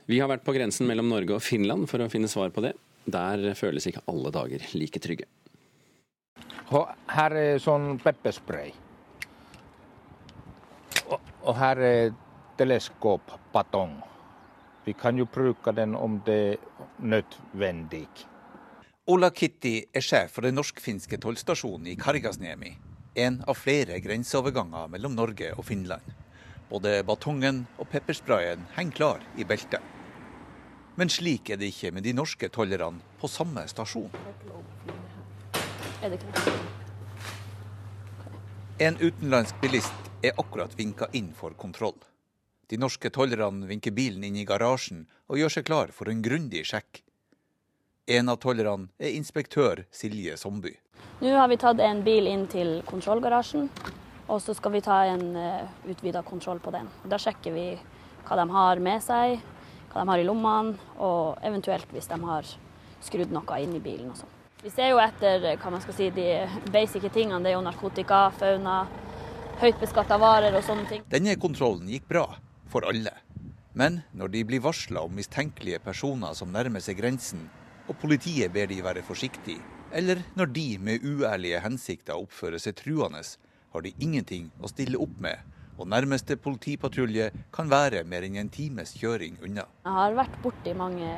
Vi 0.09 0.19
har 0.19 0.31
vært 0.31 0.43
på 0.45 0.55
grensen 0.55 0.89
mellom 0.89 1.11
Norge 1.11 1.37
og 1.37 1.45
Finland 1.45 1.87
for 1.91 2.03
å 2.03 2.09
finne 2.11 2.31
svar 2.31 2.51
på 2.55 2.63
det. 2.65 2.73
Der 3.05 3.53
føles 3.59 3.87
ikke 3.87 4.03
alle 4.11 4.31
dager 4.33 4.63
like 4.73 4.99
trygge. 5.03 5.27
Her 6.73 7.35
er 7.37 7.61
sånn 7.61 7.99
pepperspray. 8.01 8.73
Og 11.43 11.55
her 11.59 11.81
er 11.83 12.13
teleskopbatong. 12.57 13.97
Vi 14.83 14.95
kan 14.97 15.19
jo 15.19 15.27
bruke 15.29 15.71
den 15.75 15.95
om 15.95 16.19
det 16.25 16.39
er 16.55 16.61
nødvendig. 16.99 18.07
Ola 19.11 19.29
Kitty 19.35 19.75
er 19.91 20.03
sjef 20.03 20.37
for 20.37 20.47
den 20.47 20.55
norsk-finske 20.55 21.19
tollstasjonen 21.19 21.89
i 21.91 21.97
Kargasniemi. 21.99 22.71
En 23.15 23.43
av 23.47 23.53
flere 23.53 23.99
grenseoverganger 23.99 24.87
mellom 24.89 25.13
Norge 25.15 25.51
og 25.53 25.67
Finland. 25.67 26.05
Både 26.69 27.03
batongen 27.05 27.59
og 27.77 27.85
peppersprayen 27.91 28.63
henger 28.73 28.97
klar 28.97 29.25
i 29.37 29.45
beltet. 29.45 29.81
Men 30.97 31.09
slik 31.13 31.51
er 31.53 31.59
det 31.61 31.69
ikke 31.69 31.91
med 31.93 32.05
de 32.07 32.13
norske 32.17 32.49
tollerne 32.53 33.01
på 33.21 33.29
samme 33.29 33.67
stasjon. 33.69 34.09
En 38.81 38.97
utenlandsk 38.97 39.61
bilist 39.61 40.09
er 40.25 40.33
akkurat 40.41 40.73
vinka 40.77 41.07
inn 41.13 41.29
for 41.37 41.53
kontroll. 41.53 41.99
De 42.69 42.79
norske 42.81 43.11
tollerne 43.13 43.67
vinker 43.69 43.93
bilen 43.93 44.23
inn 44.25 44.39
i 44.41 44.45
garasjen 44.49 45.05
og 45.29 45.37
gjør 45.37 45.53
seg 45.57 45.67
klar 45.69 45.93
for 45.93 46.09
en 46.09 46.25
grundig 46.25 46.65
sjekk. 46.65 47.03
En 48.09 48.33
av 48.33 48.41
tollerne 48.41 48.89
er 48.97 49.13
inspektør 49.13 49.85
Silje 49.93 50.33
Somby. 50.41 50.73
Nå 51.21 51.33
har 51.37 51.47
vi 51.47 51.57
tatt 51.61 51.79
en 51.79 52.01
bil 52.03 52.27
inn 52.27 52.47
til 52.51 52.81
kontrollgarasjen, 52.87 53.69
og 54.27 54.41
så 54.41 54.55
skal 54.57 54.73
vi 54.73 54.81
ta 54.83 55.03
en 55.11 55.35
eh, 55.37 55.65
utvida 55.91 56.23
kontroll 56.25 56.59
på 56.63 56.73
den. 56.73 56.89
Da 57.05 57.19
sjekker 57.21 57.53
vi 57.53 57.67
hva 58.27 58.37
de 58.39 58.45
har 58.51 58.81
med 58.83 59.03
seg, 59.03 59.37
hva 59.91 60.01
de 60.01 60.09
har 60.09 60.21
i 60.21 60.27
lommene, 60.27 60.77
og 60.97 61.43
eventuelt 61.45 61.91
hvis 61.93 62.09
de 62.09 62.19
har 62.23 62.47
skrudd 63.03 63.33
noe 63.35 63.59
inn 63.61 63.75
i 63.77 63.83
bilen 63.83 64.11
og 64.11 64.19
sånn. 64.19 64.39
Vi 64.63 64.71
ser 64.71 64.93
jo 64.93 65.01
etter 65.03 65.43
hva 65.59 65.73
man 65.73 65.83
skal 65.83 65.95
si, 65.97 66.07
de 66.15 66.27
basic 66.71 67.09
tingene. 67.11 67.41
Det 67.43 67.51
er 67.51 67.57
jo 67.57 67.65
narkotika, 67.65 68.29
fauna, 68.39 68.77
høyt 69.59 69.81
beskatta 69.81 70.15
varer 70.21 70.55
og 70.55 70.63
sånne 70.63 70.87
ting. 70.87 71.03
Denne 71.11 71.35
kontrollen 71.39 71.89
gikk 71.91 72.07
bra 72.09 72.29
for 72.71 72.87
alle. 72.87 73.11
Men 73.75 74.01
når 74.15 74.31
de 74.31 74.45
blir 74.47 74.63
varsla 74.63 75.03
om 75.03 75.15
mistenkelige 75.17 75.81
personer 75.83 76.35
som 76.37 76.51
nærmer 76.53 76.83
seg 76.83 76.99
grensen, 77.01 77.43
og 77.89 77.97
politiet 77.99 78.53
ber 78.55 78.69
de 78.71 78.79
være 78.85 79.03
forsiktige, 79.03 79.59
eller 79.93 80.23
når 80.35 80.53
de 80.55 80.67
med 80.81 81.05
uærlige 81.05 81.61
hensikter 81.63 82.17
oppfører 82.17 82.61
seg 82.61 82.75
truende, 82.79 83.23
har 83.73 83.81
de 83.85 83.93
ingenting 84.01 84.51
å 84.61 84.69
stille 84.69 84.99
opp 85.01 85.15
med 85.21 85.53
og 85.77 85.87
nærmeste 85.89 86.35
politipatrulje 86.37 87.29
kan 87.53 87.69
være 87.69 88.03
mer 88.05 88.25
enn 88.27 88.37
en 88.37 88.49
times 88.53 88.93
kjøring 88.99 89.39
unna. 89.41 89.65
Jeg 89.85 89.95
har 89.97 90.17
vært 90.17 90.35
borti 90.43 90.73
mange 90.77 91.09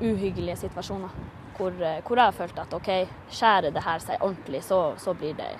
uhyggelige 0.00 0.60
situasjoner 0.64 1.14
hvor, 1.56 1.74
hvor 1.74 2.18
jeg 2.18 2.24
har 2.24 2.36
følt 2.36 2.60
at 2.62 2.74
OK, 2.74 2.90
skjærer 3.30 3.74
det 3.74 3.82
her 3.84 4.02
seg 4.02 4.22
ordentlig, 4.24 4.62
så, 4.64 4.80
så, 4.98 5.14
blir 5.14 5.34
det 5.38 5.50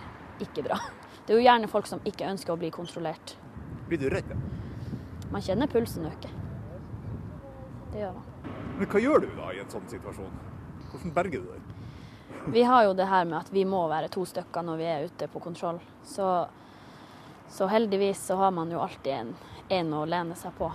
ikke 0.42 0.64
bra. 0.66 0.78
Det 1.26 1.34
er 1.34 1.38
jo 1.38 1.44
gjerne 1.44 1.70
folk 1.70 1.86
som 1.86 2.00
ikke 2.08 2.30
ønsker 2.30 2.54
å 2.54 2.58
bli 2.58 2.70
kontrollert. 2.74 3.36
Blir 3.90 4.00
du 4.00 4.08
redd? 4.10 4.32
Man 5.30 5.44
kjenner 5.44 5.70
pulsen 5.70 6.08
øke. 6.08 6.30
Det 7.92 8.02
gjør 8.02 8.16
man. 8.16 8.48
Men 8.78 8.88
hva 8.88 9.02
gjør 9.04 9.22
du 9.22 9.28
da 9.36 9.52
i 9.52 9.60
en 9.62 9.70
sånn 9.70 9.86
situasjon? 9.90 10.40
Hvordan 10.88 11.14
berger 11.14 11.44
du 11.44 11.52
deg? 11.52 11.71
Vi 12.46 12.62
har 12.66 12.84
jo 12.84 12.94
det 12.98 13.06
her 13.06 13.24
med 13.24 13.38
at 13.38 13.52
vi 13.54 13.62
må 13.64 13.84
være 13.88 14.10
to 14.10 14.24
stykker 14.26 14.64
når 14.66 14.80
vi 14.80 14.88
er 14.90 15.06
ute 15.06 15.28
på 15.30 15.40
kontroll. 15.40 15.78
Så 16.02 16.26
så 17.52 17.66
heldigvis 17.66 18.26
så 18.26 18.34
har 18.36 18.50
man 18.50 18.70
jo 18.70 18.80
alltid 18.80 19.12
en, 19.12 19.34
en 19.68 19.92
å 19.92 20.06
lene 20.08 20.36
seg 20.36 20.54
på. 20.56 20.70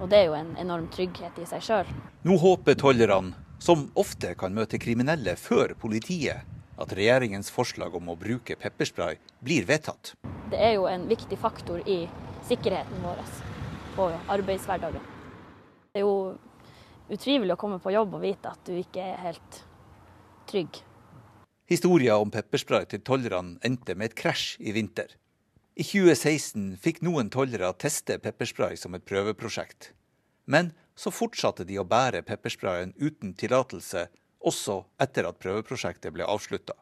Og 0.00 0.08
det 0.12 0.18
er 0.18 0.26
jo 0.28 0.34
en 0.36 0.50
enorm 0.60 0.88
trygghet 0.92 1.38
i 1.40 1.46
seg 1.48 1.62
sjøl. 1.64 1.92
Nå 2.28 2.36
håper 2.36 2.76
tollerne, 2.76 3.32
som 3.58 3.86
ofte 3.96 4.34
kan 4.36 4.52
møte 4.54 4.76
kriminelle 4.78 5.38
før 5.40 5.72
politiet, 5.80 6.44
at 6.76 6.92
regjeringens 6.92 7.48
forslag 7.50 7.96
om 7.96 8.12
å 8.12 8.16
bruke 8.20 8.58
pepperspray 8.60 9.16
blir 9.40 9.64
vedtatt. 9.70 10.12
Det 10.52 10.60
er 10.60 10.76
jo 10.76 10.84
en 10.90 11.08
viktig 11.08 11.38
faktor 11.40 11.80
i 11.88 12.02
sikkerheten 12.50 13.00
vår 13.02 13.24
på 13.96 14.10
arbeidshverdagen. 14.36 15.08
Det 15.94 16.02
er 16.02 16.04
jo 16.04 16.36
utrivelig 17.08 17.56
å 17.56 17.60
komme 17.64 17.80
på 17.80 17.96
jobb 17.96 18.20
og 18.20 18.26
vite 18.28 18.52
at 18.52 18.68
du 18.68 18.76
ikke 18.76 19.14
er 19.14 19.24
helt 19.24 19.62
trygg. 20.52 20.84
Historia 21.68 22.14
om 22.16 22.30
pepperspray 22.32 22.86
til 22.88 23.02
tollerne 23.04 23.58
endte 23.66 23.92
med 23.92 24.08
et 24.08 24.14
krasj 24.16 24.54
i 24.64 24.72
vinter. 24.72 25.10
I 25.76 25.84
2016 25.84 26.78
fikk 26.80 27.02
noen 27.04 27.28
tollere 27.28 27.68
teste 27.76 28.16
pepperspray 28.24 28.78
som 28.80 28.96
et 28.96 29.04
prøveprosjekt. 29.04 29.90
Men 30.48 30.72
så 30.96 31.12
fortsatte 31.12 31.68
de 31.68 31.76
å 31.76 31.84
bære 31.84 32.24
peppersprayen 32.24 32.94
uten 32.96 33.36
tillatelse, 33.36 34.06
også 34.40 34.78
etter 34.96 35.28
at 35.28 35.42
prøveprosjektet 35.44 36.16
ble 36.16 36.24
avslutta. 36.24 36.72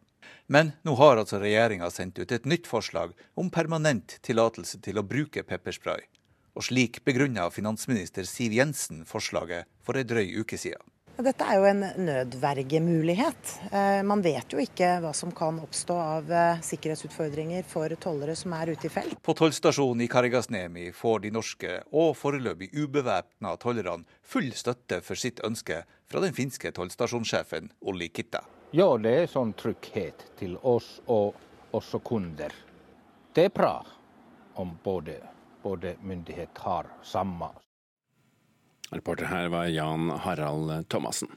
Men 0.47 0.71
nå 0.87 0.95
har 1.03 1.19
altså 1.19 1.43
regjeringa 1.43 1.91
sendt 1.91 2.23
ut 2.23 2.31
et 2.31 2.47
nytt 2.47 2.71
forslag 2.71 3.19
om 3.35 3.51
permanent 3.51 4.21
tillatelse 4.23 4.79
til 4.87 5.03
å 5.03 5.09
bruke 5.17 5.43
pepperspray. 5.43 6.07
Og 6.55 6.71
slik 6.71 7.03
begrunna 7.03 7.51
finansminister 7.51 8.23
Siv 8.23 8.55
Jensen 8.55 9.03
forslaget 9.03 9.67
for 9.83 9.99
ei 9.99 10.07
drøy 10.07 10.31
uke 10.47 10.55
siden. 10.55 10.87
Dette 11.17 11.47
er 11.49 11.57
jo 11.57 11.65
en 11.65 11.81
nødvergemulighet. 11.81 13.53
Eh, 13.73 14.03
man 14.05 14.21
vet 14.21 14.53
jo 14.53 14.61
ikke 14.61 14.99
hva 15.01 15.15
som 15.17 15.31
kan 15.33 15.57
oppstå 15.65 15.95
av 15.97 16.29
eh, 16.29 16.61
sikkerhetsutfordringer 16.61 17.65
for 17.65 17.95
tollere 17.97 18.35
som 18.37 18.53
er 18.53 18.75
ute 18.75 18.91
i 18.91 18.93
felt. 18.93 19.17
På 19.25 19.33
tollstasjonen 19.39 20.05
i 20.05 20.11
Karigasnemi 20.13 20.91
får 20.93 21.25
de 21.25 21.33
norske 21.33 21.79
og 21.97 22.13
foreløpig 22.21 22.69
ubevæpna 22.77 23.55
tollerne 23.65 24.05
full 24.21 24.53
støtte 24.53 25.01
for 25.01 25.17
sitt 25.17 25.41
ønske 25.47 25.87
fra 26.05 26.21
den 26.21 26.37
finske 26.37 26.75
tollstasjonssjefen 26.77 27.73
Olli 27.89 28.13
Kitta. 28.13 28.45
Ja, 28.77 28.93
det 29.01 29.17
er 29.23 29.33
sånn 29.33 29.57
trygghet 29.57 30.29
til 30.37 30.61
oss 30.69 30.99
og 31.09 31.33
også 31.73 32.05
kunder. 32.05 32.53
Det 33.33 33.49
er 33.49 33.57
bra 33.57 33.79
om 34.61 34.77
både, 34.85 35.17
både 35.65 35.97
myndighet 36.05 36.61
har 36.61 36.93
samme 37.09 37.55
Reporter 38.95 39.27
her 39.31 39.51
var 39.51 39.67
Jan 39.73 40.11
Harald 40.23 40.89
Thomassen. 40.89 41.33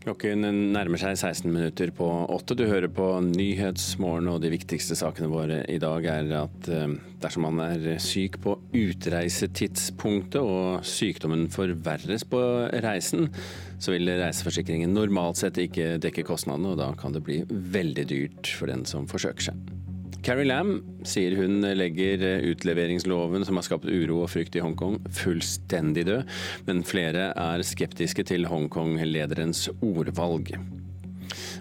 Klokken 0.00 0.46
nærmer 0.72 0.96
seg 0.96 1.12
16 1.18 1.50
minutter 1.52 1.90
på 1.92 2.06
åtte. 2.32 2.56
Du 2.56 2.62
hører 2.64 2.88
på 2.88 3.04
Nyhetsmorgen, 3.20 4.30
og 4.32 4.38
de 4.40 4.48
viktigste 4.54 4.96
sakene 4.96 5.28
våre 5.28 5.58
i 5.68 5.76
dag 5.80 6.06
er 6.08 6.30
at 6.38 6.70
eh, 6.72 6.94
dersom 7.20 7.44
man 7.44 7.60
er 7.66 8.00
syk 8.00 8.38
på 8.40 8.54
utreisetidspunktet 8.80 10.40
og 10.40 10.86
sykdommen 10.88 11.50
forverres 11.52 12.24
på 12.24 12.40
reisen, 12.80 13.28
så 13.76 13.92
vil 13.92 14.08
reiseforsikringen 14.22 14.96
normalt 14.96 15.42
sett 15.42 15.60
ikke 15.60 15.98
dekke 16.00 16.24
kostnadene, 16.32 16.72
og 16.72 16.80
da 16.80 16.88
kan 16.96 17.12
det 17.12 17.24
bli 17.26 17.42
veldig 17.50 18.08
dyrt 18.08 18.56
for 18.56 18.72
den 18.72 18.88
som 18.88 19.04
forsøker 19.10 19.50
seg. 19.50 19.79
Carrie 20.24 20.48
Lam 20.48 20.74
sier 21.06 21.36
hun 21.38 21.64
legger 21.76 22.22
utleveringsloven 22.50 23.46
som 23.48 23.58
har 23.58 23.66
skapt 23.66 23.88
uro 23.88 24.22
og 24.24 24.30
frykt 24.32 24.58
i 24.58 24.64
Hongkong 24.64 24.98
fullstendig 25.16 26.04
død, 26.08 26.36
men 26.68 26.84
flere 26.86 27.30
er 27.32 27.64
skeptiske 27.66 28.26
til 28.28 28.48
Hongkong-lederens 28.50 29.68
ordvalg. 29.80 30.52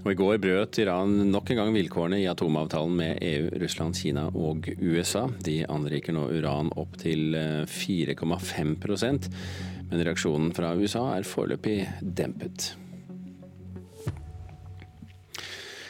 Og 0.04 0.12
I 0.14 0.18
går 0.18 0.38
brøt 0.42 0.80
Iran 0.82 1.32
nok 1.32 1.52
en 1.52 1.60
gang 1.60 1.74
vilkårene 1.76 2.22
i 2.22 2.30
atomavtalen 2.32 2.96
med 3.00 3.20
EU, 3.26 3.50
Russland, 3.62 3.98
Kina 4.00 4.28
og 4.32 4.70
USA. 4.80 5.28
De 5.46 5.62
anriker 5.70 6.16
nå 6.16 6.26
uran 6.40 6.72
opp 6.80 6.96
til 7.02 7.36
4,5% 7.70 9.30
men 9.90 10.06
reaksjonen 10.06 10.54
fra 10.56 10.76
USA 10.78 11.06
er 11.16 11.28
foreløpig 11.28 11.82
dempet. 12.02 12.74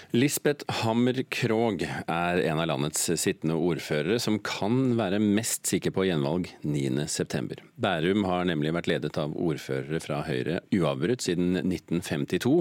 Lisbeth 0.10 0.66
Hammer 0.82 1.20
Krogh 1.30 1.84
er 1.86 2.40
en 2.50 2.58
av 2.58 2.66
landets 2.72 3.04
sittende 3.22 3.54
ordførere 3.62 4.16
som 4.18 4.40
kan 4.42 4.96
være 4.98 5.20
mest 5.22 5.70
sikker 5.70 5.94
på 5.94 6.08
gjenvalg 6.08 6.50
9.9. 6.66 7.60
Bærum 7.78 8.26
har 8.26 8.48
nemlig 8.50 8.72
vært 8.74 8.90
ledet 8.90 9.20
av 9.22 9.36
ordførere 9.38 10.02
fra 10.02 10.24
Høyre 10.26 10.64
uavbrutt 10.74 11.28
siden 11.28 11.60
1952, 11.62 12.56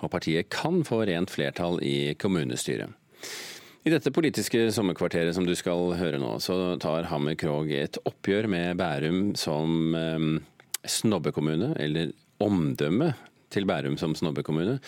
og 0.00 0.14
partiet 0.16 0.48
kan 0.54 0.80
få 0.88 1.02
rent 1.10 1.34
flertall 1.34 1.76
i 1.84 2.14
kommunestyret. 2.16 2.96
I 3.84 3.92
dette 3.92 4.12
politiske 4.16 4.70
sommerkvarteret 4.72 5.36
som 5.36 5.44
du 5.44 5.52
skal 5.60 5.92
høre 6.00 6.16
nå, 6.22 6.38
så 6.40 6.78
tar 6.80 7.12
Hammer 7.12 7.36
Krogh 7.36 7.68
et 7.68 8.00
oppgjør 8.08 8.48
med 8.48 8.80
Bærum 8.80 9.34
som 9.36 9.92
eh, 9.92 10.28
snobbekommune, 10.88 11.74
eller 11.76 12.16
omdømme 12.40 13.12
til 13.52 13.68
Bærum 13.68 13.98
som 14.00 14.14
snobbekommune. 14.18 14.78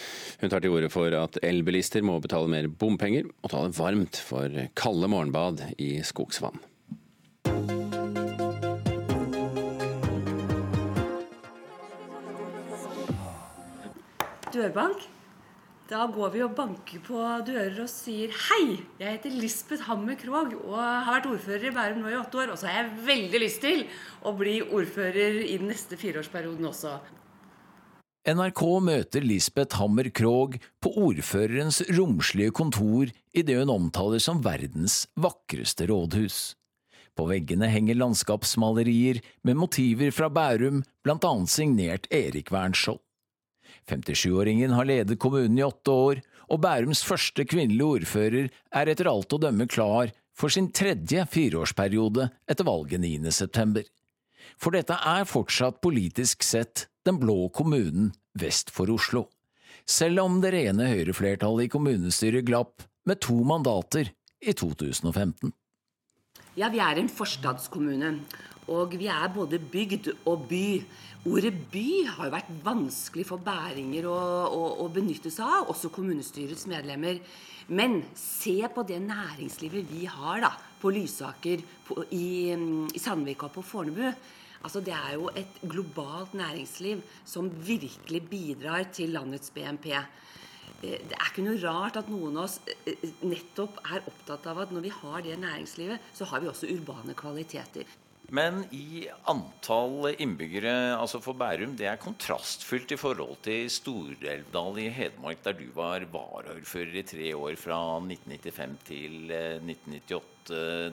Hun 0.40 0.52
tar 0.52 0.64
til 0.64 0.74
orde 0.74 0.90
for 0.92 1.12
at 1.16 1.38
elbilister 1.42 2.04
må 2.06 2.18
betale 2.22 2.50
mer 2.50 2.68
bompenger, 2.68 3.28
og 3.42 3.52
ta 3.52 3.62
det 3.66 3.78
varmt 3.78 4.20
for 4.24 4.66
kalde 4.78 5.10
morgenbad 5.10 5.64
i 5.78 5.96
skogsvann. 6.06 6.60
Dørbank. 14.50 15.08
Da 15.90 16.04
går 16.06 16.28
vi 16.30 16.42
og 16.44 16.52
banker 16.54 17.00
på 17.02 17.18
dører 17.42 17.80
og 17.82 17.88
sier 17.90 18.30
hei, 18.30 18.76
jeg 19.00 19.16
heter 19.16 19.32
Lisbeth 19.34 19.88
Hammer 19.88 20.14
Krogh 20.18 20.52
og 20.60 20.76
har 20.78 21.16
vært 21.16 21.26
ordfører 21.32 21.66
i 21.66 21.72
Bærum 21.74 22.04
nå 22.04 22.12
i 22.12 22.18
åtte 22.18 22.38
år. 22.38 22.52
Og 22.54 22.60
så 22.60 22.68
har 22.70 22.84
jeg 22.84 23.00
veldig 23.08 23.40
lyst 23.42 23.58
til 23.64 23.82
å 24.22 24.30
bli 24.38 24.60
ordfører 24.62 25.40
i 25.42 25.56
den 25.58 25.66
neste 25.72 25.98
fireårsperioden 25.98 26.70
også. 26.70 26.94
NRK 28.30 28.60
møter 28.84 29.24
Lisbeth 29.26 29.80
Hammer 29.80 30.06
Krogh 30.14 30.58
på 30.82 30.90
ordførerens 31.08 31.80
romslige 31.96 32.52
kontor 32.54 33.10
i 33.34 33.42
det 33.42 33.56
hun 33.58 33.72
omtaler 33.72 34.22
som 34.22 34.42
verdens 34.44 35.02
vakreste 35.18 35.88
rådhus. 35.90 36.52
På 37.16 37.26
veggene 37.26 37.66
henger 37.72 37.98
landskapsmalerier 37.98 39.18
med 39.42 39.58
motiver 39.58 40.12
fra 40.14 40.28
Bærum, 40.30 40.84
blant 41.02 41.26
annet 41.26 41.50
signert 41.50 42.06
Erik 42.14 42.52
Wernskjold. 42.54 43.00
57-åringen 43.90 44.76
har 44.76 44.86
ledet 44.86 45.18
kommunen 45.18 45.58
i 45.58 45.66
åtte 45.66 45.90
år, 45.90 46.22
og 46.50 46.62
Bærums 46.62 47.02
første 47.06 47.46
kvinnelige 47.48 47.96
ordfører 47.96 48.50
er 48.70 48.92
etter 48.92 49.10
alt 49.10 49.32
å 49.34 49.40
dømme 49.42 49.66
klar 49.70 50.14
for 50.36 50.52
sin 50.52 50.70
tredje 50.70 51.24
fireårsperiode 51.32 52.30
etter 52.46 52.68
valget 52.68 53.02
9. 53.02 53.34
september. 53.34 53.82
For 54.60 54.76
dette 54.76 54.94
er 54.94 55.26
fortsatt 55.28 55.82
politisk 55.82 56.44
sett 56.46 56.86
den 57.06 57.18
blå 57.20 57.48
kommunen 57.56 58.12
vest 58.38 58.70
for 58.74 58.90
Oslo, 58.92 59.26
selv 59.88 60.22
om 60.22 60.38
det 60.42 60.52
rene 60.54 60.90
høyreflertallet 60.92 61.66
i 61.66 61.72
kommunestyret 61.72 62.46
glapp 62.46 62.84
med 63.08 63.20
to 63.24 63.40
mandater 63.46 64.12
i 64.40 64.54
2015. 64.54 65.52
Ja, 66.58 66.68
vi 66.72 66.80
er 66.82 66.98
en 66.98 67.10
forstadskommune, 67.10 68.14
og 68.70 68.96
vi 68.98 69.08
er 69.10 69.30
både 69.34 69.60
bygd 69.72 70.10
og 70.28 70.48
by. 70.50 70.80
Ordet 71.30 71.52
by 71.72 71.86
har 72.08 72.28
jo 72.28 72.32
vært 72.32 72.50
vanskelig 72.64 73.26
for 73.28 73.42
bæringer 73.44 74.06
å, 74.08 74.18
å, 74.48 74.60
å 74.84 74.88
benytte 74.92 75.32
seg 75.32 75.44
av, 75.44 75.70
også 75.72 75.92
kommunestyrets 75.92 76.66
medlemmer. 76.70 77.20
Men 77.70 78.00
se 78.18 78.56
på 78.72 78.82
det 78.88 78.98
næringslivet 79.04 79.90
vi 79.92 80.06
har 80.10 80.42
da, 80.42 80.54
på 80.80 80.90
Lysaker, 80.94 81.62
på, 81.86 82.02
i, 82.16 82.50
i 82.50 83.02
Sandvika 83.02 83.50
og 83.50 83.58
på 83.58 83.66
Fornebu. 83.66 84.08
Altså 84.60 84.80
Det 84.84 84.92
er 84.92 85.14
jo 85.16 85.30
et 85.36 85.60
globalt 85.64 86.34
næringsliv 86.36 87.00
som 87.24 87.48
virkelig 87.66 88.22
bidrar 88.28 88.90
til 88.92 89.14
landets 89.16 89.50
BNP. 89.54 89.86
Eh, 90.82 91.00
det 91.08 91.16
er 91.16 91.30
ikke 91.30 91.44
noe 91.44 91.60
rart 91.60 91.98
at 92.00 92.08
noen 92.12 92.36
av 92.40 92.46
oss 92.46 92.60
eh, 92.68 92.92
eh, 92.92 93.16
nettopp 93.24 93.80
er 93.84 94.04
opptatt 94.08 94.46
av 94.50 94.62
at 94.64 94.72
når 94.72 94.86
vi 94.86 94.92
har 95.00 95.24
det 95.24 95.40
næringslivet, 95.40 96.12
så 96.16 96.28
har 96.30 96.40
vi 96.40 96.48
også 96.48 96.70
urbane 96.72 97.16
kvaliteter. 97.16 97.88
Men 98.30 98.62
i 98.70 99.08
antall 99.28 100.12
innbyggere 100.12 100.94
altså 100.94 101.18
for 101.18 101.34
Bærum, 101.34 101.72
det 101.76 101.88
er 101.90 101.98
kontrastfylt 101.98 102.94
i 102.94 102.98
forhold 103.00 103.40
til 103.42 103.66
Stor-Elvdal 103.74 104.78
i 104.84 104.86
Hedmark, 104.94 105.42
der 105.42 105.56
du 105.58 105.66
var 105.74 106.06
varaordfører 106.12 107.00
i 107.00 107.06
tre 107.10 107.32
år 107.34 107.58
fra 107.58 107.80
1995 107.98 108.76
til 108.86 109.34
1998. 109.34 110.39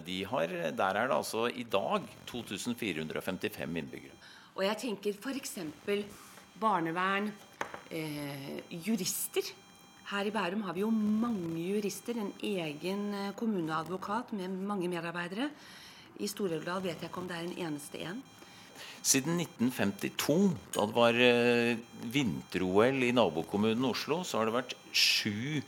De 0.06 0.18
har, 0.30 0.54
der 0.78 1.00
er 1.02 1.10
det 1.10 1.16
altså 1.18 1.48
i 1.50 1.64
dag 1.64 2.06
2455 2.30 3.78
innbyggere. 3.82 4.18
Og 4.58 4.64
jeg 4.66 4.78
tenker 4.82 5.18
f.eks. 5.18 5.58
barnevern, 6.60 7.32
eh, 7.92 8.62
jurister. 8.72 9.52
Her 10.08 10.30
i 10.30 10.32
Bærum 10.32 10.64
har 10.64 10.74
vi 10.74 10.86
jo 10.86 10.90
mange 10.90 11.60
jurister. 11.62 12.16
En 12.18 12.32
egen 12.42 13.34
kommuneadvokat 13.36 14.34
med 14.34 14.50
mange 14.50 14.88
medarbeidere. 14.88 15.50
I 16.18 16.28
Stor-Elvdal 16.30 16.82
vet 16.82 17.02
jeg 17.02 17.12
ikke 17.12 17.22
om 17.22 17.28
det 17.30 17.38
er 17.38 17.46
en 17.46 17.60
eneste 17.68 18.02
en. 18.02 18.24
Siden 19.08 19.40
1952, 19.40 20.58
da 20.76 20.86
det 20.90 20.96
var 20.96 21.18
eh, 21.22 21.80
vinter-OL 22.12 23.06
i 23.08 23.14
nabokommunen 23.16 23.86
Oslo, 23.88 24.24
så 24.26 24.42
har 24.42 24.50
det 24.50 24.58
vært 24.58 24.76
sju 24.92 25.62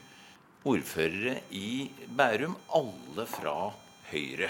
ordførere 0.68 1.38
i 1.55 1.89
Bærum, 2.18 2.55
alle 2.76 3.26
fra 3.30 3.72
Høyre. 4.10 4.49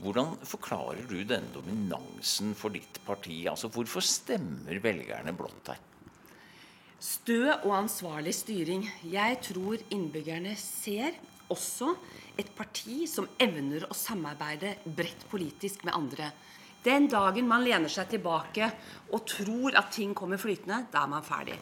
Hvordan 0.00 0.32
forklarer 0.48 1.04
du 1.06 1.18
denne 1.28 1.52
dominansen 1.54 2.54
for 2.56 2.72
ditt 2.72 2.98
parti? 3.06 3.44
Altså, 3.46 3.68
Hvorfor 3.68 4.00
stemmer 4.00 4.80
velgerne 4.82 5.34
blått 5.36 5.70
her? 5.74 5.80
Stø 7.00 7.52
og 7.52 7.74
ansvarlig 7.76 8.32
styring. 8.36 8.86
Jeg 9.08 9.38
tror 9.44 9.80
innbyggerne 9.92 10.54
ser 10.56 11.14
også 11.52 11.94
et 12.40 12.50
parti 12.56 13.04
som 13.08 13.28
evner 13.40 13.86
å 13.88 13.96
samarbeide 13.96 14.74
bredt 14.84 15.26
politisk 15.30 15.84
med 15.84 15.96
andre. 15.96 16.30
Den 16.84 17.08
dagen 17.12 17.48
man 17.48 17.64
lener 17.64 17.92
seg 17.92 18.08
tilbake 18.14 18.70
og 19.12 19.24
tror 19.28 19.76
at 19.76 19.92
ting 19.92 20.14
kommer 20.16 20.40
flytende, 20.40 20.86
da 20.92 21.04
er 21.04 21.12
man 21.12 21.24
ferdig. 21.24 21.58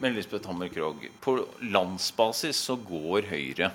Men 0.00 0.14
Lisbeth 0.14 0.48
Hammer 0.48 0.68
Krogh, 0.72 1.08
på 1.20 1.36
landsbasis 1.60 2.56
så 2.56 2.76
går 2.76 3.28
Høyre 3.30 3.72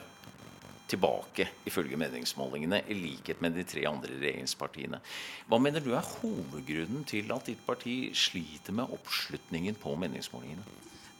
tilbake, 0.88 1.49
ifølge 1.68 1.99
meningsmålingene, 1.99 2.82
i 2.88 2.95
likhet 2.95 3.41
med 3.43 3.57
de 3.57 3.65
tre 3.68 3.84
andre 3.89 4.15
regjeringspartiene. 4.15 4.99
Hva 5.49 5.59
mener 5.59 5.84
du 5.84 5.91
er 5.95 6.11
hovedgrunnen 6.22 7.03
til 7.07 7.32
at 7.36 7.49
ditt 7.49 7.63
parti 7.68 7.97
sliter 8.15 8.76
med 8.76 8.93
oppslutningen 8.95 9.76
på 9.82 9.95
meningsmålingene? 9.99 10.63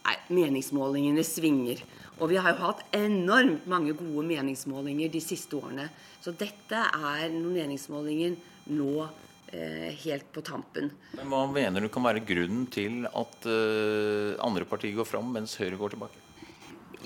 Nei, 0.08 0.16
Meningsmålingene 0.32 1.24
svinger. 1.26 1.82
Og 2.18 2.30
vi 2.32 2.38
har 2.40 2.54
jo 2.54 2.62
hatt 2.64 2.84
enormt 2.96 3.66
mange 3.68 3.92
gode 3.98 4.24
meningsmålinger 4.30 5.12
de 5.12 5.20
siste 5.20 5.58
årene. 5.58 5.88
Så 6.24 6.32
dette 6.32 6.80
er 6.80 7.28
noen 7.34 7.58
meningsmålinger 7.58 8.38
nå 8.72 9.08
helt 9.48 10.26
på 10.34 10.42
tampen. 10.44 10.90
Men 11.16 11.30
Hva 11.32 11.44
mener 11.48 11.80
du 11.80 11.88
kan 11.92 12.04
være 12.04 12.20
grunnen 12.28 12.66
til 12.68 13.06
at 13.08 13.46
uh, 13.48 14.36
andre 14.44 14.66
partier 14.68 14.92
går 14.98 15.08
fram, 15.08 15.30
mens 15.32 15.56
Høyre 15.56 15.78
går 15.80 15.94
tilbake? 15.94 16.24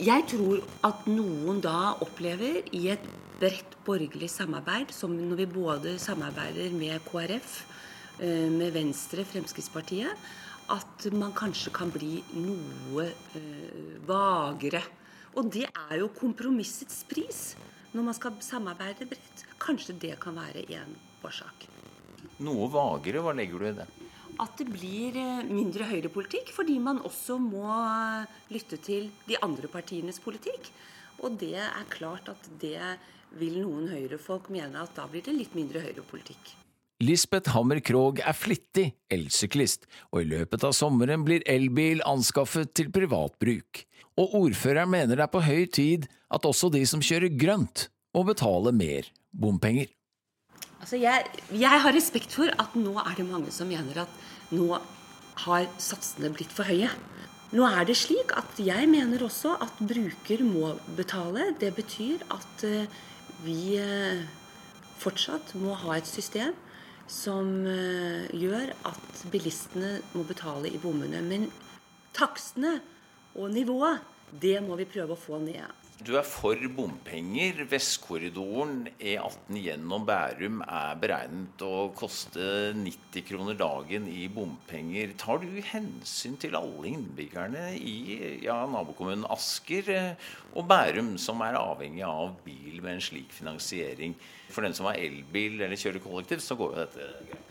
Jeg 0.01 0.25
tror 0.31 0.63
at 0.89 1.05
noen 1.05 1.59
da 1.61 1.93
opplever 2.01 2.63
i 2.73 2.87
et 2.95 3.03
bredt 3.43 3.75
borgerlig 3.85 4.31
samarbeid, 4.33 4.93
som 4.95 5.13
når 5.13 5.43
vi 5.43 5.49
både 5.51 5.99
samarbeider 6.01 6.73
med 6.73 7.03
KrF, 7.05 7.59
eh, 8.21 8.49
med 8.49 8.73
Venstre, 8.73 9.25
Fremskrittspartiet, 9.27 10.17
at 10.71 11.07
man 11.13 11.35
kanskje 11.37 11.75
kan 11.75 11.91
bli 11.93 12.23
noe 12.39 13.09
eh, 13.37 13.99
vagere. 14.09 14.83
Og 15.35 15.51
det 15.53 15.67
er 15.69 15.99
jo 16.01 16.09
kompromissets 16.15 17.03
pris 17.09 17.43
når 17.93 18.09
man 18.09 18.17
skal 18.17 18.39
samarbeide 18.41 19.09
bredt. 19.11 19.45
Kanskje 19.61 19.99
det 19.99 20.17
kan 20.23 20.39
være 20.39 20.65
en 20.79 20.97
årsak. 21.21 21.72
Noe 22.43 22.69
vagere, 22.73 23.23
hva 23.23 23.35
legger 23.37 23.63
du 23.63 23.69
i 23.69 23.77
det? 23.77 23.89
At 24.41 24.57
det 24.59 24.67
blir 24.73 25.17
eh, 25.21 25.45
mindre 25.47 25.87
høyrepolitikk, 25.91 26.51
fordi 26.57 26.79
man 26.83 27.03
også 27.05 27.37
må 27.43 27.67
eh, 27.69 28.41
lytte 28.55 28.79
til 28.83 29.11
de 29.29 29.39
andre 29.45 29.69
partienes 29.71 30.19
politikk. 30.23 30.71
Og 31.23 31.37
det 31.39 31.59
er 31.61 31.93
klart 31.93 32.31
at 32.33 32.49
det 32.63 32.81
vil 33.39 33.61
noen 33.63 33.87
høyrefolk 33.93 34.51
mene 34.53 34.83
at 34.83 34.97
da 34.97 35.07
blir 35.11 35.25
det 35.25 35.37
litt 35.37 35.55
mindre 35.57 35.85
høyrepolitikk. 35.85 36.57
Lisbeth 37.03 37.51
Hammer 37.51 37.81
Krogh 37.83 38.21
er 38.23 38.37
flittig 38.37 38.93
elsyklist, 39.11 39.89
og 40.15 40.23
i 40.23 40.29
løpet 40.31 40.63
av 40.69 40.75
sommeren 40.77 41.25
blir 41.27 41.43
elbil 41.51 42.03
anskaffet 42.07 42.71
til 42.79 42.93
privat 42.95 43.35
bruk. 43.43 43.83
Og 44.21 44.37
ordføreren 44.43 44.93
mener 44.93 45.19
det 45.19 45.25
er 45.25 45.33
på 45.33 45.43
høy 45.43 45.65
tid 45.73 46.07
at 46.31 46.47
også 46.47 46.71
de 46.71 46.85
som 46.87 47.03
kjører 47.03 47.35
grønt, 47.35 47.89
må 48.13 48.23
betale 48.29 48.75
mer 48.77 49.09
bompenger. 49.33 49.89
Altså 50.83 50.99
jeg, 50.99 51.27
jeg, 51.55 51.81
har 51.85 51.95
respekt 51.95 52.35
for 52.35 52.51
at 52.59 52.75
nå 52.75 52.97
er 52.99 53.15
det 53.15 53.29
mange 53.29 53.53
som 53.55 53.71
mener 53.71 54.03
at 54.03 54.17
nå 54.51 54.67
har 55.45 55.69
satsene 55.81 56.33
blitt 56.35 56.51
for 56.53 56.67
høye. 56.67 56.91
Nå 57.55 57.67
er 57.69 57.87
det 57.87 57.95
slik 58.01 58.33
at 58.35 58.59
jeg 58.59 58.89
mener 58.91 59.23
også 59.23 59.55
at 59.63 59.79
bruker 59.79 60.43
må 60.43 60.73
betale. 60.99 61.53
Det 61.61 61.71
betyr 61.77 62.25
at 62.35 62.65
uh, 62.67 63.01
vi 63.45 63.77
uh, 63.79 64.25
fortsatt 65.03 65.55
må 65.63 65.77
ha 65.85 65.99
et 66.01 66.09
system 66.09 66.57
som 67.07 67.53
uh, 67.63 68.27
gjør 68.35 68.73
at 68.89 69.23
bilistene 69.31 70.01
må 70.17 70.27
betale 70.27 70.73
i 70.73 70.81
bommene. 70.83 71.23
Men 71.23 71.47
takstene 72.17 72.81
og 73.39 73.55
nivået, 73.55 74.03
det 74.33 74.59
må 74.65 74.75
vi 74.81 74.89
prøve 74.89 75.15
å 75.15 75.23
få 75.29 75.39
ned. 75.45 75.82
Du 76.03 76.17
er 76.19 76.25
for 76.27 76.59
bompenger. 76.75 77.61
Vestkorridoren 77.71 78.89
E18 78.97 79.59
gjennom 79.61 80.03
Bærum 80.09 80.63
er 80.65 80.97
beregnet 80.99 81.63
å 81.63 81.93
koste 81.95 82.73
90 82.75 83.27
kroner 83.29 83.59
dagen 83.61 84.09
i 84.11 84.25
bompenger. 84.33 85.13
Tar 85.21 85.39
du 85.45 85.61
hensyn 85.69 86.35
til 86.43 86.59
alle 86.59 86.91
innbyggerne 86.91 87.69
i 87.79 88.19
ja, 88.43 88.57
nabokommunen 88.73 89.29
Asker 89.31 89.93
eh, 89.95 90.29
og 90.57 90.67
Bærum, 90.73 91.15
som 91.23 91.45
er 91.47 91.61
avhengig 91.61 92.03
av 92.09 92.35
bil 92.43 92.83
med 92.83 92.97
en 92.97 93.07
slik 93.07 93.31
finansiering? 93.37 94.19
For 94.51 94.67
den 94.67 94.75
som 94.75 94.91
har 94.91 94.99
elbil 94.99 95.61
eller 95.61 95.79
kjører 95.79 96.03
kollektivt, 96.03 96.43
så 96.43 96.59
går 96.59 96.75
jo 96.75 96.83
dette. 96.83 97.43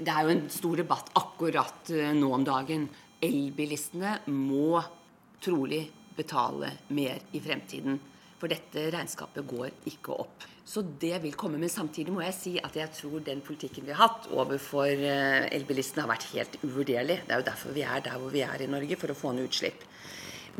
Det 0.00 0.08
er 0.08 0.24
jo 0.24 0.36
en 0.38 0.44
stor 0.48 0.84
debatt 0.86 1.12
akkurat 1.20 1.92
eh, 1.92 2.14
nå 2.16 2.32
om 2.38 2.48
dagen. 2.48 2.88
Elbilistene 3.20 4.22
må 4.32 4.78
trolig 5.44 5.84
betale 6.16 6.72
mer 6.96 7.20
i 7.32 7.42
fremtiden. 7.42 7.98
For 8.40 8.48
dette 8.48 8.86
regnskapet 8.94 9.44
går 9.44 9.68
ikke 9.90 10.16
opp. 10.22 10.46
Så 10.64 10.82
det 11.02 11.16
vil 11.24 11.34
komme. 11.36 11.58
Men 11.60 11.72
samtidig 11.72 12.12
må 12.14 12.22
jeg 12.24 12.36
si 12.36 12.52
at 12.62 12.76
jeg 12.78 12.92
tror 12.96 13.20
den 13.26 13.42
politikken 13.44 13.84
vi 13.84 13.92
har 13.92 14.06
hatt 14.06 14.30
overfor 14.32 14.88
eh, 14.88 15.48
elbilistene 15.52 16.06
har 16.06 16.12
vært 16.12 16.28
helt 16.32 16.56
uvurderlig. 16.62 17.18
Det 17.26 17.34
er 17.34 17.42
jo 17.42 17.48
derfor 17.50 17.76
vi 17.76 17.84
er 17.84 18.04
der 18.06 18.20
hvor 18.22 18.32
vi 18.32 18.44
er 18.46 18.62
i 18.62 18.70
Norge, 18.70 18.98
for 19.00 19.12
å 19.12 19.18
få 19.18 19.34
ned 19.36 19.50
utslipp. 19.50 19.84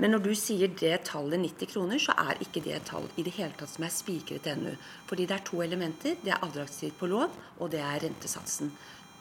Men 0.01 0.15
når 0.15 0.23
du 0.25 0.33
sier 0.39 0.71
det 0.81 0.93
tallet 1.09 1.41
90 1.43 1.71
kroner, 1.73 2.03
så 2.03 2.15
er 2.21 2.43
ikke 2.45 2.63
det 2.65 2.77
et 2.77 2.87
tall 2.89 3.09
i 3.19 3.25
det 3.27 3.35
hele 3.37 3.57
tatt 3.59 3.73
som 3.73 3.87
er 3.87 3.95
spikret 3.95 4.47
ennå. 4.51 4.75
Fordi 5.09 5.27
det 5.29 5.39
er 5.39 5.47
to 5.49 5.63
elementer. 5.65 6.19
Det 6.23 6.35
er 6.35 6.45
avdragstid 6.45 6.95
på 6.99 7.09
lån, 7.11 7.41
og 7.61 7.73
det 7.73 7.83
er 7.85 8.05
rentesatsen. 8.07 8.71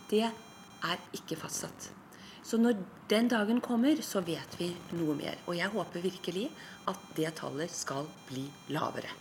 Det 0.09 0.25
er 0.25 1.07
ikke 1.15 1.39
fastsatt. 1.39 1.89
Så 2.49 2.57
når 2.57 2.79
den 3.11 3.27
dagen 3.29 3.59
kommer, 3.61 3.99
så 4.01 4.23
vet 4.25 4.55
vi 4.57 4.71
noe 4.97 5.13
mer. 5.17 5.37
Og 5.45 5.53
jeg 5.57 5.69
håper 5.69 6.01
virkelig 6.01 6.47
at 6.89 7.03
det 7.17 7.35
tallet 7.37 7.69
skal 7.69 8.09
bli 8.25 8.47
lavere. 8.73 9.11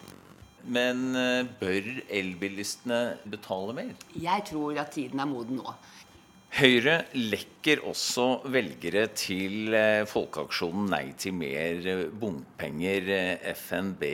Men 0.65 1.13
eh, 1.17 1.45
bør 1.61 1.91
elbilistene 2.09 3.19
betale 3.29 3.75
mer? 3.77 3.93
Jeg 4.17 4.47
tror 4.49 4.81
at 4.81 4.95
tiden 4.97 5.21
er 5.21 5.29
moden 5.29 5.61
nå. 5.61 5.75
Høyre 6.57 7.03
lekker 7.13 7.83
også 7.87 8.25
velgere 8.49 9.03
til 9.13 9.75
eh, 9.77 10.07
folkeaksjonen 10.09 10.87
Nei 10.89 11.11
til 11.21 11.35
mer 11.37 11.85
eh, 11.85 12.01
bompenger, 12.09 13.11
eh, 13.13 13.51
FNB. 13.53 14.05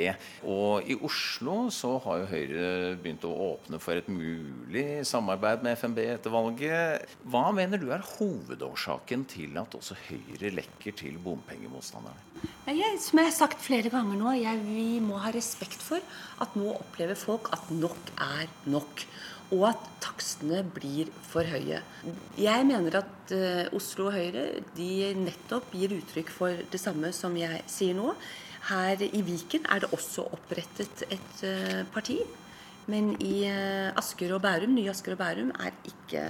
Og 0.51 0.91
i 0.91 0.97
Oslo 1.07 1.71
så 1.73 1.93
har 2.05 2.25
jo 2.25 2.29
Høyre 2.33 2.67
begynt 2.99 3.25
å 3.29 3.33
åpne 3.53 3.79
for 3.81 4.01
et 4.01 4.11
mulig 4.11 5.05
samarbeid 5.07 5.63
med 5.65 5.79
FNB 5.79 6.01
etter 6.09 6.35
valget. 6.35 7.15
Hva 7.23 7.47
mener 7.55 7.81
du 7.81 7.87
er 7.95 8.05
hovedårsaken 8.17 9.25
til 9.31 9.55
at 9.63 9.79
også 9.79 9.97
Høyre 10.09 10.51
lekker 10.59 10.99
til 11.05 11.21
bompengemotstanderne? 11.23 12.51
Jeg, 12.67 12.99
som 13.01 13.21
jeg 13.21 13.31
har 13.31 13.37
sagt 13.37 13.63
flere 13.63 13.93
ganger 13.95 14.19
nå, 14.19 14.35
jeg, 14.41 14.59
vi 14.67 14.99
må 15.01 15.23
ha 15.23 15.31
respekt 15.33 15.81
for 15.85 16.03
at 16.43 16.59
nå 16.59 16.75
opplever 16.75 17.17
folk 17.17 17.53
at 17.55 17.71
nok 17.73 18.11
er 18.19 18.51
nok 18.67 19.07
og 19.53 19.67
at 19.71 19.89
takstene 20.05 20.63
blir 20.75 21.11
for 21.27 21.47
høye. 21.49 21.81
Jeg 22.41 22.69
mener 22.69 23.01
at 23.03 23.35
uh, 23.35 23.77
Oslo 23.77 24.11
Høyre 24.15 24.47
de 24.77 25.13
nettopp 25.19 25.75
gir 25.77 25.97
uttrykk 25.99 26.33
for 26.33 26.65
det 26.71 26.81
samme 26.81 27.13
som 27.17 27.37
jeg 27.39 27.63
sier 27.71 27.97
nå. 27.99 28.15
Her 28.71 29.03
i 29.05 29.21
Viken 29.27 29.67
er 29.69 29.85
det 29.85 29.93
også 29.93 30.25
opprettet 30.33 31.05
et 31.11 31.45
uh, 31.45 31.85
parti. 31.95 32.19
Men 32.91 33.15
i 33.25 33.47
uh, 33.49 33.97
Asker 33.97 34.35
og 34.37 34.43
Bærum, 34.45 34.75
nye 34.77 34.93
Asker 34.93 35.17
og 35.17 35.21
Bærum 35.21 35.53
er 35.57 35.73
ikke 35.89 36.25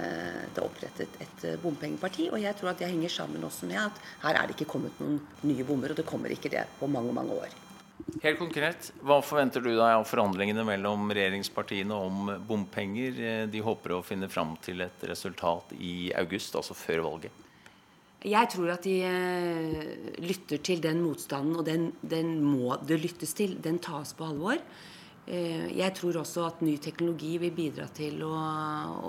det 0.55 0.63
opprettet 0.63 1.19
et 1.23 1.45
bompengeparti. 1.63 2.29
Og 2.31 2.41
jeg 2.43 2.59
tror 2.59 2.73
at 2.73 2.83
det 2.83 2.91
henger 2.91 3.15
sammen 3.15 3.43
også 3.47 3.69
med 3.71 3.79
at 3.87 4.03
her 4.23 4.41
er 4.41 4.47
det 4.47 4.59
ikke 4.59 4.73
kommet 4.75 5.03
noen 5.03 5.21
nye 5.47 5.67
bommer, 5.67 5.95
og 5.95 5.99
det 5.99 6.07
kommer 6.07 6.31
ikke 6.35 6.51
det 6.51 6.67
på 6.79 6.91
mange, 6.91 7.15
mange 7.15 7.39
år. 7.45 7.61
Helt 8.21 8.37
konkret, 8.37 8.91
Hva 9.01 9.17
forventer 9.25 9.63
du 9.65 9.71
deg 9.71 9.81
av 9.81 10.03
forhandlingene 10.05 10.61
mellom 10.67 11.09
regjeringspartiene 11.09 11.95
om 11.97 12.29
bompenger? 12.47 13.47
De 13.49 13.63
håper 13.65 13.95
å 13.95 14.03
finne 14.05 14.29
fram 14.29 14.53
til 14.61 14.85
et 14.85 15.07
resultat 15.09 15.73
i 15.73 16.11
august, 16.13 16.53
altså 16.55 16.77
før 16.77 17.01
valget. 17.07 17.41
Jeg 18.25 18.49
tror 18.49 18.71
at 18.73 18.85
de 18.85 18.95
eh, 19.05 20.13
lytter 20.25 20.61
til 20.65 20.79
den 20.81 21.01
motstanden, 21.03 21.59
og 21.59 21.65
den, 21.67 21.91
den 22.01 22.39
må 22.41 22.77
det 22.81 22.97
lyttes 23.03 23.35
til. 23.37 23.57
Den 23.61 23.77
tas 23.83 24.15
på 24.17 24.25
alvor. 24.25 24.61
Eh, 25.25 25.67
jeg 25.77 25.93
tror 25.97 26.21
også 26.21 26.47
at 26.47 26.63
ny 26.65 26.77
teknologi 26.81 27.35
vil 27.41 27.53
bidra 27.53 27.85
til 27.93 28.23
å, 28.25 28.33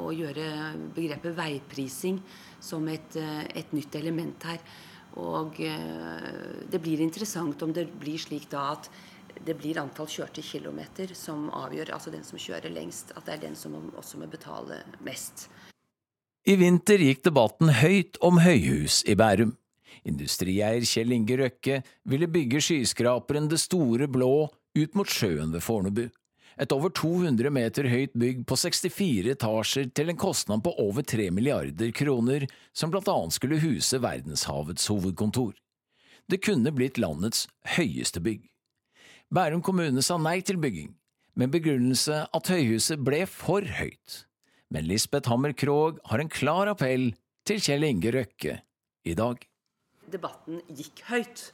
å 0.00 0.10
gjøre 0.16 0.50
begrepet 0.96 1.36
veiprising 1.36 2.20
som 2.60 2.84
et, 2.92 3.16
eh, 3.20 3.44
et 3.56 3.72
nytt 3.76 3.96
element 4.00 4.48
her. 4.48 4.60
Og 5.16 5.60
eh, 5.64 6.64
det 6.68 6.80
blir 6.82 7.00
interessant 7.04 7.62
om 7.64 7.72
det 7.72 7.86
blir 8.00 8.20
slik 8.20 8.50
da 8.52 8.70
at 8.74 8.90
det 9.46 9.56
blir 9.58 9.78
antall 9.80 10.08
kjørte 10.08 10.42
kilometer 10.44 11.12
som 11.16 11.48
avgjør, 11.52 11.92
altså 11.96 12.12
den 12.12 12.24
som 12.24 12.40
kjører 12.40 12.72
lengst, 12.72 13.12
at 13.16 13.26
det 13.26 13.36
er 13.36 13.42
den 13.48 13.56
som 13.58 13.74
også 13.96 14.20
må 14.20 14.28
betale 14.32 14.80
mest. 15.04 15.48
I 16.46 16.56
vinter 16.60 17.02
gikk 17.02 17.24
debatten 17.26 17.72
høyt 17.80 18.20
om 18.24 18.40
høyhus 18.40 19.02
i 19.08 19.16
Bærum. 19.18 19.56
Industrieier 20.06 20.84
Kjell 20.86 21.16
Inge 21.16 21.40
Røkke 21.40 21.80
ville 22.06 22.28
bygge 22.30 22.62
skyskraperen 22.62 23.48
Det 23.50 23.58
Store 23.58 24.06
Blå 24.06 24.46
ut 24.76 24.94
mot 24.94 25.10
sjøen 25.10 25.50
ved 25.52 25.64
Fornebu. 25.64 26.04
Et 26.56 26.72
over 26.72 26.88
200 26.88 27.50
meter 27.52 27.88
høyt 27.92 28.14
bygg 28.16 28.44
på 28.48 28.56
64 28.56 29.28
etasjer 29.34 29.90
til 29.92 30.08
en 30.08 30.20
kostnad 30.20 30.62
på 30.64 30.72
over 30.80 31.04
3 31.04 31.28
milliarder 31.36 31.90
kroner, 31.92 32.46
som 32.72 32.92
blant 32.92 33.10
annet 33.12 33.36
skulle 33.36 33.60
huse 33.60 34.00
verdenshavets 34.00 34.88
hovedkontor. 34.88 35.52
Det 36.26 36.40
kunne 36.42 36.72
blitt 36.72 36.96
landets 36.98 37.44
høyeste 37.76 38.22
bygg. 38.24 38.46
Bærum 39.28 39.60
kommune 39.62 40.00
sa 40.02 40.16
nei 40.16 40.38
til 40.40 40.56
bygging, 40.62 40.94
med 41.36 41.52
begrunnelse 41.52 42.24
at 42.24 42.50
høyhuset 42.50 43.04
ble 43.04 43.24
for 43.28 43.66
høyt. 43.76 44.22
Men 44.72 44.88
Lisbeth 44.88 45.28
Hammer 45.30 45.52
Krogh 45.52 46.00
har 46.08 46.22
en 46.22 46.32
klar 46.32 46.72
appell 46.72 47.12
til 47.46 47.60
Kjell 47.62 47.84
Inge 47.86 48.14
Røkke 48.16 48.56
i 49.06 49.14
dag. 49.18 49.44
Debatten 50.10 50.62
gikk 50.72 51.04
høyt, 51.10 51.50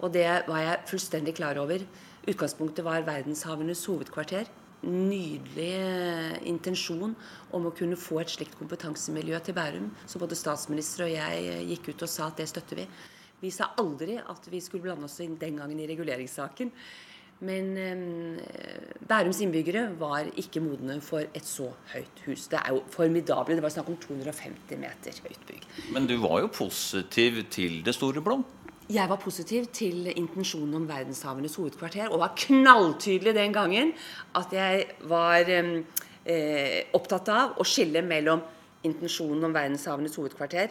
og 0.00 0.14
det 0.16 0.26
var 0.48 0.64
jeg 0.64 0.84
fullstendig 0.88 1.36
klar 1.36 1.60
over. 1.60 1.84
Utgangspunktet 2.26 2.82
var 2.84 3.04
verdenshavenes 3.06 3.84
hovedkvarter. 3.86 4.48
Nydelig 4.86 5.70
eh, 5.78 6.38
intensjon 6.50 7.14
om 7.54 7.68
å 7.68 7.74
kunne 7.74 7.98
få 7.98 8.18
et 8.22 8.32
slikt 8.32 8.56
kompetansemiljø 8.58 9.38
til 9.46 9.54
Bærum. 9.54 9.92
Så 10.10 10.18
både 10.18 10.38
statsminister 10.38 11.06
og 11.06 11.12
jeg 11.12 11.44
eh, 11.52 11.62
gikk 11.70 11.92
ut 11.92 12.02
og 12.02 12.10
sa 12.10 12.26
at 12.26 12.42
det 12.42 12.48
støtter 12.50 12.82
vi. 12.82 12.86
Vi 13.44 13.52
sa 13.54 13.70
aldri 13.78 14.18
at 14.18 14.50
vi 14.50 14.62
skulle 14.64 14.88
blande 14.88 15.06
oss 15.06 15.20
inn 15.22 15.38
den 15.38 15.60
gangen 15.60 15.78
i 15.78 15.86
reguleringssaken. 15.86 16.74
Men 17.46 17.72
eh, 17.78 19.06
Bærums 19.06 19.44
innbyggere 19.44 19.86
var 20.00 20.26
ikke 20.34 20.64
modne 20.66 20.98
for 21.04 21.22
et 21.30 21.46
så 21.46 21.70
høyt 21.92 22.26
hus. 22.26 22.48
Det 22.50 22.58
er 22.58 22.74
jo 22.74 22.82
formidable. 22.90 23.54
Det 23.54 23.62
var 23.62 23.74
snakk 23.76 23.94
om 23.94 24.02
250 24.02 24.82
meter 24.82 25.24
høyt 25.28 25.46
bygg. 25.46 25.66
Men 25.94 26.10
du 26.10 26.18
var 26.26 26.40
jo 26.42 26.50
positiv 26.58 27.44
til 27.54 27.84
det 27.86 27.94
store 27.94 28.24
blå? 28.24 28.40
Jeg 28.86 29.08
var 29.10 29.18
positiv 29.18 29.64
til 29.74 30.06
intensjonen 30.14 30.74
om 30.78 30.84
verdenshavenes 30.86 31.56
hovedkvarter, 31.58 32.06
og 32.06 32.20
var 32.22 32.36
knalltydelig 32.38 33.34
den 33.34 33.52
gangen 33.52 33.90
at 34.38 34.52
jeg 34.54 34.84
var 35.10 35.50
eh, 35.50 36.84
opptatt 36.94 37.32
av 37.34 37.58
å 37.58 37.66
skille 37.66 38.04
mellom 38.06 38.44
intensjonen 38.86 39.48
om 39.48 39.56
verdenshavenes 39.56 40.14
hovedkvarter 40.14 40.70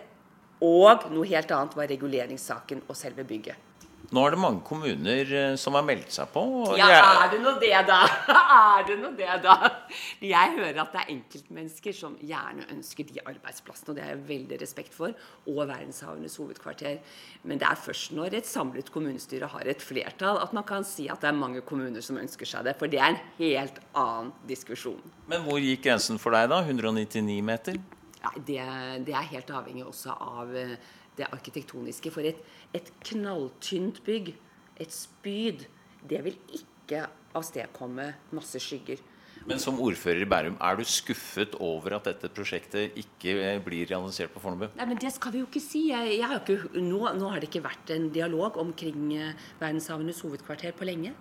og 0.63 1.09
noe 1.11 1.28
helt 1.28 1.51
annet 1.51 1.76
var 1.76 1.91
reguleringssaken 1.91 2.86
og 2.88 2.95
selve 2.95 3.28
bygget. 3.28 3.64
Nå 4.14 4.22
er 4.26 4.36
det 4.36 4.39
mange 4.41 4.62
kommuner 4.68 5.32
eh, 5.34 5.56
som 5.60 5.78
har 5.78 5.86
meldt 5.88 6.12
seg 6.14 6.30
på. 6.34 6.43
Ja, 6.78 6.89
er 7.24 7.32
det 7.32 7.39
nå 7.41 7.56
det, 7.62 7.72
da? 7.88 8.01
Er 8.76 8.84
det 8.88 8.97
nå 8.99 9.10
det, 9.18 9.30
da? 9.43 9.56
Jeg 10.24 10.53
hører 10.58 10.82
at 10.84 10.93
det 10.93 11.01
er 11.01 11.12
enkeltmennesker 11.16 11.95
som 11.95 12.18
gjerne 12.20 12.68
ønsker 12.74 13.08
de 13.08 13.22
arbeidsplassene, 13.24 13.93
og 13.93 13.97
det 13.97 14.03
har 14.03 14.12
jeg 14.14 14.26
veldig 14.28 14.60
respekt 14.62 14.93
for, 14.95 15.16
og 15.47 15.62
verdenshavenes 15.62 16.36
hovedkvarter. 16.41 16.99
Men 17.47 17.62
det 17.62 17.70
er 17.70 17.80
først 17.80 18.14
når 18.18 18.38
et 18.41 18.49
samlet 18.49 18.91
kommunestyre 18.93 19.49
har 19.53 19.70
et 19.72 19.84
flertall, 19.84 20.41
at 20.43 20.53
man 20.56 20.68
kan 20.68 20.86
si 20.88 21.08
at 21.12 21.24
det 21.24 21.32
er 21.32 21.39
mange 21.39 21.64
kommuner 21.66 22.03
som 22.06 22.20
ønsker 22.22 22.49
seg 22.49 22.68
det. 22.68 22.76
For 22.80 22.91
det 22.91 23.01
er 23.01 23.14
en 23.16 23.22
helt 23.39 23.80
annen 23.95 24.34
diskusjon. 24.49 25.01
Men 25.32 25.45
hvor 25.47 25.62
gikk 25.64 25.86
grensen 25.88 26.22
for 26.22 26.36
deg, 26.36 26.51
da? 26.51 26.62
199 26.66 27.41
meter? 27.45 27.80
Ja, 28.26 28.32
det, 28.36 28.62
det 29.06 29.14
er 29.14 29.34
helt 29.36 29.51
avhengig 29.53 29.86
også 29.86 30.16
av 30.18 30.53
eh, 30.58 30.78
det 31.18 31.28
arkitektoniske. 31.32 32.11
For 32.11 32.26
et, 32.26 32.39
et 32.76 32.91
knalltynt 33.09 34.01
bygg, 34.05 34.34
et 34.80 34.93
spyd, 34.93 35.66
det 36.09 36.24
vil 36.26 36.38
ikke 36.53 37.05
avstedkomme 37.36 38.11
masse 38.36 38.59
skygger. 38.61 39.01
Men 39.46 39.60
som 39.62 39.78
ordfører 39.78 40.24
i 40.24 40.26
Bærum, 40.26 40.56
er 40.58 40.78
du 40.80 40.88
skuffet 40.89 41.54
over 41.62 41.93
at 42.00 42.08
dette 42.10 42.32
prosjektet 42.34 42.96
ikke 42.98 43.60
blir 43.66 43.86
realisert 43.91 44.32
på 44.34 44.41
Fornebu? 44.41 44.72
Nei, 44.74 44.88
men 44.89 44.98
Det 44.98 45.12
skal 45.14 45.36
vi 45.36 45.43
jo 45.43 45.46
ikke 45.46 45.62
si. 45.62 45.84
Jeg, 45.91 46.16
jeg 46.18 46.30
har 46.32 46.39
ikke, 46.41 46.72
nå, 46.82 47.02
nå, 47.14 47.28
har 47.30 47.43
det 47.43 47.52
ikke 47.52 47.62
vært 47.68 47.93
en 47.93 48.08
dialog 48.10 48.58
omkring 48.58 49.12
eh, 49.14 49.36
verdenshavenes 49.60 50.24
hovedkvarter 50.26 50.74
på 50.74 50.88
lenge. 50.89 51.14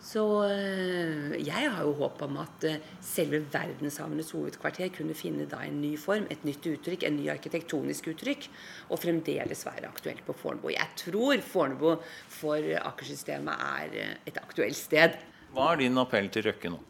Så 0.00 0.22
eh, 0.48 1.38
jeg 1.40 1.70
har 1.72 1.80
jo 1.84 1.94
håp 2.02 2.20
om 2.24 2.36
at 2.40 2.68
eh, 2.68 2.84
selve 3.04 3.42
verdenshavenes 3.52 4.34
hovedkvarter 4.36 4.92
kunne 4.98 5.16
finne 5.16 5.48
da 5.48 5.62
en 5.64 5.80
ny 5.80 5.94
form, 6.00 6.28
et 6.28 6.44
nytt 6.44 6.68
uttrykk, 6.74 7.08
en 7.08 7.16
ny 7.16 7.30
arkitektonisk 7.32 8.12
uttrykk, 8.12 8.50
og 8.92 9.00
fremdeles 9.00 9.64
være 9.68 9.88
aktuelt 9.88 10.24
på 10.28 10.36
Fornebu. 10.36 10.68
Jeg 10.76 11.00
tror 11.00 11.40
Fornebu 11.44 11.96
for 12.28 12.76
Akersystemet 12.84 13.66
er 13.70 13.98
eh, 14.04 14.14
et 14.28 14.44
aktuelt 14.44 14.76
sted. 14.76 15.20
Hva 15.56 15.72
er 15.72 15.84
din 15.86 16.00
appell 16.04 16.28
til 16.32 16.48
Røkke 16.48 16.76
nå? 16.76 16.84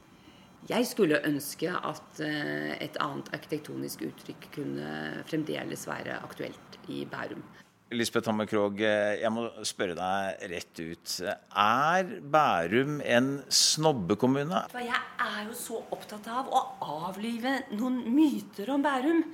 Jeg 0.69 0.87
skulle 0.87 1.23
ønske 1.27 1.71
at 1.73 2.21
et 2.21 2.99
annet 3.01 3.31
arkitektonisk 3.35 4.05
uttrykk 4.11 4.51
kunne 4.59 4.91
fremdeles 5.31 5.87
være 5.89 6.21
aktuelt 6.21 6.77
i 6.93 7.07
Bærum. 7.09 7.43
Lisbeth 7.91 8.29
Hammer 8.31 8.47
Krogh, 8.47 8.79
jeg 8.79 9.31
må 9.35 9.49
spørre 9.67 9.97
deg 9.99 10.45
rett 10.53 10.79
ut. 10.79 11.15
Er 11.59 12.13
Bærum 12.23 13.01
en 13.03 13.31
snobbekommune? 13.51 14.61
Jeg 14.79 15.01
er 15.25 15.41
jo 15.49 15.57
så 15.59 15.81
opptatt 15.91 16.29
av 16.31 16.53
å 16.55 16.63
avlive 17.09 17.57
noen 17.73 18.05
myter 18.15 18.71
om 18.71 18.85
Bærum. 18.85 19.25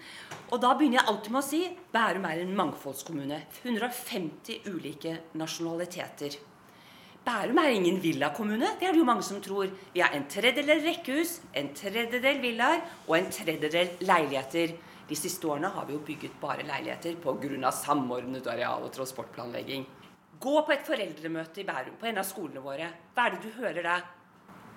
Og 0.49 0.62
da 0.64 0.72
begynner 0.72 1.03
jeg 1.03 1.09
alltid 1.12 1.37
med 1.37 1.43
å 1.43 1.49
si 1.51 1.62
Bærum 1.93 2.24
er 2.31 2.41
en 2.47 2.57
mangfoldskommune. 2.57 3.43
150 3.61 4.72
ulike 4.72 5.18
nasjonaliteter. 5.37 6.41
Bærum 7.27 7.59
er 7.59 7.72
ingen 7.74 7.97
villakommune. 7.99 8.68
Det 8.79 8.87
er 8.87 8.93
det 8.95 9.01
jo 9.01 9.07
mange 9.07 9.24
som 9.27 9.41
tror. 9.43 9.66
Vi 9.93 10.01
har 10.01 10.12
en 10.14 10.29
tredjedel 10.31 10.85
rekkehus, 10.85 11.41
en 11.59 11.72
tredjedel 11.74 12.39
villaer 12.39 12.85
og 13.09 13.16
en 13.18 13.27
tredjedel 13.35 13.97
leiligheter. 14.07 14.77
De 15.09 15.18
siste 15.18 15.49
årene 15.51 15.72
har 15.74 15.89
vi 15.89 15.97
jo 15.97 16.05
bygget 16.07 16.37
bare 16.41 16.62
leiligheter 16.62 17.16
pga. 17.18 17.70
samordnet 17.70 18.47
areal- 18.47 18.85
og 18.85 18.93
transportplanlegging. 18.93 19.87
Gå 20.41 20.62
på 20.66 20.72
et 20.72 20.87
foreldremøte 20.87 21.61
i 21.61 21.64
Bærum, 21.64 21.99
på 21.99 22.07
en 22.07 22.18
av 22.18 22.24
skolene 22.24 22.62
våre. 22.62 22.89
Hva 23.14 23.27
er 23.27 23.31
det 23.31 23.43
du 23.43 23.51
hører 23.61 23.83
da? 23.83 24.01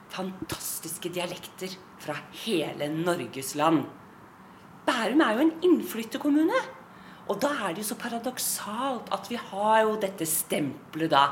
Fantastiske 0.09 1.09
dialekter 1.09 1.69
fra 1.99 2.15
hele 2.31 2.89
Norges 2.89 3.53
land. 3.55 3.85
Bærum 4.87 5.21
er 5.21 5.33
jo 5.33 5.39
en 5.39 5.57
innflytterkommune. 5.61 6.65
Og 7.29 7.37
da 7.39 7.49
er 7.67 7.73
det 7.73 7.83
jo 7.83 7.91
så 7.91 7.95
paradoksalt 8.01 9.11
at 9.13 9.27
vi 9.29 9.35
har 9.35 9.83
jo 9.83 9.99
dette 10.01 10.25
stempelet 10.25 11.11
da. 11.11 11.25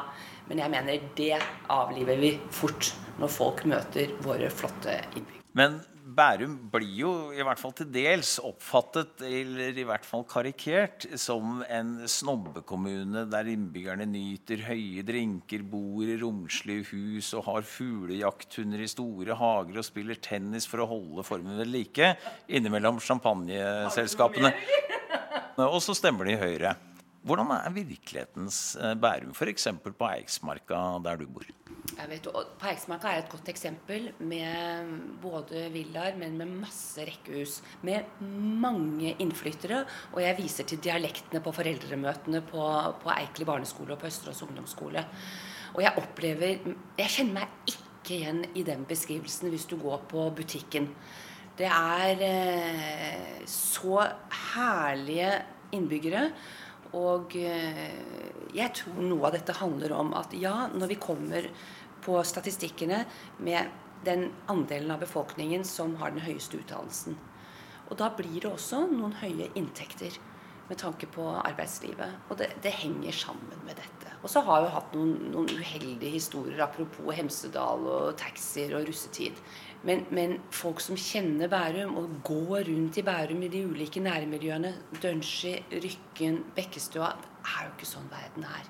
Men 0.47 0.63
jeg 0.63 0.73
mener 0.73 1.11
det 1.17 1.33
avliver 1.73 2.21
vi 2.21 2.33
fort 2.55 2.93
når 3.17 3.33
folk 3.33 3.65
møter 3.67 4.15
våre 4.23 4.49
flotte 4.53 4.95
innbyggere. 5.15 5.43
Men 5.57 5.79
Bærum 6.17 6.53
blir 6.71 6.93
jo 7.01 7.09
i 7.35 7.43
hvert 7.43 7.59
fall 7.59 7.73
til 7.75 7.89
dels 7.91 8.37
oppfattet, 8.39 9.19
eller 9.27 9.75
i 9.75 9.83
hvert 9.85 10.05
fall 10.07 10.23
karikert, 10.29 11.03
som 11.19 11.59
en 11.67 12.07
snobbekommune 12.09 13.25
der 13.29 13.49
innbyggerne 13.51 14.07
nyter 14.07 14.63
høye 14.69 15.03
drinker, 15.05 15.65
bor 15.67 16.07
i 16.07 16.15
romslige 16.21 16.87
hus 16.93 17.33
og 17.35 17.45
har 17.49 17.67
fuglejakthunder 17.67 18.85
i 18.85 18.89
store 18.89 19.35
hager 19.37 19.81
og 19.81 19.85
spiller 19.89 20.21
tennis 20.23 20.69
for 20.69 20.85
å 20.85 20.89
holde 20.95 21.27
formen 21.27 21.59
ved 21.59 21.73
like 21.75 22.13
innimellom 22.47 23.03
champagneselskapene. 23.03 24.55
Og 25.67 25.81
så 25.83 25.97
stemmer 25.97 26.29
de 26.29 26.39
Høyre. 26.39 26.77
Hvordan 27.27 27.49
er 27.51 27.73
virkelighetens 27.75 28.77
eh, 28.79 28.93
Bærum, 28.95 29.33
f.eks. 29.35 29.67
på 29.83 30.07
Eiksmarka, 30.07 30.77
der 31.03 31.17
du 31.19 31.25
bor? 31.27 31.47
Jeg 31.97 32.07
vet, 32.07 32.27
på 32.31 32.67
Eiksmarka 32.69 33.09
er 33.11 33.23
et 33.23 33.31
godt 33.31 33.49
eksempel 33.51 34.11
med 34.19 34.93
både 35.19 35.65
villaer, 35.73 36.15
men 36.19 36.37
med 36.39 36.53
masse 36.61 37.03
rekkehus. 37.03 37.57
Med 37.87 38.21
mange 38.21 39.15
innflyttere. 39.19 39.81
Og 40.13 40.21
jeg 40.23 40.37
viser 40.39 40.67
til 40.69 40.79
dialektene 40.83 41.41
på 41.43 41.51
foreldremøtene 41.55 42.43
på, 42.47 42.67
på 43.03 43.11
Eikli 43.17 43.47
barneskole 43.49 43.97
og 43.97 44.01
på 44.03 44.07
Østerås 44.07 44.45
ungdomsskole. 44.47 45.03
Og 45.75 45.83
jeg 45.83 45.99
opplever 45.99 46.63
Jeg 46.97 47.11
kjenner 47.11 47.41
meg 47.41 47.73
ikke 47.73 48.15
igjen 48.21 48.45
i 48.55 48.63
den 48.63 48.85
beskrivelsen 48.87 49.51
hvis 49.51 49.67
du 49.67 49.75
går 49.81 50.07
på 50.07 50.29
butikken. 50.37 50.87
Det 51.59 51.67
er 51.67 52.23
eh, 52.23 53.43
så 53.51 54.05
herlige 54.53 55.33
innbyggere. 55.75 56.29
Og 56.95 57.35
eh, 57.35 57.97
jeg 58.55 58.73
tror 58.79 59.01
noe 59.03 59.27
av 59.27 59.35
dette 59.35 59.57
handler 59.59 59.95
om 59.97 60.13
at 60.15 60.35
ja, 60.37 60.69
når 60.71 60.93
vi 60.93 61.01
kommer 61.01 61.49
på 62.05 62.21
statistikkene 62.23 63.03
med 63.43 63.73
den 64.05 64.29
andelen 64.47 64.93
av 64.93 65.01
befolkningen 65.03 65.65
som 65.67 65.97
har 65.99 66.13
den 66.13 66.23
høyeste 66.23 66.61
utdannelsen. 66.61 67.17
Og 67.87 67.97
da 67.99 68.11
blir 68.15 68.39
det 68.43 68.51
også 68.51 68.85
noen 68.91 69.15
høye 69.19 69.49
inntekter 69.57 70.15
med 70.67 70.79
tanke 70.81 71.07
på 71.11 71.23
arbeidslivet. 71.39 72.27
Og 72.27 72.39
det, 72.41 72.49
det 72.63 72.73
henger 72.75 73.15
sammen 73.15 73.63
med 73.65 73.79
dette. 73.79 74.11
Og 74.21 74.31
så 74.31 74.43
har 74.43 74.63
vi 74.65 74.73
hatt 74.73 74.95
noen, 74.95 75.13
noen 75.31 75.51
uheldige 75.55 76.11
historier 76.17 76.63
apropos 76.65 77.15
Hemsedal 77.15 77.87
og 77.87 78.17
taxier 78.19 78.75
og 78.75 78.87
russetid. 78.89 79.39
Men, 79.85 80.05
men, 80.09 80.37
folk 80.51 80.81
som 80.81 80.97
kjenner 80.97 81.49
Bærum 81.51 81.97
og 81.99 82.17
går 82.25 82.65
rundt 82.71 82.97
i 82.97 83.05
Bærum 83.05 83.43
i 83.45 83.51
de 83.53 83.61
ulike 83.67 84.01
nærmiljøene, 84.01 84.73
Dønski, 85.03 85.53
Rykken, 85.71 86.41
Bekkestua, 86.55 87.13
Det 87.17 87.53
er 87.53 87.67
jo 87.67 87.75
ikke 87.77 87.87
sånn 87.87 88.09
verden 88.11 88.43
er. 88.43 88.65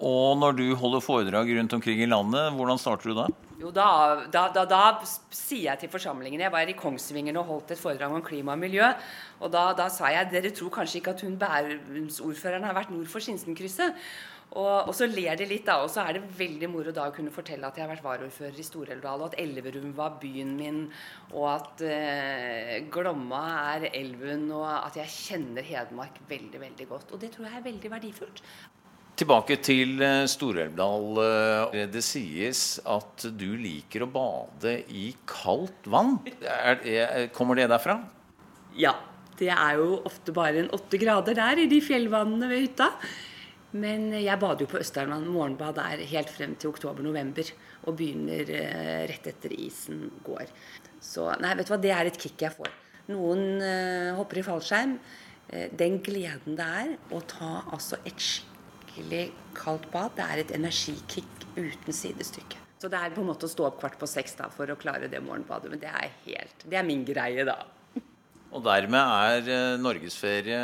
Og 0.00 0.38
når 0.40 0.56
du 0.56 0.66
holder 0.80 1.02
foredrag 1.04 1.50
rundt 1.58 1.74
omkring 1.76 2.00
i 2.00 2.08
landet, 2.08 2.54
hvordan 2.56 2.78
starter 2.80 3.10
du 3.10 3.18
da? 3.18 3.26
Jo, 3.60 3.68
da, 3.76 3.88
da, 4.32 4.46
da, 4.54 4.62
da, 4.64 4.84
sier 5.36 5.66
jeg 5.66 5.82
til 5.82 5.90
forsamlingen 5.92 6.40
Jeg 6.40 6.52
var 6.54 6.70
i 6.70 6.76
Kongsvingen 6.78 7.36
og 7.36 7.50
holdt 7.50 7.74
et 7.74 7.80
foredrag 7.82 8.14
om 8.16 8.22
klima 8.24 8.54
og 8.54 8.62
miljø. 8.62 8.86
Og 9.44 9.52
da, 9.52 9.90
sa 9.92 10.08
jeg 10.14 10.30
dere 10.32 10.54
tror 10.56 10.72
kanskje 10.72 11.02
ikke 11.02 11.12
at 11.12 11.24
hun 11.26 11.36
Bærumsordføreren 11.40 12.64
har 12.64 12.78
vært 12.78 12.94
nord 12.94 13.10
for 13.12 13.20
Sinsenkrysset. 13.20 13.92
Og, 14.50 14.88
og, 14.88 14.90
så 14.96 15.06
ler 15.06 15.38
de 15.38 15.46
litt, 15.46 15.62
da. 15.68 15.78
Og 15.84 15.90
så 15.92 16.02
er 16.02 16.16
det 16.16 16.24
veldig 16.38 16.70
moro 16.72 16.94
da 16.94 17.06
å 17.06 17.14
kunne 17.14 17.30
fortelle 17.34 17.68
at 17.68 17.76
jeg 17.78 17.84
har 17.84 17.92
vært 17.92 18.06
varaordfører 18.06 18.58
i 18.58 18.66
Stor-Elvdal, 18.66 19.22
og 19.22 19.30
at 19.30 19.38
Elverum 19.38 19.92
var 19.94 20.16
byen 20.22 20.56
min, 20.58 20.80
og 21.30 21.46
at 21.52 21.84
eh, 21.86 22.74
Glomma 22.90 23.44
er 23.76 23.86
elven, 23.92 24.48
og 24.56 24.66
at 24.72 24.98
jeg 24.98 25.14
kjenner 25.14 25.66
Hedmark 25.66 26.18
veldig, 26.30 26.64
veldig 26.66 26.88
godt. 26.90 27.14
Og 27.14 27.22
det 27.22 27.30
tror 27.36 27.46
jeg 27.46 27.60
er 27.60 27.66
veldig 27.68 27.94
verdifullt. 27.94 28.44
Tilbake 29.20 29.60
til 29.62 30.02
eh, 30.02 30.24
Stor-Elvdal. 30.32 31.22
Eh, 31.22 31.86
det 31.94 32.02
sies 32.02 32.80
at 32.90 33.28
du 33.30 33.52
liker 33.54 34.02
å 34.02 34.10
bade 34.10 34.80
i 34.90 35.12
kaldt 35.30 35.86
vann. 35.94 36.18
Er, 36.42 36.82
er, 36.82 37.30
kommer 37.36 37.58
det 37.60 37.70
derfra? 37.70 38.00
Ja. 38.80 38.96
Det 39.40 39.48
er 39.48 39.78
jo 39.78 40.02
ofte 40.04 40.34
bare 40.36 40.58
en 40.60 40.66
åtte 40.76 40.98
grader 41.00 41.32
der 41.38 41.62
i 41.62 41.68
de 41.70 41.78
fjellvannene 41.80 42.48
ved 42.50 42.66
hytta. 42.66 42.90
Men 43.70 44.08
jeg 44.16 44.34
bader 44.42 44.64
jo 44.64 44.70
på 44.72 44.80
Østerdalen 44.82 45.30
morgenbad 45.30 45.76
der 45.78 46.02
helt 46.10 46.30
frem 46.34 46.56
til 46.58 46.72
oktober-november. 46.72 47.52
Og 47.86 47.96
begynner 48.00 48.50
eh, 48.56 49.02
rett 49.10 49.28
etter 49.30 49.54
isen 49.54 50.08
går. 50.26 50.50
Så 51.00 51.28
nei, 51.40 51.54
vet 51.56 51.68
du 51.68 51.74
hva, 51.74 51.80
det 51.80 51.92
er 51.94 52.10
et 52.10 52.18
kick 52.20 52.42
jeg 52.42 52.54
får. 52.56 52.70
Noen 53.10 53.62
uh, 53.62 54.16
hopper 54.18 54.42
i 54.42 54.44
fallskjerm. 54.46 54.92
Uh, 55.50 55.66
den 55.74 55.98
gleden 56.04 56.58
det 56.58 56.66
er 56.66 56.92
å 57.14 57.22
ta 57.26 57.64
altså 57.72 57.98
et 58.06 58.20
skikkelig 58.20 59.30
kaldt 59.56 59.88
bad, 59.94 60.12
det 60.18 60.26
er 60.26 60.42
et 60.42 60.52
energikick 60.54 61.46
uten 61.56 61.96
sidestykke. 61.96 62.60
Så 62.80 62.90
det 62.92 63.00
er 63.00 63.14
på 63.14 63.24
en 63.24 63.30
måte 63.30 63.48
å 63.48 63.50
stå 63.50 63.66
opp 63.70 63.80
kvart 63.80 63.98
på 64.00 64.08
seks 64.08 64.36
da, 64.38 64.50
for 64.52 64.70
å 64.70 64.78
klare 64.78 65.08
det 65.10 65.22
morgenbadet. 65.24 65.72
Men 65.72 65.82
det 65.82 65.90
er 65.90 66.12
helt, 66.26 66.64
det 66.68 66.78
er 66.80 66.86
min 66.86 67.02
greie, 67.08 67.46
da. 67.48 67.58
Og 68.50 68.62
dermed 68.66 69.48
er 69.48 69.76
norgesferie 69.80 70.62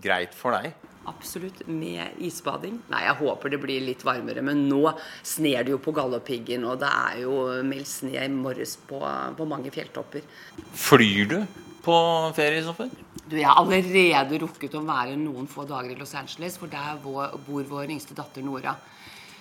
greit 0.00 0.36
for 0.36 0.56
deg? 0.56 0.72
Absolutt. 1.08 1.62
Med 1.66 2.18
isbading. 2.24 2.78
Nei, 2.92 3.04
jeg 3.06 3.18
håper 3.22 3.52
det 3.52 3.60
blir 3.62 3.84
litt 3.84 4.04
varmere. 4.06 4.42
Men 4.44 4.66
nå 4.68 4.82
sner 5.26 5.64
det 5.64 5.74
jo 5.74 5.80
på 5.82 5.94
Galdhøpiggen, 5.96 6.66
og 6.68 6.80
det 6.82 6.90
er 6.90 7.22
jo 7.24 7.38
meldt 7.66 7.90
sne 7.90 8.26
i 8.26 8.28
morges 8.32 8.76
på, 8.88 9.00
på, 9.38 9.48
mange 9.48 9.72
fjelltopper. 9.74 10.26
Flyr 10.76 11.32
du 11.32 11.38
på 11.84 11.96
ferie, 12.36 12.60
i 12.60 12.66
så 12.66 12.76
fall? 12.76 12.92
Du, 13.28 13.36
Jeg 13.36 13.48
har 13.48 13.60
allerede 13.60 14.40
rukket 14.44 14.76
å 14.76 14.84
være 14.84 15.16
noen 15.20 15.48
få 15.50 15.64
dager 15.68 15.92
i 15.94 15.98
Los 15.98 16.14
Angeles, 16.18 16.58
for 16.60 16.70
der 16.72 17.00
bor 17.02 17.68
vår 17.72 17.92
yngste 17.94 18.16
datter 18.16 18.44
Nora. 18.44 18.76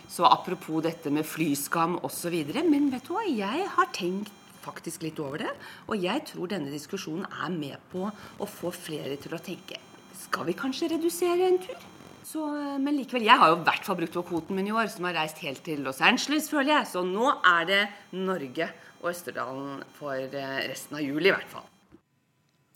Så 0.08 0.24
apropos 0.24 0.82
dette 0.86 1.12
med 1.12 1.28
flyskam 1.28 1.98
osv. 2.08 2.36
Men 2.68 2.92
vet 2.94 3.08
du 3.08 3.16
hva, 3.16 3.26
jeg 3.28 3.68
har 3.76 3.92
tenkt 3.96 4.32
faktisk 4.64 5.04
litt 5.06 5.20
over 5.24 5.44
det. 5.44 5.52
Og 5.88 6.00
jeg 6.04 6.24
tror 6.32 6.52
denne 6.52 6.72
diskusjonen 6.72 7.28
er 7.28 7.52
med 7.54 7.92
på 7.92 8.08
å 8.08 8.50
få 8.50 8.72
flere 8.76 9.20
til 9.22 9.36
å 9.36 9.44
tenke 9.44 9.80
skal 10.28 10.48
vi 10.48 10.58
kanskje 10.58 10.92
redusere 10.92 11.48
en 11.48 11.62
tur? 11.64 11.86
Så, 12.28 12.44
eh, 12.44 12.76
men 12.84 12.98
likevel, 12.98 13.24
jeg 13.24 13.40
har 13.40 13.54
jo 13.54 13.62
i 13.62 13.64
hvert 13.64 13.86
fall 13.88 13.98
brukt 14.02 14.18
opp 14.20 14.28
kvoten 14.28 14.58
min 14.58 14.68
i 14.68 14.76
år, 14.76 14.90
som 14.92 15.08
har 15.08 15.16
reist 15.16 15.40
helt 15.46 15.64
til 15.64 15.80
Los 15.86 16.02
Angeles, 16.02 16.50
føler 16.52 16.74
jeg. 16.76 16.90
Så 16.92 17.04
nå 17.08 17.32
er 17.40 17.66
det 17.70 17.82
Norge 18.12 18.68
og 19.02 19.12
Østerdalen 19.14 19.84
for 19.96 20.18
eh, 20.18 20.60
resten 20.68 21.00
av 21.00 21.06
juli, 21.06 21.30
i 21.30 21.36
hvert 21.36 21.48
fall. 21.48 21.66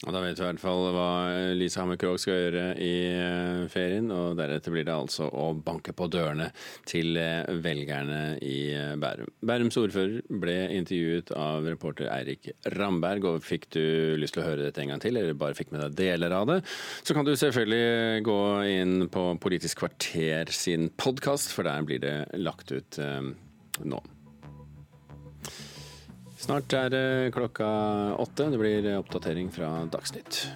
Da 0.01 0.17
vet 0.17 0.39
vi 0.39 0.41
i 0.41 0.47
hvert 0.47 0.57
fall 0.63 0.87
hva 0.95 1.09
Lise 1.53 1.77
Hammer 1.77 1.97
Krogh 2.01 2.17
skal 2.17 2.33
gjøre 2.33 2.61
i 2.81 2.93
eh, 3.13 3.65
ferien. 3.69 4.07
Og 4.09 4.33
deretter 4.39 4.73
blir 4.73 4.87
det 4.87 4.95
altså 4.95 5.27
å 5.29 5.51
banke 5.53 5.93
på 5.93 6.07
dørene 6.09 6.47
til 6.89 7.19
eh, 7.21 7.45
velgerne 7.61 8.39
i 8.41 8.71
eh, 8.73 8.95
Bærum. 8.97 9.29
Bærums 9.45 9.77
ordfører 9.77 10.23
ble 10.41 10.55
intervjuet 10.73 11.29
av 11.37 11.67
reporter 11.69 12.09
Eirik 12.15 12.49
Ramberg. 12.73 13.27
Og 13.29 13.45
fikk 13.45 13.67
du 13.77 13.83
lyst 14.17 14.33
til 14.33 14.41
å 14.41 14.47
høre 14.47 14.65
dette 14.65 14.81
en 14.81 14.95
gang 14.95 15.03
til, 15.03 15.19
eller 15.21 15.37
bare 15.37 15.57
fikk 15.59 15.69
med 15.75 15.85
deg 15.85 15.99
deler 15.99 16.33
av 16.33 16.49
det, 16.49 16.57
så 17.05 17.13
kan 17.13 17.27
du 17.27 17.35
selvfølgelig 17.37 18.23
gå 18.25 18.39
inn 18.71 18.95
på 19.13 19.27
Politisk 19.41 19.83
kvarter 19.83 20.49
sin 20.55 20.89
podkast, 20.97 21.53
for 21.53 21.69
der 21.69 21.85
blir 21.85 22.01
det 22.01 22.15
lagt 22.41 22.73
ut 22.73 22.97
nå. 23.85 24.01
Snart 26.41 26.73
er 26.73 27.29
klokka 27.29 27.67
åtte. 28.17 28.49
Det 28.49 28.57
blir 28.57 28.87
oppdatering 28.97 29.51
fra 29.53 29.85
Dagsnytt. 29.93 30.47